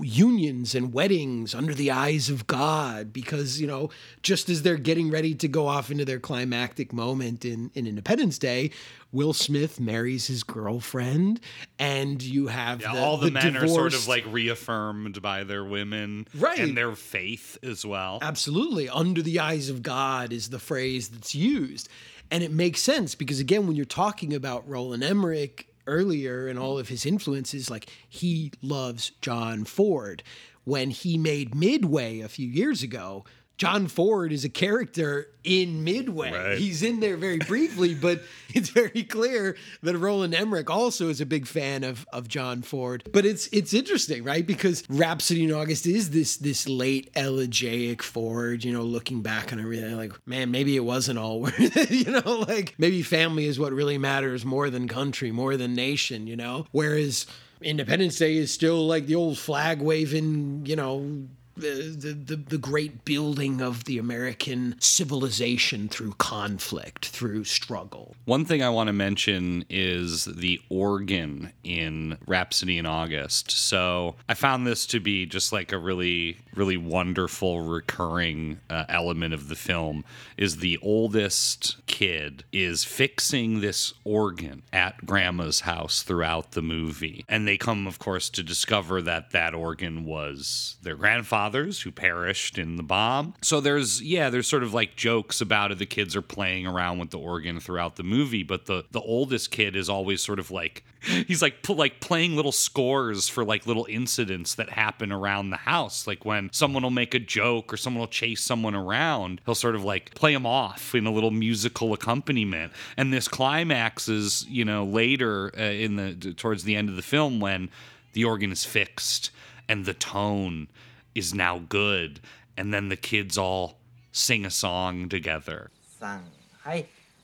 [0.01, 3.89] unions and weddings under the eyes of God, because you know
[4.23, 8.37] just as they're getting ready to go off into their climactic moment in, in Independence
[8.37, 8.71] Day,
[9.11, 11.39] Will Smith marries his girlfriend,
[11.77, 13.71] and you have yeah, the, all the, the men divorced...
[13.71, 18.19] are sort of like reaffirmed by their women, right, and their faith as well.
[18.21, 21.89] Absolutely, under the eyes of God is the phrase that's used.
[22.31, 26.79] And it makes sense because again, when you're talking about Roland Emmerich earlier and all
[26.79, 30.23] of his influences, like he loves John Ford.
[30.63, 33.25] When he made Midway a few years ago,
[33.59, 36.31] John Ford is a character in Midway.
[36.31, 36.57] Right.
[36.57, 38.21] He's in there very briefly, but
[38.53, 43.03] it's very clear that Roland Emmerich also is a big fan of, of John Ford.
[43.11, 44.47] But it's it's interesting, right?
[44.47, 49.59] Because Rhapsody in August is this this late elegiac Ford, you know, looking back on
[49.59, 53.59] everything like, man, maybe it wasn't all worth it, you know, like maybe family is
[53.59, 56.65] what really matters more than country, more than nation, you know?
[56.71, 57.25] Whereas
[57.61, 61.27] Independence Day is still like the old flag waving, you know,
[61.59, 68.15] the, the, the great building of the American civilization through conflict, through struggle.
[68.25, 73.51] One thing I want to mention is the organ in Rhapsody in August.
[73.51, 79.33] So I found this to be just like a really, really wonderful recurring uh, element
[79.33, 80.03] of the film.
[80.37, 87.47] Is the oldest kid is fixing this organ at Grandma's house throughout the movie, and
[87.47, 92.75] they come, of course, to discover that that organ was their grandfather's who perished in
[92.75, 93.33] the bomb.
[93.41, 95.79] So there's yeah, there's sort of like jokes about it.
[95.79, 99.49] The kids are playing around with the organ throughout the movie, but the the oldest
[99.49, 100.83] kid is always sort of like
[101.27, 106.07] he's like like playing little scores for like little incidents that happen around the house.
[106.07, 109.75] Like when someone will make a joke or someone will chase someone around, he'll sort
[109.75, 112.73] of like play them off in a little musical accompaniment.
[112.97, 117.01] And this climax is, you know, later uh, in the towards the end of the
[117.01, 117.69] film when
[118.13, 119.31] the organ is fixed
[119.67, 120.67] and the tone
[121.15, 122.19] is now good.
[122.57, 123.79] And then the kids all
[124.11, 125.71] sing a song together.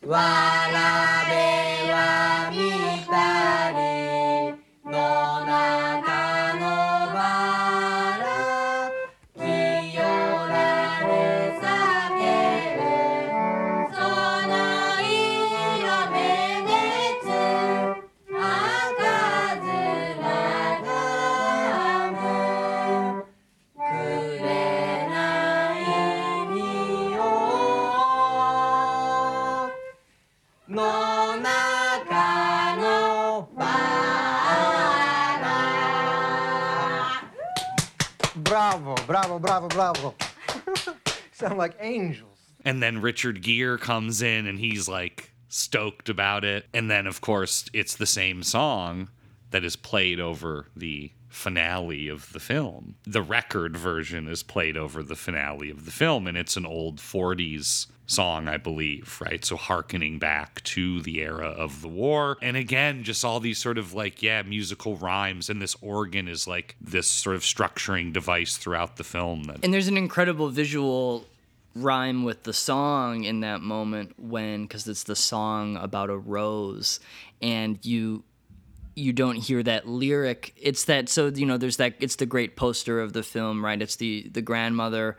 [0.08, 4.54] わらべは見たれ。
[4.86, 4.92] の
[5.46, 6.66] 中の
[7.14, 7.85] 場
[39.06, 40.16] bravo, bravo, bravo.
[41.32, 42.38] Sound like angels.
[42.64, 46.66] And then Richard Gere comes in and he's like stoked about it.
[46.74, 49.10] And then, of course, it's the same song
[49.52, 52.96] that is played over the finale of the film.
[53.04, 56.98] The record version is played over the finale of the film, and it's an old
[56.98, 59.44] 40s song, I believe, right?
[59.44, 62.38] So harkening back to the era of the war.
[62.42, 65.50] And again, just all these sort of like, yeah, musical rhymes.
[65.50, 69.44] And this organ is like this sort of structuring device throughout the film.
[69.46, 71.26] That And there's an incredible visual
[71.76, 77.02] rhyme with the song in that moment when because it's the song about a rose
[77.42, 78.24] and you
[78.96, 82.56] you don't hear that lyric it's that so you know there's that it's the great
[82.56, 85.18] poster of the film right it's the the grandmother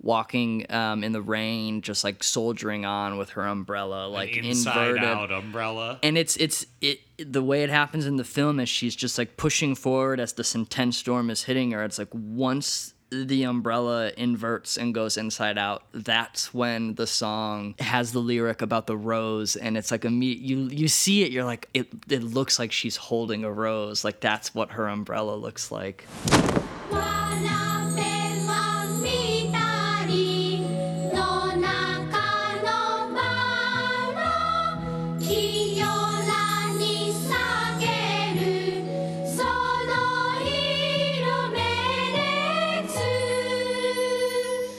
[0.00, 4.90] walking um, in the rain just like soldiering on with her umbrella like An inside
[4.90, 5.04] inverted.
[5.04, 5.98] out umbrella.
[6.02, 9.36] and it's it's it the way it happens in the film is she's just like
[9.36, 11.82] pushing forward as this intense storm is hitting her.
[11.84, 18.12] It's like once the umbrella inverts and goes inside out that's when the song has
[18.12, 21.42] the lyric about the rose and it's like a me you you see it you're
[21.44, 24.04] like it it looks like she's holding a rose.
[24.04, 26.06] Like that's what her umbrella looks like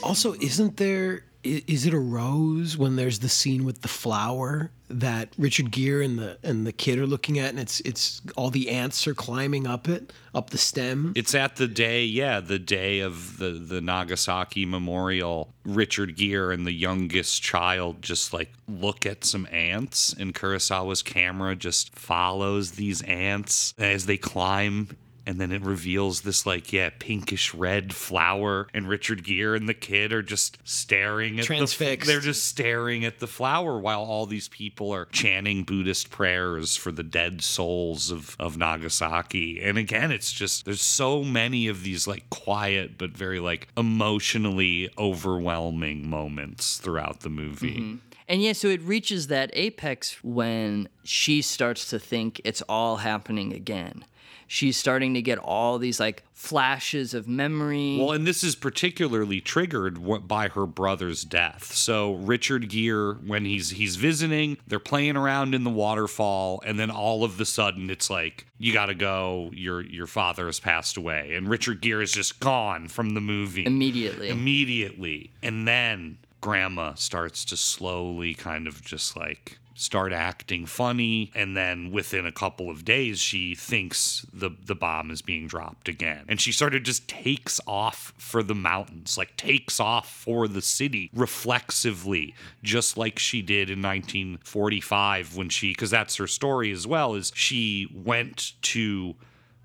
[0.09, 5.29] Also, isn't there is it a rose when there's the scene with the flower that
[5.37, 8.69] Richard Gere and the and the kid are looking at, and it's it's all the
[8.71, 11.13] ants are climbing up it, up the stem.
[11.15, 15.53] It's at the day, yeah, the day of the the Nagasaki memorial.
[15.63, 21.55] Richard Gere and the youngest child just like look at some ants, and Kurosawa's camera
[21.55, 24.97] just follows these ants as they climb.
[25.29, 29.75] And then it reveals this like yeah pinkish red flower, and Richard Gere and the
[29.75, 32.07] kid are just staring at Transfixed.
[32.07, 32.11] the.
[32.11, 36.91] They're just staring at the flower while all these people are chanting Buddhist prayers for
[36.91, 39.61] the dead souls of, of Nagasaki.
[39.61, 44.89] And again, it's just there's so many of these like quiet but very like emotionally
[44.97, 47.77] overwhelming moments throughout the movie.
[47.79, 47.99] Mhm.
[48.27, 53.53] And yeah, so it reaches that apex when she starts to think it's all happening
[53.53, 54.05] again.
[54.51, 57.97] She's starting to get all these like flashes of memory.
[57.99, 61.71] Well, and this is particularly triggered by her brother's death.
[61.71, 66.89] So Richard Gere, when he's he's visiting, they're playing around in the waterfall, and then
[66.89, 69.51] all of the sudden, it's like you got to go.
[69.53, 73.67] Your your father has passed away, and Richard Gere is just gone from the movie
[73.67, 74.29] Immediately.
[74.29, 81.55] Immediately, and then Grandma starts to slowly kind of just like start acting funny and
[81.55, 86.25] then within a couple of days she thinks the the bomb is being dropped again.
[86.27, 90.61] And she sort of just takes off for the mountains like takes off for the
[90.61, 96.85] city reflexively just like she did in 1945 when she cuz that's her story as
[96.85, 99.15] well is she went to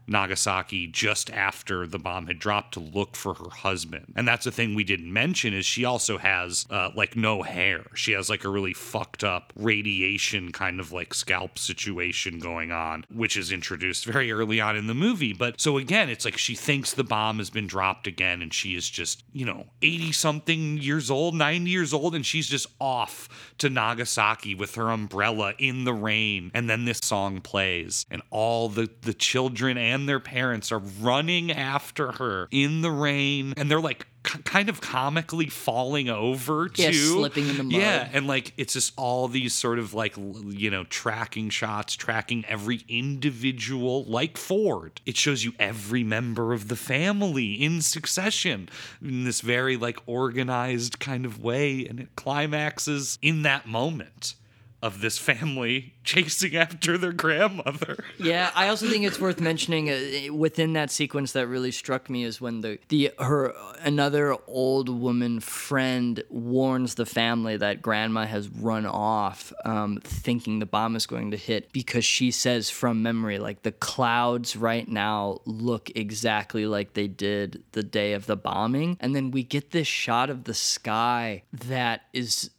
[0.07, 4.13] Nagasaki just after the bomb had dropped to look for her husband.
[4.17, 7.87] And that's the thing we didn't mention is she also has uh, like no hair.
[7.95, 13.05] She has like a really fucked up radiation kind of like scalp situation going on,
[13.13, 15.33] which is introduced very early on in the movie.
[15.33, 18.75] But so again, it's like she thinks the bomb has been dropped again and she
[18.75, 23.55] is just, you know, 80 something years old, 90 years old and she's just off
[23.59, 28.69] to Nagasaki with her umbrella in the rain and then this song plays and all
[28.69, 33.81] the the children and their parents are running after her in the rain and they're
[33.81, 36.97] like kind of comically falling over Yeah, too.
[36.97, 37.73] slipping in the mud.
[37.73, 42.43] yeah and like it's just all these sort of like you know tracking shots tracking
[42.49, 45.01] every individual like ford.
[45.07, 48.69] It shows you every member of the family in succession
[49.03, 54.35] in this very like organized kind of way and it climaxes in that moment
[54.85, 58.05] of this family chasing after their grandmother.
[58.19, 62.23] Yeah, I also think it's worth mentioning uh, within that sequence that really struck me
[62.23, 68.51] is when the the her another old woman friend warns the family that grandma has
[68.51, 73.39] run off, um, thinking the bomb is going to hit because she says from memory
[73.39, 78.99] like the clouds right now look exactly like they did the day of the bombing,
[79.01, 82.51] and then we get this shot of the sky that is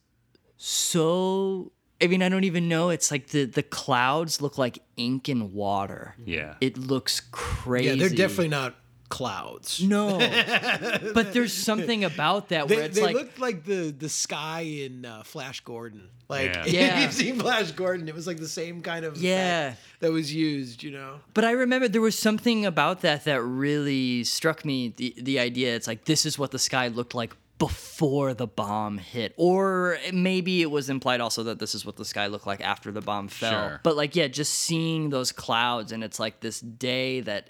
[0.57, 2.89] so I mean, I don't even know.
[2.89, 6.15] It's like the the clouds look like ink and water.
[6.25, 6.55] Yeah.
[6.61, 7.89] It looks crazy.
[7.89, 8.75] Yeah, they're definitely not
[9.07, 9.81] clouds.
[9.81, 10.17] No,
[11.13, 14.61] but there's something about that where They, it's they like looked like the the sky
[14.61, 16.09] in uh, Flash Gordon.
[16.27, 16.63] Like Yeah.
[16.65, 17.01] if Yeah.
[17.01, 19.75] you've seen Flash Gordon, it was like the same kind of Yeah.
[20.01, 20.83] that was used.
[20.83, 21.19] You know.
[21.33, 24.93] But I remember there was something about that that really struck me.
[24.97, 28.97] The the idea it's like this is what the sky looked like before the bomb
[28.97, 32.61] hit, or maybe it was implied also that this is what the sky looked like
[32.61, 33.69] after the bomb fell.
[33.69, 33.79] Sure.
[33.83, 37.47] But like yeah, just seeing those clouds and it's like this day that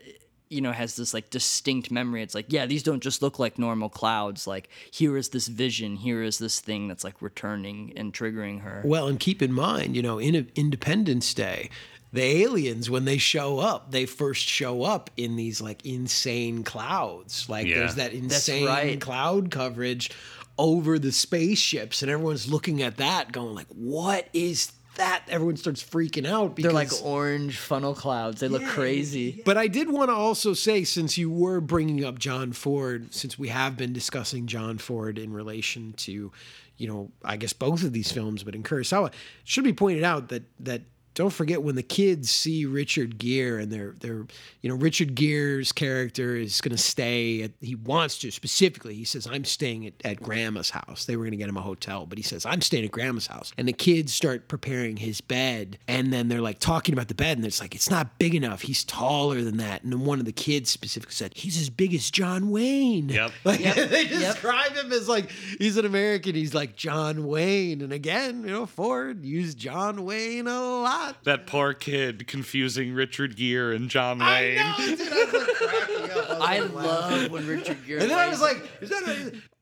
[0.49, 2.21] you know has this like distinct memory.
[2.21, 4.45] It's like yeah, these don't just look like normal clouds.
[4.45, 8.81] Like here is this vision, here is this thing that's like returning and triggering her.
[8.85, 11.69] Well, and keep in mind, you know, in Independence Day,
[12.15, 17.47] the aliens when they show up, they first show up in these like insane clouds.
[17.49, 17.79] Like Yeah.
[17.79, 18.99] there's that insane right.
[18.99, 20.09] cloud coverage
[20.57, 25.83] over the spaceships, and everyone's looking at that, going like, "What is that?" Everyone starts
[25.83, 28.39] freaking out because They're like orange funnel clouds.
[28.39, 29.41] They look crazy.
[29.43, 33.37] But I did want to also say, since you were bringing up John Ford, since
[33.37, 36.31] we have been discussing John Ford in relation to,
[36.77, 39.13] you know, I guess both of these films, but in Kurosawa, it
[39.43, 40.83] should be pointed out that that
[41.15, 44.25] don't forget when the kids see Richard Gere and they're they're
[44.61, 49.05] you know Richard Gere's character is going to stay at he wants to specifically he
[49.05, 51.05] says I'm staying at, at grandma's house.
[51.05, 53.27] They were going to get him a hotel but he says I'm staying at grandma's
[53.27, 53.53] house.
[53.57, 57.37] And the kids start preparing his bed and then they're like talking about the bed
[57.37, 58.61] and it's like it's not big enough.
[58.61, 59.83] He's taller than that.
[59.83, 63.09] And then one of the kids specifically said he's as big as John Wayne.
[63.09, 63.31] Yep.
[63.45, 63.89] like Yep.
[63.89, 64.09] they Yep.
[64.19, 65.29] describe him as like
[65.59, 66.35] he's an American.
[66.35, 67.81] He's like John Wayne.
[67.81, 73.35] And again you know Ford used John Wayne a lot That poor kid confusing Richard
[73.35, 74.55] Gere and John I Wayne.
[74.57, 76.29] know, dude, I was like cracking up.
[76.29, 77.31] was, I like, love laughing.
[77.31, 78.01] when Richard Gere.
[78.01, 79.03] And then I was like, is that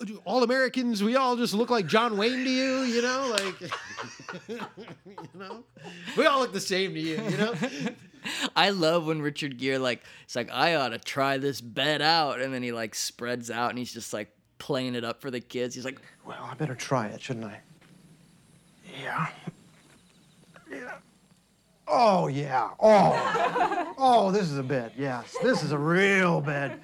[0.02, 1.02] a, do all Americans?
[1.04, 3.30] We all just look like John Wayne to you, you know?
[3.32, 3.62] Like,
[4.50, 4.60] you
[5.40, 5.64] know,
[6.18, 7.54] we all look the same to you, you know?
[8.56, 12.40] I love when Richard Gere like it's like I ought to try this bed out,
[12.40, 14.30] and then he like spreads out and he's just like
[14.60, 15.76] playing it up for the kids.
[15.76, 17.60] He's like, Well, I better try it, shouldn't I?
[19.02, 19.28] Yeah.
[19.28, 19.53] Yeah.
[21.96, 22.70] Oh, yeah.
[22.80, 23.94] Oh.
[23.98, 24.94] Oh, this is a bed.
[24.98, 25.36] Yes.
[25.44, 26.80] This is a real bed.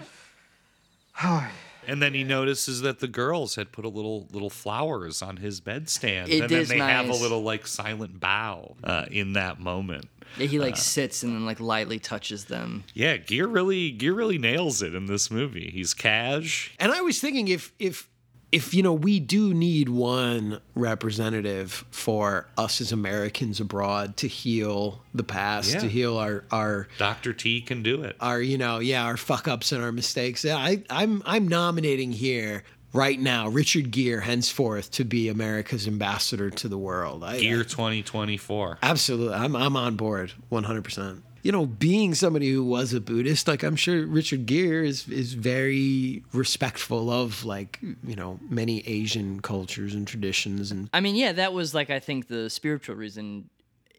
[1.88, 5.60] And then he notices that the girls had put a little little flowers on his
[5.60, 9.60] bedstand, It and then is they have a little like silent bow uh, in that
[9.60, 10.08] moment.
[10.38, 10.64] yeah, he Uh.
[10.64, 12.84] like sits and then like lightly touches them.
[12.94, 15.72] Yeah, Gere really Gere really nails it in this movie.
[15.72, 16.72] He's cash.
[16.80, 18.08] And I was thinking if, if,
[18.52, 25.02] if, you know, we do need one representative for us as Americans abroad to heal
[25.14, 25.80] the past, Yeah.
[25.82, 27.34] to heal our, our, Dr.
[27.34, 28.16] T can do it.
[28.20, 32.12] our you know yeah our fuck ups and our mistakes yeah, I, i'm i'm nominating
[32.12, 32.64] here
[32.94, 38.80] right now richard gere henceforth to be america's ambassador to the world I, Gere 2024.
[38.82, 43.64] absolutely i'm, I'm on board 100% you know being somebody who was a buddhist like
[43.64, 49.94] i'm sure richard gere is is very respectful of like you know many asian cultures
[49.94, 53.50] and traditions and I mean, yeah, that was like I think the spiritual reason.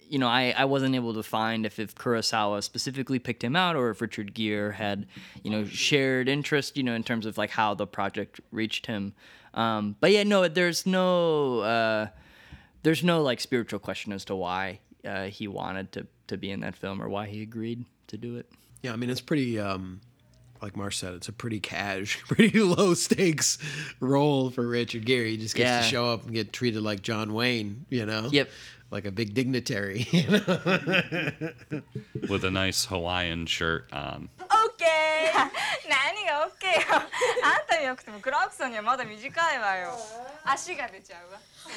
[0.09, 3.77] You know, I, I wasn't able to find if, if Kurosawa specifically picked him out
[3.77, 5.07] or if Richard Gere had,
[5.45, 9.15] you know, shared interest, you know, in terms of like how the project reached him.
[9.55, 12.09] Um, but yeah, no, there's no, uh,
[12.83, 16.61] there's no like spiritual question as to why uh, he wanted to to be in
[16.61, 18.47] that film or why he agreed to do it.
[18.83, 19.59] Yeah, I mean it's pretty.
[19.59, 20.01] Um,
[20.63, 23.57] like Marsh said, it's a pretty cash, pretty low stakes
[23.99, 25.31] role for Richard Gere.
[25.31, 25.81] He just gets yeah.
[25.81, 28.29] to show up and get treated like John Wayne, you know?
[28.31, 28.51] Yep
[28.91, 30.41] like a big dignitary you know?
[32.29, 34.29] with a nice Hawaiian shirt on.
[34.41, 35.31] Okay.
[35.89, 36.67] 何が OK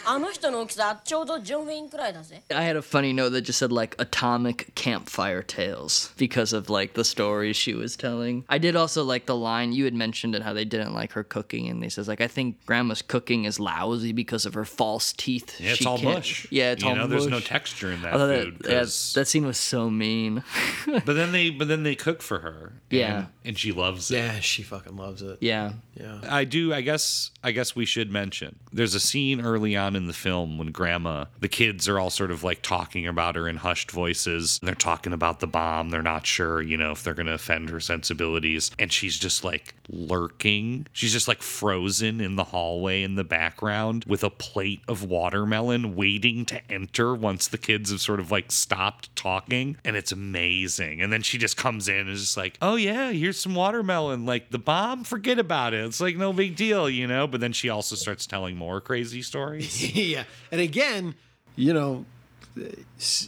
[0.06, 6.70] あの人の大きさちょうどジョン・ウェインくらいだぜ I had a funny note that just said like atomic campfire tales because of
[6.70, 8.44] like the stories she was telling.
[8.48, 11.24] I did also like the line you had mentioned and how they didn't like her
[11.24, 15.12] cooking and they says like I think grandma's cooking is lousy because of her false
[15.12, 15.60] teeth.
[15.60, 16.46] Yeah, it's She all can't- mush.
[16.50, 17.46] Yeah, it's you all know, there's no mush.
[17.48, 18.58] texture in that I thought food.
[18.60, 20.42] That, yeah, 'cause- that scene was so mean.
[20.86, 22.72] but then they but then they cook for her.
[22.88, 23.16] Yeah.
[23.18, 24.16] and, and she loves it.
[24.16, 25.38] yeah, she fucking loves it.
[25.40, 25.72] yeah.
[25.94, 26.20] Yeah.
[26.28, 26.72] I do.
[26.72, 27.32] I guess.
[27.42, 28.60] I guess we should mention.
[28.72, 32.31] There's a scene early on in the film when Grandma, the kids are all sort
[32.31, 34.59] of like talking about her in hushed voices.
[34.63, 35.89] They're talking about the bomb.
[35.89, 38.71] They're not sure, you know, if they're going to offend her sensibilities.
[38.79, 40.87] And she's just like lurking.
[40.93, 45.95] She's just like frozen in the hallway in the background with a plate of watermelon,
[45.95, 49.77] waiting to enter once the kids have sort of like stopped talking.
[49.83, 51.01] And it's amazing.
[51.01, 54.25] And then she just comes in and is just like, "Oh yeah, here's some watermelon.
[54.25, 55.85] Like the bomb, forget about it.
[55.85, 59.21] It's like no big deal, you know." But then she also starts telling more crazy
[59.21, 59.72] stories.
[59.93, 60.23] yeah.
[60.51, 61.15] And again,
[61.55, 62.05] you know,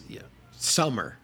[0.08, 0.22] yeah,
[0.58, 1.18] summer.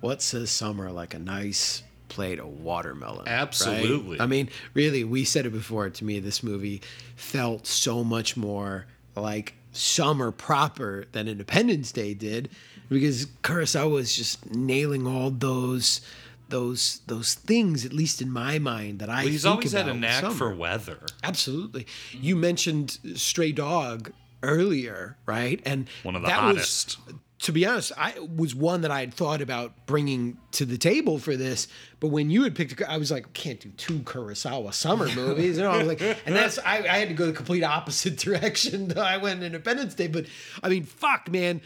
[0.00, 3.26] What says summer like a nice plate of watermelon.
[3.26, 3.28] right?
[3.28, 4.18] Absolutely.
[4.20, 5.90] I mean, really, we said it before.
[5.90, 6.80] To me, this movie
[7.16, 12.48] felt so much more like summer proper than Independence Day did,
[12.88, 16.00] because Kurosawa was just nailing all those.
[16.48, 19.94] Those those things, at least in my mind, that I Well, he's always had a
[19.94, 20.34] knack summer.
[20.34, 20.98] for weather.
[21.22, 21.86] Absolutely.
[22.12, 24.10] You mentioned Stray Dog
[24.42, 25.60] earlier, right?
[25.64, 26.98] And One of the that hottest.
[27.06, 30.76] Was, to be honest, I was one that I had thought about bringing to the
[30.76, 31.68] table for this.
[31.98, 35.56] But when you had picked, I was like, can't do two Kurosawa summer movies.
[35.56, 38.16] You know, I was like, and that's I, I had to go the complete opposite
[38.18, 38.96] direction.
[38.98, 40.26] I went Independence Day, but
[40.62, 41.62] I mean, fuck, man.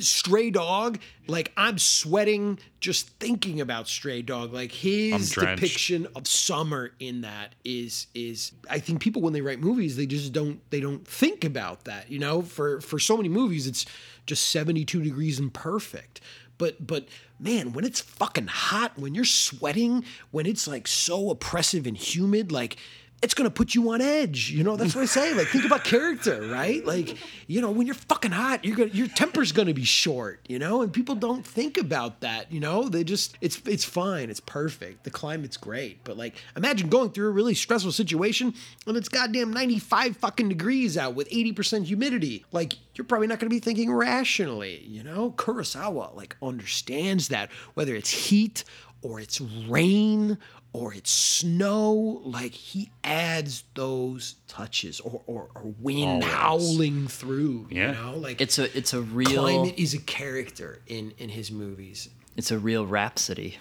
[0.00, 4.52] Stray Dog, like I'm sweating just thinking about Stray Dog.
[4.52, 9.60] Like his depiction of summer in that is is I think people when they write
[9.60, 12.10] movies they just don't they don't think about that.
[12.10, 13.86] You know, for for so many movies it's
[14.26, 16.20] just 72 degrees and perfect.
[16.58, 21.86] But but man, when it's fucking hot, when you're sweating, when it's like so oppressive
[21.86, 22.76] and humid, like
[23.20, 24.50] it's gonna put you on edge.
[24.50, 25.34] You know, that's what I say.
[25.34, 26.84] Like, think about character, right?
[26.84, 27.16] Like,
[27.48, 30.82] you know, when you're fucking hot, you're gonna your temper's gonna be short, you know,
[30.82, 32.88] and people don't think about that, you know.
[32.88, 35.04] They just it's it's fine, it's perfect.
[35.04, 36.04] The climate's great.
[36.04, 38.54] But like imagine going through a really stressful situation
[38.86, 42.44] and it's goddamn 95 fucking degrees out with 80% humidity.
[42.52, 45.32] Like, you're probably not gonna be thinking rationally, you know?
[45.32, 48.64] Kurosawa like understands that, whether it's heat
[49.02, 50.38] or it's rain
[50.72, 56.24] or it's snow like he adds those touches or or, or wind Always.
[56.32, 57.88] howling through Yeah.
[57.88, 61.50] you know like It's a it's a real climate is a character in in his
[61.50, 63.58] movies it's a real rhapsody.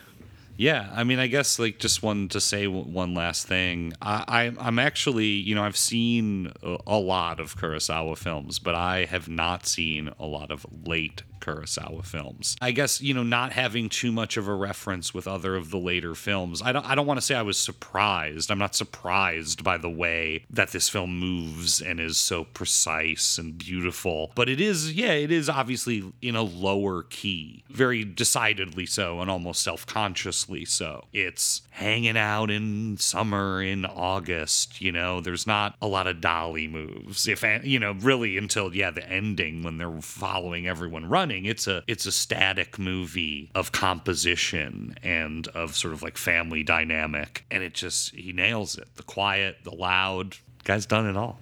[0.60, 3.94] Yeah, I mean, I guess like just wanted to say one last thing.
[4.02, 8.74] I, I I'm actually, you know, I've seen a, a lot of Kurosawa films, but
[8.74, 12.56] I have not seen a lot of late Kurosawa films.
[12.62, 15.78] I guess you know, not having too much of a reference with other of the
[15.78, 16.62] later films.
[16.62, 18.52] I don't I don't want to say I was surprised.
[18.52, 23.58] I'm not surprised by the way that this film moves and is so precise and
[23.58, 24.32] beautiful.
[24.36, 29.30] But it is, yeah, it is obviously in a lower key, very decidedly so, and
[29.30, 31.06] almost self consciously so.
[31.14, 36.68] It's hanging out in summer in August, you know, there's not a lot of dolly
[36.68, 41.27] moves, if, you know, really until, yeah, the ending when they're following everyone running.
[41.32, 47.45] It's a, it's a static movie of composition and of sort of like family dynamic.
[47.52, 48.88] And it just, he nails it.
[48.95, 51.40] The quiet, the loud, guy's done it all.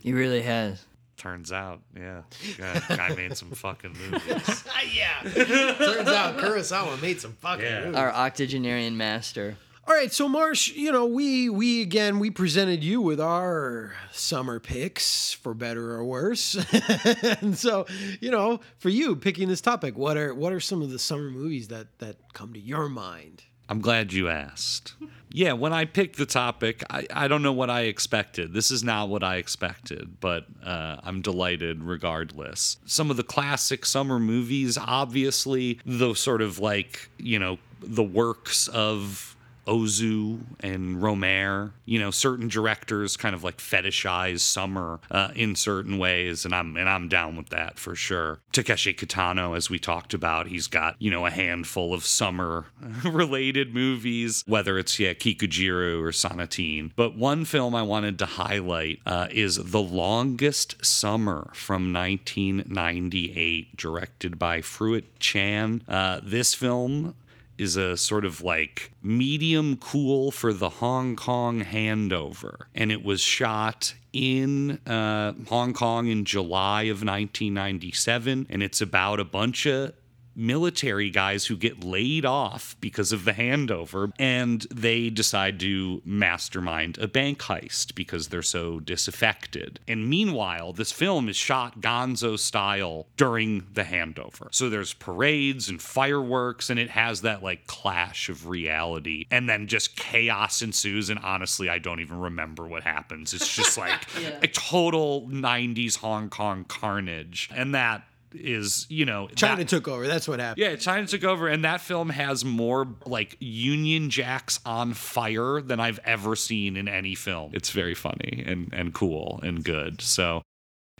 [0.00, 0.84] He really has.
[1.16, 2.22] Turns out, yeah,
[2.58, 4.64] guy, guy made some fucking movies.
[4.94, 7.96] yeah turns out Kurosawa made some fucking movies.
[7.96, 9.56] Our octogenarian master.
[9.88, 14.60] All right, so Marsh, you know, we we again we presented you with our summer
[14.60, 16.54] picks for better or worse.
[17.40, 17.86] and so,
[18.20, 21.30] you know, for you picking this topic, what are what are some of the summer
[21.30, 23.44] movies that that come to your mind?
[23.70, 24.92] I'm glad you asked.
[25.30, 28.52] Yeah, when I picked the topic, I, I don't know what I expected.
[28.52, 32.76] This is not what I expected, but uh, I'm delighted regardless.
[32.84, 38.68] Some of the classic summer movies, obviously, the sort of like, you know, the works
[38.68, 39.34] of
[39.68, 41.72] Ozu and Rohmer.
[41.84, 46.76] You know, certain directors kind of like fetishize summer uh, in certain ways, and I'm
[46.76, 48.40] and I'm down with that for sure.
[48.52, 52.66] Takeshi Kitano, as we talked about, he's got you know a handful of summer
[53.04, 56.90] related movies, whether it's yeah Kikujiro or Sonatine.
[56.96, 64.38] But one film I wanted to highlight uh, is The Longest Summer from 1998, directed
[64.38, 65.82] by Fruit Chan.
[65.88, 67.14] Uh, this film
[67.58, 72.66] is a sort of like medium cool for the Hong Kong handover.
[72.74, 78.46] And it was shot in uh, Hong Kong in July of 1997.
[78.48, 79.92] And it's about a bunch of
[80.38, 86.96] military guys who get laid off because of the handover and they decide to mastermind
[86.98, 89.80] a bank heist because they're so disaffected.
[89.88, 94.48] And meanwhile, this film is shot gonzo style during the handover.
[94.52, 99.66] So there's parades and fireworks and it has that like clash of reality and then
[99.66, 103.34] just chaos ensues and honestly I don't even remember what happens.
[103.34, 104.06] It's just like
[104.42, 107.50] a total 90s Hong Kong carnage.
[107.52, 110.06] And that is, you know, China that- took over.
[110.06, 110.62] That's what happened.
[110.64, 115.80] yeah, China took over, and that film has more like Union Jacks on fire than
[115.80, 117.52] I've ever seen in any film.
[117.54, 120.00] It's very funny and and cool and good.
[120.00, 120.42] So,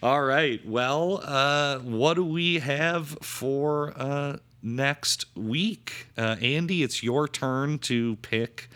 [0.02, 6.82] all right, well, uh, what do we have for uh, next week, uh, Andy?
[6.82, 8.68] It's your turn to pick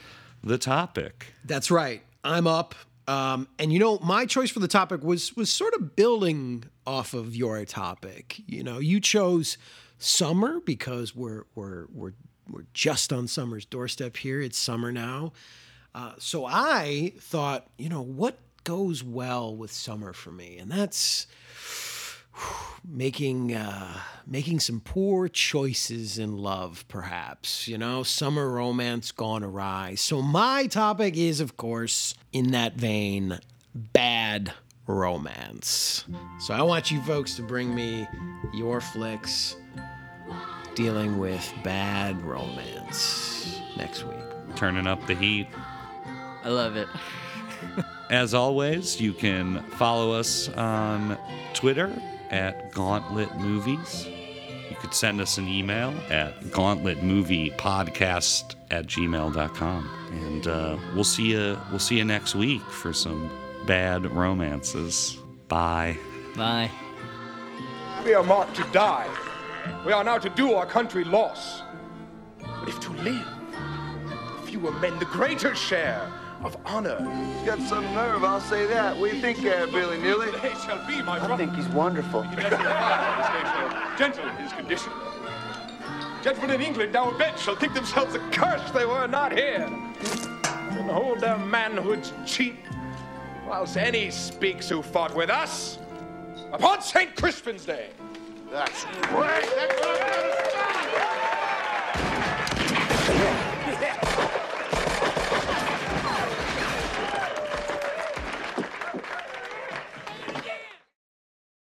[0.43, 1.33] the topic.
[1.45, 2.03] That's right.
[2.24, 2.74] I'm up.
[3.09, 7.15] Um, and you know, my choice for the topic was was sort of building off
[7.15, 8.41] of your topic.
[8.47, 9.59] You know, you chose
[9.99, 12.13] summer because we're we're we're
[12.51, 14.41] we're just on summer's doorstep here.
[14.41, 15.33] It's summer now.
[15.95, 20.59] Uh, so I thought, you know, what goes well with summer for me?
[20.59, 21.27] And that's
[22.89, 27.69] making uh, making some poor choices in love, perhaps.
[27.69, 29.95] You know, summer romance gone awry.
[29.97, 33.39] So my topic is, of course, in that vein,
[33.75, 34.53] bad
[34.87, 36.05] romance.
[36.41, 38.09] So I want you folks to bring me
[38.53, 39.57] your flicks
[40.75, 44.17] dealing with bad romance next week.
[44.57, 45.47] Turning up the heat.
[46.45, 46.89] I love it.
[48.11, 51.17] As always, you can follow us on
[51.55, 51.91] Twitter
[52.31, 54.09] at Gauntlet Movies.
[54.69, 59.91] You could send us an email at gauntletmoviepodcast at gmail.com.
[60.11, 63.31] And uh, we'll see you we'll see you next week for some
[63.67, 65.19] bad romances.
[65.49, 65.97] Bye.
[66.37, 66.71] Bye.
[68.05, 69.09] We are marked to die.
[69.87, 71.63] We are now to do our country loss.
[72.41, 73.27] But if to live,
[74.45, 76.11] fewer men the greater share
[76.43, 76.99] of honor.
[77.37, 78.97] He's got some nerve, I'll say that.
[78.97, 80.31] What do you think, uh, Billy Neely?
[80.41, 82.23] They shall be my I think he's wonderful.
[83.97, 84.93] Gentle in his condition.
[86.23, 91.21] Gentlemen in England now bed shall think themselves accursed they were not here, and hold
[91.21, 92.57] their manhoods cheap,
[93.53, 95.79] Whilst any speaks who fought with us
[96.55, 97.15] upon St.
[97.15, 97.91] Crispin's Day.
[98.51, 99.45] That's great.
[99.55, 101.22] That's